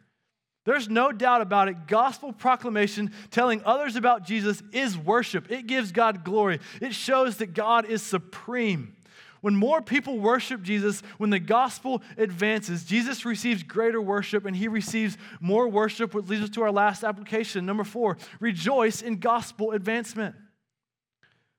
There's 0.65 0.89
no 0.89 1.11
doubt 1.11 1.41
about 1.41 1.67
it. 1.67 1.89
Gospel 1.89 2.33
proclamation, 2.33 3.11
telling 3.33 3.63
others 3.65 3.97
about 3.97 4.25
Jesus, 4.25 4.63
is 4.71 4.97
worship. 4.97 5.51
It 5.51 5.67
gives 5.67 5.91
God 5.91 6.23
glory, 6.23 6.61
it 6.81 6.95
shows 6.95 7.39
that 7.39 7.53
God 7.53 7.85
is 7.87 8.01
supreme. 8.01 8.95
When 9.43 9.55
more 9.55 9.83
people 9.83 10.19
worship 10.19 10.63
Jesus, 10.63 11.03
when 11.19 11.31
the 11.31 11.39
gospel 11.39 12.03
advances, 12.17 12.85
Jesus 12.85 13.25
receives 13.27 13.63
greater 13.63 14.01
worship 14.01 14.47
and 14.47 14.57
he 14.57 14.69
receives 14.69 15.19
more 15.41 15.69
worship, 15.69 16.15
which 16.15 16.27
leads 16.29 16.45
us 16.45 16.51
to 16.51 16.63
our 16.63 16.73
last 16.73 17.05
application. 17.05 17.67
Number 17.67 17.85
four, 17.85 18.17
rejoice 18.41 19.03
in 19.03 19.19
gospel 19.19 19.73
advancement. 19.73 20.37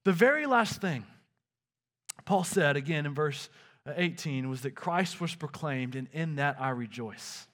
The 0.06 0.14
very 0.14 0.46
last 0.46 0.82
thing 0.82 1.06
Paul 2.26 2.44
said 2.44 2.78
again 2.78 3.06
in 3.06 3.14
verse 3.14 3.50
18 3.86 4.50
was 4.50 4.62
that 4.62 4.76
Christ 4.76 5.20
was 5.20 5.36
proclaimed, 5.36 5.96
and 5.96 6.08
in 6.14 6.36
that 6.36 6.56
I 6.60 6.70
rejoice. 6.70 7.48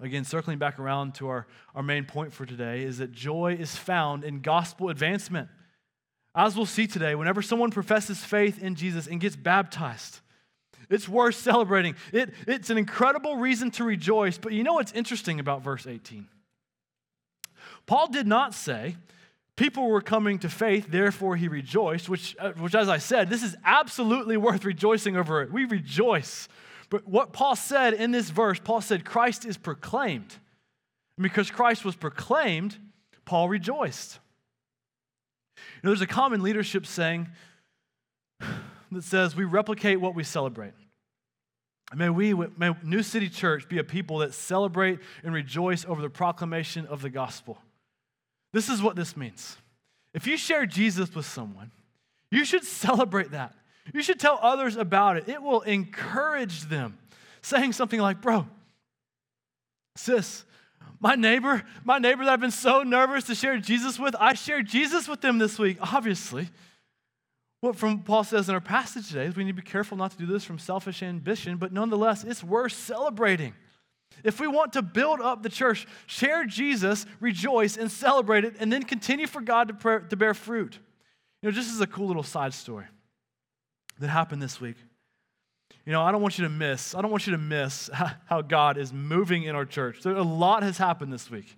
Again, 0.00 0.24
circling 0.24 0.58
back 0.58 0.78
around 0.78 1.14
to 1.14 1.28
our, 1.28 1.46
our 1.74 1.82
main 1.82 2.04
point 2.04 2.32
for 2.32 2.44
today 2.44 2.82
is 2.82 2.98
that 2.98 3.12
joy 3.12 3.56
is 3.58 3.74
found 3.74 4.24
in 4.24 4.40
gospel 4.40 4.90
advancement. 4.90 5.48
As 6.34 6.56
we'll 6.56 6.66
see 6.66 6.86
today, 6.86 7.14
whenever 7.14 7.42
someone 7.42 7.70
professes 7.70 8.24
faith 8.24 8.62
in 8.62 8.74
Jesus 8.74 9.06
and 9.06 9.20
gets 9.20 9.36
baptized, 9.36 10.20
it's 10.88 11.08
worth 11.08 11.34
celebrating. 11.34 11.94
It, 12.12 12.32
it's 12.46 12.70
an 12.70 12.78
incredible 12.78 13.36
reason 13.36 13.70
to 13.72 13.84
rejoice. 13.84 14.38
But 14.38 14.52
you 14.52 14.62
know 14.62 14.74
what's 14.74 14.92
interesting 14.92 15.40
about 15.40 15.62
verse 15.62 15.86
18? 15.86 16.26
Paul 17.86 18.08
did 18.08 18.26
not 18.26 18.54
say, 18.54 18.96
people 19.56 19.88
were 19.88 20.00
coming 20.00 20.38
to 20.40 20.48
faith, 20.48 20.86
therefore 20.88 21.36
he 21.36 21.48
rejoiced, 21.48 22.08
which, 22.08 22.36
uh, 22.38 22.52
which, 22.52 22.74
as 22.74 22.88
I 22.88 22.98
said, 22.98 23.28
this 23.28 23.42
is 23.42 23.56
absolutely 23.64 24.36
worth 24.36 24.64
rejoicing 24.64 25.16
over 25.16 25.42
it. 25.42 25.52
We 25.52 25.64
rejoice. 25.64 26.48
But 26.90 27.06
what 27.06 27.32
Paul 27.32 27.56
said 27.56 27.94
in 27.94 28.10
this 28.10 28.30
verse, 28.30 28.58
Paul 28.62 28.80
said, 28.80 29.04
Christ 29.04 29.44
is 29.44 29.56
proclaimed. 29.56 30.36
And 31.16 31.22
because 31.22 31.50
Christ 31.50 31.84
was 31.84 31.96
proclaimed, 31.96 32.78
Paul 33.24 33.48
rejoiced 33.48 34.18
know, 35.82 35.90
there's 35.90 36.00
a 36.00 36.06
common 36.06 36.42
leadership 36.42 36.86
saying 36.86 37.28
that 38.92 39.04
says 39.04 39.36
we 39.36 39.44
replicate 39.44 40.00
what 40.00 40.14
we 40.14 40.24
celebrate. 40.24 40.72
May 41.94 42.08
we, 42.08 42.32
may 42.32 42.74
New 42.82 43.02
City 43.02 43.28
Church 43.28 43.68
be 43.68 43.78
a 43.78 43.84
people 43.84 44.18
that 44.18 44.32
celebrate 44.32 44.98
and 45.22 45.34
rejoice 45.34 45.84
over 45.84 46.00
the 46.00 46.08
proclamation 46.08 46.86
of 46.86 47.02
the 47.02 47.10
gospel. 47.10 47.58
This 48.52 48.68
is 48.68 48.82
what 48.82 48.96
this 48.96 49.16
means. 49.16 49.56
If 50.14 50.26
you 50.26 50.36
share 50.36 50.66
Jesus 50.66 51.14
with 51.14 51.26
someone, 51.26 51.70
you 52.30 52.44
should 52.44 52.64
celebrate 52.64 53.32
that. 53.32 53.54
You 53.92 54.02
should 54.02 54.20
tell 54.20 54.38
others 54.40 54.76
about 54.76 55.16
it. 55.16 55.28
It 55.28 55.42
will 55.42 55.62
encourage 55.62 56.62
them. 56.62 56.98
Saying 57.42 57.72
something 57.72 58.00
like, 58.00 58.20
bro, 58.20 58.46
sis, 59.96 60.44
my 61.02 61.16
neighbor, 61.16 61.64
my 61.84 61.98
neighbor 61.98 62.24
that 62.24 62.32
I've 62.32 62.40
been 62.40 62.52
so 62.52 62.84
nervous 62.84 63.24
to 63.24 63.34
share 63.34 63.58
Jesus 63.58 63.98
with, 63.98 64.14
I 64.18 64.34
shared 64.34 64.68
Jesus 64.68 65.08
with 65.08 65.20
them 65.20 65.38
this 65.38 65.58
week, 65.58 65.78
obviously. 65.80 66.48
What 67.60 67.76
from 67.76 68.00
Paul 68.04 68.22
says 68.22 68.48
in 68.48 68.54
our 68.54 68.60
passage 68.60 69.08
today 69.08 69.24
is 69.26 69.36
we 69.36 69.44
need 69.44 69.56
to 69.56 69.62
be 69.62 69.68
careful 69.68 69.96
not 69.96 70.12
to 70.12 70.16
do 70.16 70.26
this 70.26 70.44
from 70.44 70.60
selfish 70.60 71.02
ambition, 71.02 71.56
but 71.56 71.72
nonetheless, 71.72 72.22
it's 72.22 72.42
worth 72.42 72.72
celebrating. 72.72 73.52
If 74.22 74.38
we 74.38 74.46
want 74.46 74.74
to 74.74 74.82
build 74.82 75.20
up 75.20 75.42
the 75.42 75.48
church, 75.48 75.86
share 76.06 76.44
Jesus, 76.44 77.04
rejoice, 77.18 77.76
and 77.76 77.90
celebrate 77.90 78.44
it, 78.44 78.54
and 78.60 78.72
then 78.72 78.84
continue 78.84 79.26
for 79.26 79.40
God 79.40 79.68
to, 79.68 79.74
pray, 79.74 79.98
to 80.08 80.16
bear 80.16 80.34
fruit. 80.34 80.78
You 81.42 81.48
know, 81.48 81.52
just 81.52 81.72
as 81.72 81.80
a 81.80 81.86
cool 81.86 82.06
little 82.06 82.22
side 82.22 82.54
story 82.54 82.86
that 83.98 84.08
happened 84.08 84.40
this 84.40 84.60
week. 84.60 84.76
You 85.84 85.92
know, 85.92 86.02
I 86.02 86.12
don't 86.12 86.22
want 86.22 86.38
you 86.38 86.44
to 86.44 86.50
miss, 86.50 86.94
I 86.94 87.02
don't 87.02 87.10
want 87.10 87.26
you 87.26 87.32
to 87.32 87.38
miss 87.38 87.90
how 88.26 88.42
God 88.42 88.78
is 88.78 88.92
moving 88.92 89.44
in 89.44 89.54
our 89.54 89.64
church. 89.64 90.04
a 90.04 90.10
lot 90.22 90.62
has 90.62 90.78
happened 90.78 91.12
this 91.12 91.30
week. 91.30 91.56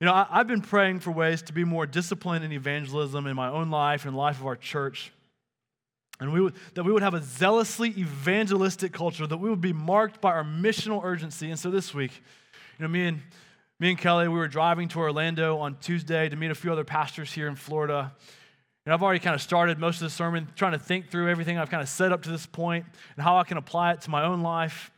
You 0.00 0.06
know, 0.06 0.14
I, 0.14 0.26
have 0.38 0.48
been 0.48 0.62
praying 0.62 1.00
for 1.00 1.12
ways 1.12 1.42
to 1.42 1.52
be 1.52 1.64
more 1.64 1.86
disciplined 1.86 2.44
in 2.44 2.52
evangelism 2.52 3.26
in 3.26 3.36
my 3.36 3.48
own 3.48 3.70
life 3.70 4.04
and 4.04 4.16
life 4.16 4.40
of 4.40 4.46
our 4.46 4.56
church. 4.56 5.12
And 6.18 6.32
we 6.32 6.40
would, 6.40 6.54
that 6.74 6.82
we 6.82 6.92
would 6.92 7.02
have 7.02 7.14
a 7.14 7.22
zealously 7.22 7.90
evangelistic 7.90 8.92
culture, 8.92 9.26
that 9.26 9.36
we 9.36 9.48
would 9.48 9.60
be 9.60 9.72
marked 9.72 10.20
by 10.20 10.32
our 10.32 10.44
missional 10.44 11.02
urgency. 11.04 11.50
And 11.50 11.58
so 11.58 11.70
this 11.70 11.94
week, 11.94 12.12
you 12.78 12.82
know, 12.82 12.88
me 12.88 13.06
and 13.06 13.22
me 13.78 13.90
and 13.90 13.98
Kelly, 13.98 14.28
we 14.28 14.38
were 14.38 14.46
driving 14.46 14.86
to 14.88 15.00
Orlando 15.00 15.58
on 15.58 15.76
Tuesday 15.80 16.28
to 16.28 16.36
meet 16.36 16.52
a 16.52 16.54
few 16.54 16.70
other 16.70 16.84
pastors 16.84 17.32
here 17.32 17.48
in 17.48 17.56
Florida. 17.56 18.12
And 18.84 18.92
I've 18.92 19.02
already 19.02 19.20
kind 19.20 19.34
of 19.34 19.40
started 19.40 19.78
most 19.78 19.96
of 19.96 20.02
the 20.02 20.10
sermon 20.10 20.48
trying 20.56 20.72
to 20.72 20.78
think 20.78 21.08
through 21.10 21.30
everything 21.30 21.56
I've 21.56 21.70
kind 21.70 21.82
of 21.82 21.88
set 21.88 22.12
up 22.12 22.22
to 22.22 22.30
this 22.30 22.46
point 22.46 22.84
and 23.16 23.22
how 23.22 23.36
I 23.36 23.44
can 23.44 23.56
apply 23.56 23.92
it 23.92 24.00
to 24.02 24.10
my 24.10 24.24
own 24.24 24.42
life. 24.42 24.90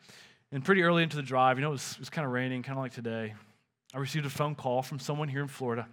And 0.52 0.64
pretty 0.64 0.82
early 0.82 1.02
into 1.02 1.16
the 1.16 1.22
drive, 1.22 1.58
you 1.58 1.62
know, 1.62 1.68
it 1.68 1.72
was, 1.72 1.92
it 1.92 1.98
was 1.98 2.10
kind 2.10 2.24
of 2.26 2.32
raining, 2.32 2.62
kind 2.62 2.78
of 2.78 2.82
like 2.82 2.94
today. 2.94 3.34
I 3.92 3.98
received 3.98 4.24
a 4.24 4.30
phone 4.30 4.54
call 4.54 4.82
from 4.82 4.98
someone 4.98 5.28
here 5.28 5.42
in 5.42 5.48
Florida. 5.48 5.86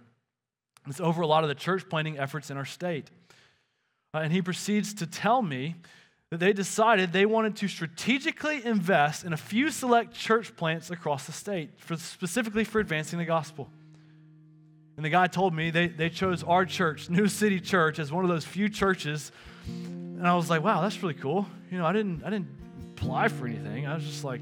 It's 0.88 1.00
over 1.00 1.22
a 1.22 1.26
lot 1.26 1.44
of 1.44 1.48
the 1.48 1.54
church 1.54 1.88
planting 1.88 2.18
efforts 2.18 2.50
in 2.50 2.56
our 2.56 2.64
state. 2.64 3.10
Uh, 4.14 4.18
and 4.18 4.32
he 4.32 4.42
proceeds 4.42 4.94
to 4.94 5.06
tell 5.06 5.42
me 5.42 5.76
that 6.30 6.40
they 6.40 6.52
decided 6.52 7.12
they 7.12 7.26
wanted 7.26 7.56
to 7.56 7.68
strategically 7.68 8.64
invest 8.64 9.24
in 9.24 9.32
a 9.32 9.36
few 9.36 9.70
select 9.70 10.14
church 10.14 10.56
plants 10.56 10.90
across 10.90 11.26
the 11.26 11.32
state, 11.32 11.70
for, 11.76 11.96
specifically 11.96 12.64
for 12.64 12.80
advancing 12.80 13.18
the 13.18 13.24
gospel. 13.24 13.68
And 14.96 15.04
the 15.04 15.10
guy 15.10 15.26
told 15.26 15.54
me 15.54 15.70
they, 15.70 15.88
they 15.88 16.10
chose 16.10 16.42
our 16.42 16.64
church, 16.64 17.08
New 17.08 17.28
City 17.28 17.60
Church, 17.60 17.98
as 17.98 18.12
one 18.12 18.24
of 18.24 18.30
those 18.30 18.44
few 18.44 18.68
churches. 18.68 19.32
And 19.66 20.26
I 20.26 20.34
was 20.34 20.50
like, 20.50 20.62
wow, 20.62 20.82
that's 20.82 21.02
really 21.02 21.14
cool. 21.14 21.46
You 21.70 21.78
know, 21.78 21.86
I 21.86 21.92
didn't, 21.92 22.24
I 22.24 22.30
didn't 22.30 22.48
apply 22.96 23.28
for 23.28 23.46
anything. 23.46 23.86
I 23.86 23.94
was 23.94 24.04
just 24.04 24.24
like, 24.24 24.40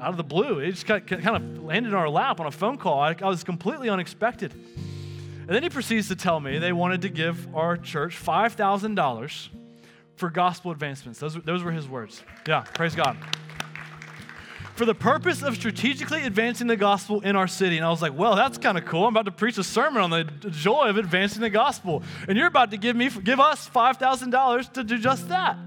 out 0.00 0.10
of 0.10 0.16
the 0.16 0.24
blue. 0.24 0.60
It 0.60 0.70
just 0.70 0.86
kind 0.86 1.02
of 1.12 1.62
landed 1.62 1.90
in 1.90 1.94
our 1.94 2.08
lap 2.08 2.40
on 2.40 2.46
a 2.46 2.50
phone 2.50 2.78
call. 2.78 3.00
I, 3.00 3.14
I 3.20 3.26
was 3.26 3.44
completely 3.44 3.90
unexpected. 3.90 4.52
And 4.52 5.48
then 5.48 5.62
he 5.62 5.68
proceeds 5.68 6.08
to 6.08 6.16
tell 6.16 6.40
me 6.40 6.58
they 6.58 6.72
wanted 6.72 7.02
to 7.02 7.08
give 7.08 7.54
our 7.54 7.76
church 7.76 8.16
$5,000 8.16 9.48
for 10.16 10.30
gospel 10.30 10.70
advancements. 10.70 11.18
Those, 11.18 11.34
those 11.34 11.62
were 11.62 11.72
his 11.72 11.88
words. 11.88 12.22
Yeah, 12.46 12.62
praise 12.62 12.94
God 12.94 13.16
for 14.80 14.86
the 14.86 14.94
purpose 14.94 15.42
of 15.42 15.56
strategically 15.56 16.22
advancing 16.22 16.66
the 16.66 16.74
gospel 16.74 17.20
in 17.20 17.36
our 17.36 17.46
city. 17.46 17.76
And 17.76 17.84
I 17.84 17.90
was 17.90 18.00
like, 18.00 18.16
well, 18.16 18.34
that's 18.34 18.56
kind 18.56 18.78
of 18.78 18.86
cool. 18.86 19.04
I'm 19.04 19.12
about 19.12 19.26
to 19.26 19.30
preach 19.30 19.58
a 19.58 19.62
sermon 19.62 20.00
on 20.00 20.08
the 20.08 20.24
joy 20.48 20.88
of 20.88 20.96
advancing 20.96 21.42
the 21.42 21.50
gospel. 21.50 22.02
And 22.26 22.38
you're 22.38 22.46
about 22.46 22.70
to 22.70 22.78
give 22.78 22.96
me 22.96 23.10
give 23.10 23.40
us 23.40 23.68
$5,000 23.68 24.72
to 24.72 24.82
do 24.82 24.96
just 24.96 25.28
that. 25.28 25.58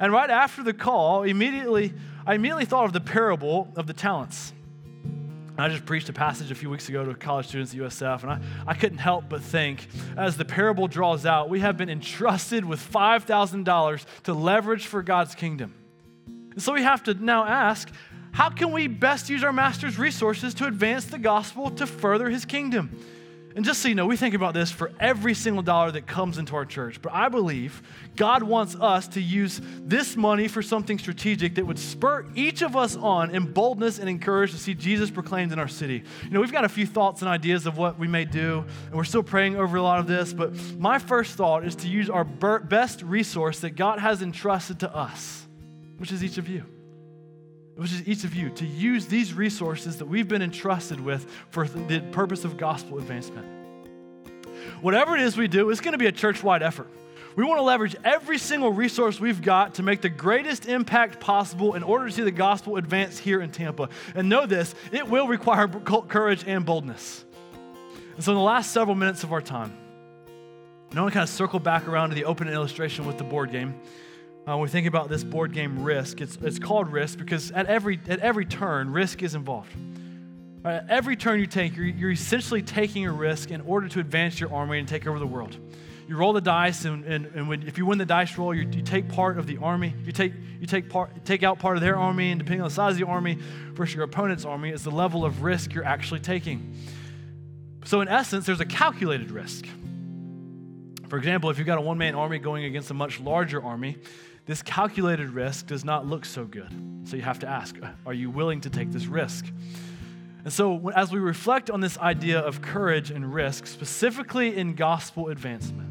And 0.00 0.12
right 0.12 0.30
after 0.30 0.64
the 0.64 0.72
call, 0.72 1.22
immediately 1.22 1.94
I 2.26 2.34
immediately 2.34 2.64
thought 2.64 2.86
of 2.86 2.92
the 2.92 3.00
parable 3.00 3.72
of 3.76 3.86
the 3.86 3.92
talents. 3.92 4.52
I 5.56 5.68
just 5.68 5.86
preached 5.86 6.08
a 6.08 6.12
passage 6.12 6.50
a 6.50 6.56
few 6.56 6.70
weeks 6.70 6.88
ago 6.88 7.04
to 7.04 7.14
college 7.14 7.46
students 7.46 7.72
at 7.72 7.78
USF, 7.78 8.24
and 8.24 8.32
I, 8.32 8.40
I 8.66 8.74
couldn't 8.74 8.98
help 8.98 9.28
but 9.28 9.42
think 9.42 9.86
as 10.16 10.36
the 10.36 10.44
parable 10.44 10.88
draws 10.88 11.24
out, 11.24 11.50
we 11.50 11.60
have 11.60 11.76
been 11.76 11.88
entrusted 11.88 12.64
with 12.64 12.80
$5,000 12.80 14.04
to 14.24 14.34
leverage 14.34 14.86
for 14.86 15.04
God's 15.04 15.36
kingdom. 15.36 15.72
And 16.58 16.62
so 16.64 16.72
we 16.72 16.82
have 16.82 17.04
to 17.04 17.14
now 17.14 17.44
ask 17.44 17.88
how 18.32 18.50
can 18.50 18.72
we 18.72 18.86
best 18.86 19.30
use 19.30 19.42
our 19.42 19.52
master's 19.52 19.98
resources 19.98 20.54
to 20.54 20.66
advance 20.66 21.06
the 21.06 21.18
gospel 21.18 21.70
to 21.72 21.86
further 21.86 22.30
his 22.30 22.44
kingdom? 22.44 22.98
And 23.58 23.64
just 23.64 23.82
so 23.82 23.88
you 23.88 23.96
know, 23.96 24.06
we 24.06 24.16
think 24.16 24.36
about 24.36 24.54
this 24.54 24.70
for 24.70 24.92
every 25.00 25.34
single 25.34 25.64
dollar 25.64 25.90
that 25.90 26.06
comes 26.06 26.38
into 26.38 26.54
our 26.54 26.64
church. 26.64 27.02
But 27.02 27.12
I 27.12 27.28
believe 27.28 27.82
God 28.14 28.44
wants 28.44 28.76
us 28.76 29.08
to 29.08 29.20
use 29.20 29.60
this 29.80 30.16
money 30.16 30.46
for 30.46 30.62
something 30.62 30.96
strategic 30.96 31.56
that 31.56 31.66
would 31.66 31.80
spur 31.80 32.24
each 32.36 32.62
of 32.62 32.76
us 32.76 32.94
on 32.94 33.34
in 33.34 33.52
boldness 33.52 33.98
and 33.98 34.08
encourage 34.08 34.52
to 34.52 34.58
see 34.58 34.74
Jesus 34.74 35.10
proclaimed 35.10 35.50
in 35.50 35.58
our 35.58 35.66
city. 35.66 36.04
You 36.22 36.30
know, 36.30 36.40
we've 36.40 36.52
got 36.52 36.66
a 36.66 36.68
few 36.68 36.86
thoughts 36.86 37.20
and 37.20 37.28
ideas 37.28 37.66
of 37.66 37.76
what 37.76 37.98
we 37.98 38.06
may 38.06 38.26
do, 38.26 38.64
and 38.86 38.94
we're 38.94 39.02
still 39.02 39.24
praying 39.24 39.56
over 39.56 39.76
a 39.76 39.82
lot 39.82 39.98
of 39.98 40.06
this. 40.06 40.32
But 40.32 40.54
my 40.78 41.00
first 41.00 41.34
thought 41.34 41.66
is 41.66 41.74
to 41.76 41.88
use 41.88 42.08
our 42.08 42.22
best 42.24 43.02
resource 43.02 43.58
that 43.60 43.70
God 43.70 43.98
has 43.98 44.22
entrusted 44.22 44.78
to 44.80 44.94
us, 44.94 45.48
which 45.96 46.12
is 46.12 46.22
each 46.22 46.38
of 46.38 46.48
you 46.48 46.64
which 47.78 47.92
is 47.92 48.08
each 48.08 48.24
of 48.24 48.34
you, 48.34 48.50
to 48.50 48.66
use 48.66 49.06
these 49.06 49.32
resources 49.32 49.98
that 49.98 50.06
we've 50.06 50.26
been 50.26 50.42
entrusted 50.42 50.98
with 50.98 51.30
for 51.50 51.68
the 51.68 52.00
purpose 52.10 52.44
of 52.44 52.56
gospel 52.56 52.98
advancement. 52.98 53.46
Whatever 54.80 55.14
it 55.14 55.22
is 55.22 55.36
we 55.36 55.46
do, 55.46 55.70
it's 55.70 55.80
going 55.80 55.92
to 55.92 55.98
be 55.98 56.06
a 56.06 56.12
church 56.12 56.42
wide 56.42 56.60
effort. 56.60 56.88
We 57.36 57.44
want 57.44 57.58
to 57.58 57.62
leverage 57.62 57.94
every 58.02 58.36
single 58.36 58.72
resource 58.72 59.20
we've 59.20 59.40
got 59.40 59.74
to 59.74 59.84
make 59.84 60.00
the 60.00 60.08
greatest 60.08 60.66
impact 60.66 61.20
possible 61.20 61.74
in 61.74 61.84
order 61.84 62.06
to 62.06 62.12
see 62.12 62.22
the 62.22 62.32
gospel 62.32 62.78
advance 62.78 63.16
here 63.16 63.40
in 63.40 63.52
Tampa. 63.52 63.90
And 64.16 64.28
know 64.28 64.44
this, 64.44 64.74
it 64.90 65.08
will 65.08 65.28
require 65.28 65.68
courage 65.68 66.42
and 66.48 66.66
boldness. 66.66 67.24
And 68.16 68.24
so, 68.24 68.32
in 68.32 68.38
the 68.38 68.42
last 68.42 68.72
several 68.72 68.96
minutes 68.96 69.22
of 69.22 69.32
our 69.32 69.40
time, 69.40 69.72
I 70.92 71.00
want 71.00 71.12
to 71.12 71.14
kind 71.14 71.22
of 71.22 71.28
circle 71.28 71.60
back 71.60 71.86
around 71.86 72.08
to 72.08 72.16
the 72.16 72.24
open 72.24 72.48
illustration 72.48 73.06
with 73.06 73.18
the 73.18 73.24
board 73.24 73.52
game. 73.52 73.80
Uh, 74.48 74.52
when 74.52 74.60
we 74.60 74.68
think 74.68 74.86
about 74.86 75.10
this 75.10 75.22
board 75.22 75.52
game 75.52 75.84
risk, 75.84 76.22
it's, 76.22 76.38
it's 76.40 76.58
called 76.58 76.90
risk 76.90 77.18
because 77.18 77.50
at 77.50 77.66
every, 77.66 78.00
at 78.08 78.18
every 78.20 78.46
turn, 78.46 78.90
risk 78.90 79.22
is 79.22 79.34
involved. 79.34 79.70
Right, 80.64 80.82
every 80.88 81.16
turn 81.16 81.38
you 81.38 81.46
take, 81.46 81.76
you're, 81.76 81.84
you're 81.84 82.12
essentially 82.12 82.62
taking 82.62 83.04
a 83.04 83.12
risk 83.12 83.50
in 83.50 83.60
order 83.60 83.88
to 83.88 84.00
advance 84.00 84.40
your 84.40 84.50
army 84.54 84.78
and 84.78 84.88
take 84.88 85.06
over 85.06 85.18
the 85.18 85.26
world. 85.26 85.58
You 86.08 86.16
roll 86.16 86.32
the 86.32 86.40
dice, 86.40 86.86
and, 86.86 87.04
and, 87.04 87.26
and 87.26 87.46
when, 87.46 87.68
if 87.68 87.76
you 87.76 87.84
win 87.84 87.98
the 87.98 88.06
dice 88.06 88.38
roll, 88.38 88.54
you, 88.54 88.66
you 88.72 88.80
take 88.80 89.10
part 89.10 89.38
of 89.38 89.46
the 89.46 89.58
army. 89.58 89.92
You 90.06 90.12
take, 90.12 90.32
you 90.58 90.66
take, 90.66 90.88
part, 90.88 91.26
take 91.26 91.42
out 91.42 91.58
part 91.58 91.76
of 91.76 91.82
their 91.82 91.98
army, 91.98 92.30
and 92.30 92.38
depending 92.38 92.62
on 92.62 92.68
the 92.68 92.74
size 92.74 92.92
of 92.92 92.98
the 93.00 93.06
army 93.06 93.36
versus 93.74 93.94
your 93.94 94.04
opponent's 94.04 94.46
army, 94.46 94.70
is 94.70 94.82
the 94.82 94.90
level 94.90 95.26
of 95.26 95.42
risk 95.42 95.74
you're 95.74 95.84
actually 95.84 96.20
taking. 96.20 96.74
So, 97.84 98.00
in 98.00 98.08
essence, 98.08 98.46
there's 98.46 98.60
a 98.60 98.66
calculated 98.66 99.30
risk. 99.30 99.66
For 101.08 101.18
example, 101.18 101.50
if 101.50 101.58
you've 101.58 101.66
got 101.66 101.76
a 101.76 101.82
one 101.82 101.98
man 101.98 102.14
army 102.14 102.38
going 102.38 102.64
against 102.64 102.90
a 102.90 102.94
much 102.94 103.20
larger 103.20 103.62
army, 103.62 103.98
this 104.48 104.62
calculated 104.62 105.28
risk 105.28 105.66
does 105.66 105.84
not 105.84 106.06
look 106.06 106.24
so 106.24 106.46
good. 106.46 106.72
So 107.04 107.16
you 107.16 107.22
have 107.22 107.38
to 107.40 107.46
ask 107.46 107.76
uh, 107.80 107.90
are 108.06 108.14
you 108.14 108.30
willing 108.30 108.62
to 108.62 108.70
take 108.70 108.90
this 108.90 109.06
risk? 109.06 109.46
And 110.42 110.52
so, 110.52 110.88
as 110.90 111.12
we 111.12 111.18
reflect 111.18 111.70
on 111.70 111.80
this 111.80 111.98
idea 111.98 112.40
of 112.40 112.62
courage 112.62 113.10
and 113.10 113.32
risk, 113.32 113.66
specifically 113.66 114.56
in 114.56 114.74
gospel 114.74 115.28
advancement, 115.28 115.86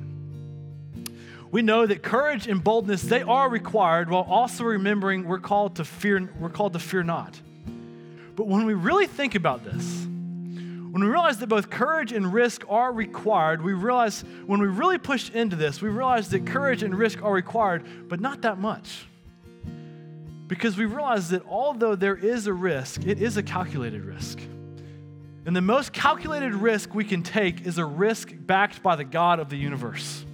we 1.52 1.62
know 1.62 1.86
that 1.86 2.02
courage 2.02 2.48
and 2.48 2.64
boldness 2.64 3.04
they 3.04 3.22
are 3.22 3.48
required 3.48 4.10
while 4.10 4.26
also 4.28 4.64
remembering 4.64 5.26
we're 5.26 5.40
called 5.40 5.76
to 5.76 5.86
fear 5.86 6.28
we're 6.40 6.50
called 6.50 6.74
to 6.74 6.80
fear 6.80 7.04
not. 7.04 7.40
But 8.36 8.48
when 8.48 8.66
we 8.66 8.74
really 8.74 9.06
think 9.06 9.36
about 9.36 9.64
this, 9.64 10.08
when 10.98 11.06
we 11.06 11.12
realize 11.12 11.38
that 11.38 11.46
both 11.46 11.70
courage 11.70 12.12
and 12.12 12.34
risk 12.34 12.64
are 12.68 12.92
required, 12.92 13.62
we 13.62 13.74
realize 13.74 14.22
when 14.48 14.60
we 14.60 14.66
really 14.66 14.98
push 14.98 15.30
into 15.30 15.56
this, 15.56 15.80
we 15.80 15.90
realize 15.90 16.30
that 16.30 16.48
courage 16.48 16.82
and 16.82 16.98
risk 16.98 17.22
are 17.22 17.32
required, 17.32 18.10
but 18.10 18.20
not 18.20 18.42
that 18.42 18.58
much. 18.58 19.06
Because 20.48 20.76
we 20.76 20.86
realize 20.86 21.30
that 21.30 21.44
although 21.48 21.94
there 21.94 22.16
is 22.16 22.48
a 22.48 22.54
risk, 22.54 23.06
it 23.06 23.22
is 23.22 23.38
a 23.38 23.44
calculated 23.44 24.06
risk. 24.06 24.40
And 25.46 25.56
the 25.56 25.62
most 25.62 25.94
calculated 25.94 26.56
risk 26.56 26.96
we 26.96 27.04
can 27.04 27.22
take 27.22 27.68
is 27.68 27.78
a 27.78 27.86
risk 27.86 28.34
backed 28.36 28.82
by 28.82 28.96
the 28.96 29.04
God 29.04 29.40
of 29.40 29.50
the 29.50 29.58
universe. 29.58 30.26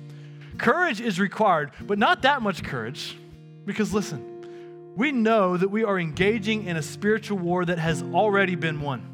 Courage 0.57 1.01
is 1.01 1.19
required, 1.19 1.71
but 1.81 1.99
not 1.99 2.21
that 2.21 2.41
much 2.41 2.63
courage. 2.63 3.17
Because 3.65 3.93
listen, 3.93 4.93
we 4.95 5.11
know 5.11 5.57
that 5.57 5.67
we 5.69 5.83
are 5.83 5.99
engaging 5.99 6.67
in 6.67 6.77
a 6.77 6.81
spiritual 6.81 7.37
war 7.37 7.65
that 7.65 7.79
has 7.79 8.01
already 8.01 8.55
been 8.55 8.79
won. 8.79 9.12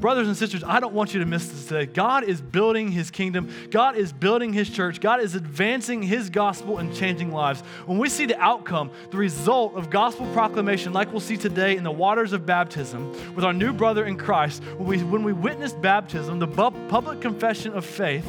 Brothers 0.00 0.28
and 0.28 0.36
sisters, 0.36 0.64
I 0.64 0.80
don't 0.80 0.94
want 0.94 1.12
you 1.12 1.20
to 1.20 1.26
miss 1.26 1.46
this 1.46 1.66
today. 1.66 1.84
God 1.84 2.24
is 2.24 2.40
building 2.40 2.90
his 2.90 3.10
kingdom, 3.10 3.50
God 3.70 3.96
is 3.96 4.14
building 4.14 4.54
his 4.54 4.70
church, 4.70 4.98
God 4.98 5.20
is 5.20 5.34
advancing 5.34 6.02
his 6.02 6.30
gospel 6.30 6.78
and 6.78 6.94
changing 6.94 7.32
lives. 7.32 7.60
When 7.84 7.98
we 7.98 8.08
see 8.08 8.24
the 8.24 8.40
outcome, 8.40 8.90
the 9.10 9.18
result 9.18 9.74
of 9.74 9.90
gospel 9.90 10.26
proclamation, 10.32 10.94
like 10.94 11.10
we'll 11.10 11.20
see 11.20 11.36
today 11.36 11.76
in 11.76 11.84
the 11.84 11.90
waters 11.90 12.32
of 12.32 12.46
baptism 12.46 13.34
with 13.34 13.44
our 13.44 13.52
new 13.52 13.74
brother 13.74 14.06
in 14.06 14.16
Christ, 14.16 14.62
when 14.78 14.88
we, 14.88 15.02
when 15.02 15.22
we 15.22 15.34
witness 15.34 15.74
baptism, 15.74 16.38
the 16.38 16.48
public 16.48 17.20
confession 17.20 17.74
of 17.74 17.84
faith, 17.84 18.26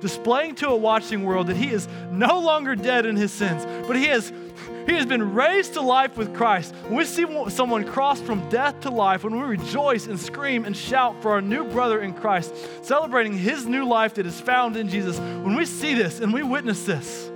displaying 0.00 0.54
to 0.54 0.68
a 0.68 0.76
watching 0.76 1.24
world 1.24 1.48
that 1.48 1.56
he 1.56 1.70
is 1.70 1.88
no 2.12 2.38
longer 2.38 2.76
dead 2.76 3.06
in 3.06 3.16
his 3.16 3.32
sins, 3.32 3.66
but 3.88 3.96
he 3.96 4.06
has 4.06 4.32
he 4.88 4.96
has 4.96 5.06
been 5.06 5.34
raised 5.34 5.74
to 5.74 5.80
life 5.80 6.16
with 6.16 6.34
Christ. 6.34 6.74
When 6.84 6.96
we 6.96 7.04
see 7.04 7.26
someone 7.48 7.84
cross 7.84 8.20
from 8.20 8.48
death 8.48 8.80
to 8.80 8.90
life, 8.90 9.24
when 9.24 9.38
we 9.38 9.44
rejoice 9.44 10.06
and 10.06 10.18
scream 10.18 10.64
and 10.64 10.76
shout 10.76 11.20
for 11.22 11.32
our 11.32 11.42
new 11.42 11.64
brother 11.64 12.00
in 12.00 12.14
Christ, 12.14 12.54
celebrating 12.84 13.36
his 13.36 13.66
new 13.66 13.84
life 13.86 14.14
that 14.14 14.26
is 14.26 14.40
found 14.40 14.76
in 14.76 14.88
Jesus, 14.88 15.18
when 15.18 15.56
we 15.56 15.66
see 15.66 15.94
this 15.94 16.20
and 16.20 16.32
we 16.32 16.42
witness 16.42 16.84
this, 16.84 17.30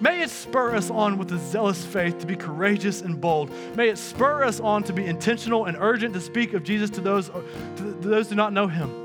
May 0.00 0.20
it 0.20 0.30
spur 0.30 0.74
us 0.74 0.90
on 0.90 1.16
with 1.16 1.30
a 1.30 1.38
zealous 1.38 1.84
faith 1.84 2.18
to 2.18 2.26
be 2.26 2.34
courageous 2.34 3.02
and 3.02 3.20
bold. 3.20 3.52
May 3.76 3.88
it 3.88 3.96
spur 3.96 4.42
us 4.42 4.58
on 4.58 4.82
to 4.82 4.92
be 4.92 5.06
intentional 5.06 5.66
and 5.66 5.76
urgent 5.78 6.12
to 6.14 6.20
speak 6.20 6.54
of 6.54 6.64
Jesus 6.64 6.90
to 6.90 7.00
those, 7.00 7.28
to 7.28 7.82
those 8.00 8.26
who 8.26 8.30
do 8.30 8.34
not 8.34 8.52
know 8.52 8.66
him 8.66 9.01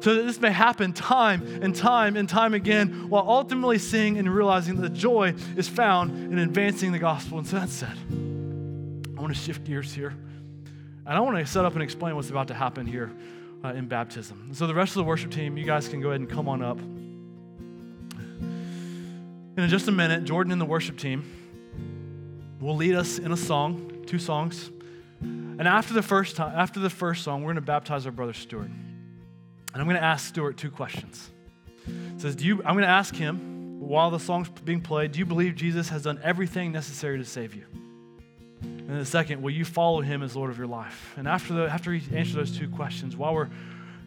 so 0.00 0.14
that 0.14 0.22
this 0.22 0.40
may 0.40 0.52
happen 0.52 0.92
time 0.92 1.60
and 1.62 1.74
time 1.74 2.16
and 2.16 2.28
time 2.28 2.54
again 2.54 3.08
while 3.08 3.24
ultimately 3.26 3.78
seeing 3.78 4.18
and 4.18 4.32
realizing 4.32 4.80
that 4.80 4.92
joy 4.92 5.34
is 5.56 5.68
found 5.68 6.32
in 6.32 6.38
advancing 6.38 6.92
the 6.92 6.98
gospel. 6.98 7.38
And 7.38 7.46
so 7.46 7.58
that 7.58 7.68
said, 7.68 7.96
I 9.16 9.20
want 9.20 9.34
to 9.34 9.40
shift 9.40 9.64
gears 9.64 9.92
here. 9.92 10.14
And 11.06 11.16
I 11.16 11.20
want 11.20 11.38
to 11.38 11.46
set 11.46 11.64
up 11.64 11.72
and 11.72 11.82
explain 11.82 12.14
what's 12.16 12.30
about 12.30 12.48
to 12.48 12.54
happen 12.54 12.86
here 12.86 13.10
uh, 13.64 13.68
in 13.68 13.88
baptism. 13.88 14.50
So 14.52 14.66
the 14.66 14.74
rest 14.74 14.90
of 14.90 14.96
the 14.96 15.04
worship 15.04 15.30
team, 15.30 15.56
you 15.56 15.64
guys 15.64 15.88
can 15.88 16.00
go 16.00 16.10
ahead 16.10 16.20
and 16.20 16.30
come 16.30 16.48
on 16.48 16.62
up. 16.62 16.78
And 16.78 17.24
in 19.64 19.68
just 19.68 19.88
a 19.88 19.92
minute, 19.92 20.24
Jordan 20.24 20.52
and 20.52 20.60
the 20.60 20.66
worship 20.66 20.98
team 20.98 21.24
will 22.60 22.76
lead 22.76 22.94
us 22.94 23.18
in 23.18 23.32
a 23.32 23.36
song, 23.36 24.04
two 24.06 24.18
songs. 24.18 24.70
And 25.20 25.66
after 25.66 25.94
the 25.94 26.02
first 26.02 26.36
time, 26.36 26.56
after 26.56 26.78
the 26.78 26.90
first 26.90 27.24
song, 27.24 27.42
we're 27.42 27.48
going 27.48 27.56
to 27.56 27.62
baptize 27.62 28.06
our 28.06 28.12
brother 28.12 28.32
Stuart. 28.32 28.70
And 29.72 29.82
I'm 29.82 29.88
going 29.88 30.00
to 30.00 30.04
ask 30.04 30.26
Stuart 30.28 30.56
two 30.56 30.70
questions. 30.70 31.30
It 31.86 32.20
says, 32.20 32.36
do 32.36 32.44
you, 32.44 32.58
I'm 32.58 32.74
going 32.74 32.82
to 32.82 32.88
ask 32.88 33.14
him, 33.14 33.80
while 33.80 34.10
the 34.10 34.20
song's 34.20 34.48
being 34.48 34.80
played, 34.80 35.12
do 35.12 35.18
you 35.18 35.26
believe 35.26 35.54
Jesus 35.54 35.88
has 35.88 36.02
done 36.02 36.20
everything 36.22 36.72
necessary 36.72 37.18
to 37.18 37.24
save 37.24 37.54
you? 37.54 37.64
And 38.62 39.00
the 39.00 39.04
second, 39.04 39.42
will 39.42 39.50
you 39.50 39.64
follow 39.64 40.00
him 40.00 40.22
as 40.22 40.34
Lord 40.34 40.50
of 40.50 40.58
your 40.58 40.66
life? 40.66 41.14
And 41.16 41.28
after, 41.28 41.54
the, 41.54 41.70
after 41.70 41.92
he 41.92 42.16
answers 42.16 42.34
those 42.34 42.58
two 42.58 42.68
questions, 42.68 43.16
while 43.16 43.34
we're, 43.34 43.48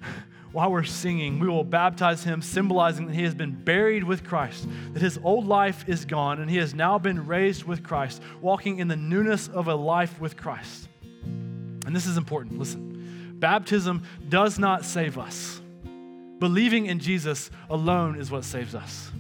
while 0.52 0.72
we're 0.72 0.84
singing, 0.84 1.40
we 1.40 1.48
will 1.48 1.64
baptize 1.64 2.24
him, 2.24 2.42
symbolizing 2.42 3.06
that 3.08 3.16
he 3.16 3.24
has 3.24 3.34
been 3.34 3.52
buried 3.52 4.04
with 4.04 4.24
Christ, 4.24 4.68
that 4.94 5.02
his 5.02 5.20
old 5.24 5.48
life 5.48 5.88
is 5.88 6.06
gone, 6.06 6.42
and 6.42 6.50
he 6.50 6.58
has 6.58 6.74
now 6.74 6.98
been 6.98 7.26
raised 7.26 7.64
with 7.64 7.84
Christ, 7.84 8.22
walking 8.42 8.80
in 8.80 8.88
the 8.88 8.96
newness 8.96 9.48
of 9.48 9.68
a 9.68 9.76
life 9.76 10.20
with 10.20 10.36
Christ. 10.36 10.90
And 11.24 11.96
this 11.96 12.06
is 12.06 12.18
important. 12.18 12.60
Listen, 12.60 12.91
baptism 13.42 14.04
does 14.30 14.58
not 14.58 14.86
save 14.86 15.18
us, 15.18 15.60
believing 16.40 16.86
in 16.86 17.00
Jesus 17.00 17.52
alone 17.70 18.18
is 18.18 18.32
what 18.32 18.46
saves 18.46 18.74
us. 18.74 19.12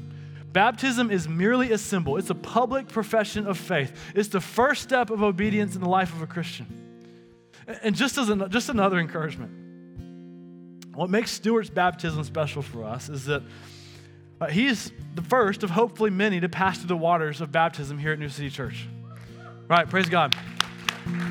Baptism 0.53 1.11
is 1.11 1.27
merely 1.27 1.71
a 1.73 1.77
symbol, 1.77 2.15
it's 2.17 2.29
a 2.29 2.35
public 2.35 2.87
profession 2.87 3.47
of 3.47 3.57
faith, 3.57 3.93
it's 4.15 4.29
the 4.29 4.39
first 4.39 4.81
step 4.81 5.09
of 5.09 5.21
obedience 5.21 5.75
in 5.75 5.81
the 5.81 5.89
life 5.89 6.13
of 6.13 6.21
a 6.21 6.27
Christian. 6.27 6.65
And 7.83 7.95
just 7.95 8.17
as 8.17 8.29
an, 8.29 8.49
just 8.49 8.69
another 8.69 8.99
encouragement, 8.99 9.51
what 10.95 11.09
makes 11.09 11.31
Stuart's 11.31 11.69
baptism 11.69 12.23
special 12.23 12.61
for 12.61 12.83
us 12.83 13.09
is 13.09 13.25
that 13.25 13.43
uh, 14.41 14.47
he's 14.47 14.91
the 15.15 15.21
first 15.21 15.63
of 15.63 15.69
hopefully 15.69 16.09
many 16.09 16.39
to 16.39 16.49
pass 16.49 16.79
through 16.79 16.87
the 16.87 16.97
waters 16.97 17.41
of 17.41 17.51
baptism 17.51 17.97
here 17.97 18.11
at 18.11 18.19
New 18.19 18.29
City 18.29 18.49
Church. 18.49 18.87
Right, 19.67 19.87
praise 19.89 20.09
God. 20.09 20.35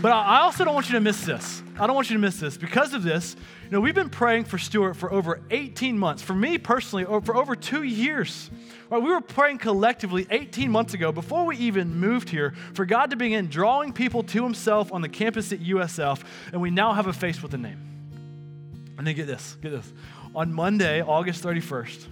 But 0.02 0.12
I 0.12 0.40
also 0.40 0.64
don't 0.64 0.74
want 0.74 0.88
you 0.88 0.94
to 0.94 1.00
miss 1.00 1.24
this. 1.24 1.62
I 1.78 1.86
don't 1.86 1.94
want 1.94 2.10
you 2.10 2.16
to 2.16 2.20
miss 2.20 2.40
this. 2.40 2.56
Because 2.56 2.94
of 2.94 3.02
this, 3.02 3.36
you 3.64 3.70
know, 3.70 3.80
we've 3.80 3.94
been 3.94 4.10
praying 4.10 4.44
for 4.44 4.58
Stuart 4.58 4.94
for 4.94 5.12
over 5.12 5.40
18 5.50 5.98
months. 5.98 6.22
For 6.22 6.34
me 6.34 6.58
personally, 6.58 7.04
for 7.04 7.36
over 7.36 7.54
two 7.54 7.82
years. 7.82 8.50
Right, 8.88 9.00
we 9.00 9.10
were 9.10 9.20
praying 9.20 9.58
collectively 9.58 10.26
18 10.30 10.70
months 10.70 10.94
ago, 10.94 11.12
before 11.12 11.46
we 11.46 11.56
even 11.58 11.94
moved 11.94 12.28
here, 12.28 12.54
for 12.74 12.84
God 12.84 13.10
to 13.10 13.16
begin 13.16 13.48
drawing 13.48 13.92
people 13.92 14.24
to 14.24 14.42
Himself 14.42 14.92
on 14.92 15.00
the 15.00 15.08
campus 15.08 15.52
at 15.52 15.60
USF, 15.60 16.22
and 16.52 16.60
we 16.60 16.70
now 16.70 16.92
have 16.92 17.06
a 17.06 17.12
face 17.12 17.40
with 17.40 17.54
a 17.54 17.58
name. 17.58 17.78
And 18.98 19.06
then 19.06 19.14
get 19.14 19.28
this, 19.28 19.56
get 19.62 19.70
this. 19.70 19.92
On 20.34 20.52
Monday, 20.52 21.00
August 21.02 21.44
31st, 21.44 22.06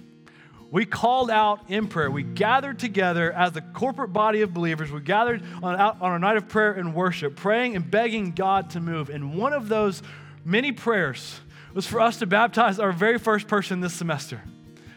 we 0.70 0.84
called 0.84 1.30
out 1.30 1.70
in 1.70 1.88
prayer. 1.88 2.10
We 2.10 2.22
gathered 2.22 2.78
together 2.78 3.32
as 3.32 3.52
the 3.52 3.62
corporate 3.62 4.12
body 4.12 4.42
of 4.42 4.52
believers. 4.52 4.90
We 4.92 5.00
gathered 5.00 5.42
on, 5.62 5.76
on 5.76 6.12
a 6.12 6.18
night 6.18 6.36
of 6.36 6.48
prayer 6.48 6.72
and 6.72 6.94
worship, 6.94 7.36
praying 7.36 7.74
and 7.76 7.90
begging 7.90 8.32
God 8.32 8.70
to 8.70 8.80
move. 8.80 9.08
And 9.08 9.34
one 9.34 9.52
of 9.52 9.68
those 9.68 10.02
many 10.44 10.72
prayers 10.72 11.40
was 11.72 11.86
for 11.86 12.00
us 12.00 12.18
to 12.18 12.26
baptize 12.26 12.78
our 12.78 12.92
very 12.92 13.18
first 13.18 13.48
person 13.48 13.80
this 13.80 13.94
semester. 13.94 14.42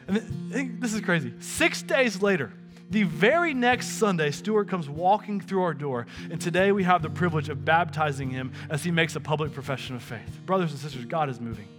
And 0.08 0.80
this 0.82 0.94
is 0.94 1.02
crazy. 1.02 1.34
Six 1.40 1.82
days 1.82 2.22
later, 2.22 2.52
the 2.90 3.04
very 3.04 3.54
next 3.54 3.92
Sunday, 3.92 4.32
Stuart 4.32 4.68
comes 4.68 4.90
walking 4.90 5.40
through 5.40 5.64
our 5.64 5.74
door, 5.74 6.08
and 6.30 6.42
today 6.42 6.74
we 6.74 6.84
have 6.84 7.02
the 7.02 7.10
privilege 7.10 7.48
of 7.48 7.64
baptizing 7.64 8.30
him 8.30 8.52
as 8.70 8.84
he 8.84 8.92
makes 8.92 9.16
a 9.16 9.22
public 9.22 9.54
profession 9.54 9.96
of 9.96 10.04
faith. 10.04 10.42
Brothers 10.46 10.72
and 10.72 10.80
sisters, 10.80 11.06
God 11.06 11.30
is 11.30 11.40
moving. 11.40 11.70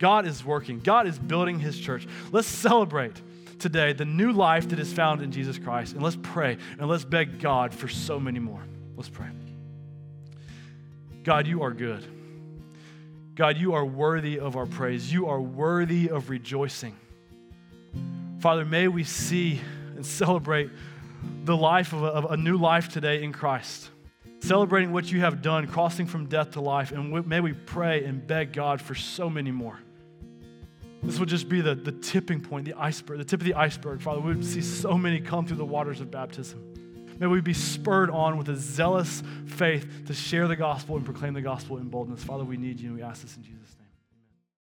God 0.00 0.26
is 0.26 0.42
working, 0.42 0.80
God 0.80 1.06
is 1.06 1.18
building 1.18 1.60
his 1.60 1.78
church. 1.78 2.08
Let's 2.32 2.48
celebrate 2.48 3.20
today 3.58 3.92
the 3.92 4.06
new 4.06 4.32
life 4.32 4.70
that 4.70 4.78
is 4.78 4.92
found 4.92 5.20
in 5.20 5.30
Jesus 5.30 5.58
Christ. 5.58 5.92
And 5.92 6.02
let's 6.02 6.16
pray 6.20 6.56
and 6.78 6.88
let's 6.88 7.04
beg 7.04 7.38
God 7.38 7.74
for 7.74 7.86
so 7.86 8.18
many 8.18 8.38
more. 8.38 8.62
Let's 8.96 9.10
pray. 9.10 9.28
God, 11.22 11.46
you 11.46 11.62
are 11.62 11.70
good. 11.70 12.04
God, 13.34 13.58
you 13.58 13.74
are 13.74 13.84
worthy 13.84 14.40
of 14.40 14.56
our 14.56 14.66
praise. 14.66 15.12
You 15.12 15.28
are 15.28 15.40
worthy 15.40 16.08
of 16.08 16.30
rejoicing. 16.30 16.96
Father, 18.40 18.64
may 18.64 18.88
we 18.88 19.04
see 19.04 19.60
and 19.94 20.04
celebrate 20.04 20.70
the 21.44 21.56
life 21.56 21.92
of 21.92 22.02
a, 22.02 22.06
of 22.06 22.32
a 22.32 22.36
new 22.38 22.56
life 22.56 22.88
today 22.88 23.22
in 23.22 23.32
Christ 23.32 23.90
celebrating 24.42 24.90
what 24.90 25.12
you 25.12 25.20
have 25.20 25.42
done, 25.42 25.66
crossing 25.66 26.06
from 26.06 26.24
death 26.24 26.52
to 26.52 26.62
life. 26.62 26.92
And 26.92 27.26
may 27.26 27.40
we 27.40 27.52
pray 27.52 28.04
and 28.04 28.26
beg 28.26 28.54
God 28.54 28.80
for 28.80 28.94
so 28.94 29.28
many 29.28 29.50
more. 29.50 29.78
This 31.02 31.18
would 31.18 31.28
just 31.28 31.48
be 31.48 31.60
the, 31.60 31.74
the 31.74 31.92
tipping 31.92 32.40
point, 32.40 32.66
the 32.66 32.74
iceberg, 32.74 33.18
the 33.18 33.24
tip 33.24 33.40
of 33.40 33.46
the 33.46 33.54
iceberg, 33.54 34.02
Father. 34.02 34.20
We 34.20 34.34
would 34.34 34.44
see 34.44 34.60
so 34.60 34.98
many 34.98 35.20
come 35.20 35.46
through 35.46 35.56
the 35.56 35.64
waters 35.64 36.00
of 36.00 36.10
baptism. 36.10 36.62
May 37.18 37.26
we 37.26 37.40
be 37.40 37.54
spurred 37.54 38.10
on 38.10 38.38
with 38.38 38.48
a 38.48 38.56
zealous 38.56 39.22
faith 39.46 40.06
to 40.06 40.14
share 40.14 40.48
the 40.48 40.56
gospel 40.56 40.96
and 40.96 41.04
proclaim 41.04 41.34
the 41.34 41.42
gospel 41.42 41.76
in 41.78 41.88
boldness. 41.88 42.24
Father, 42.24 42.44
we 42.44 42.56
need 42.56 42.80
you 42.80 42.88
and 42.88 42.96
we 42.96 43.02
ask 43.02 43.22
this 43.22 43.36
in 43.36 43.42
Jesus' 43.42 43.59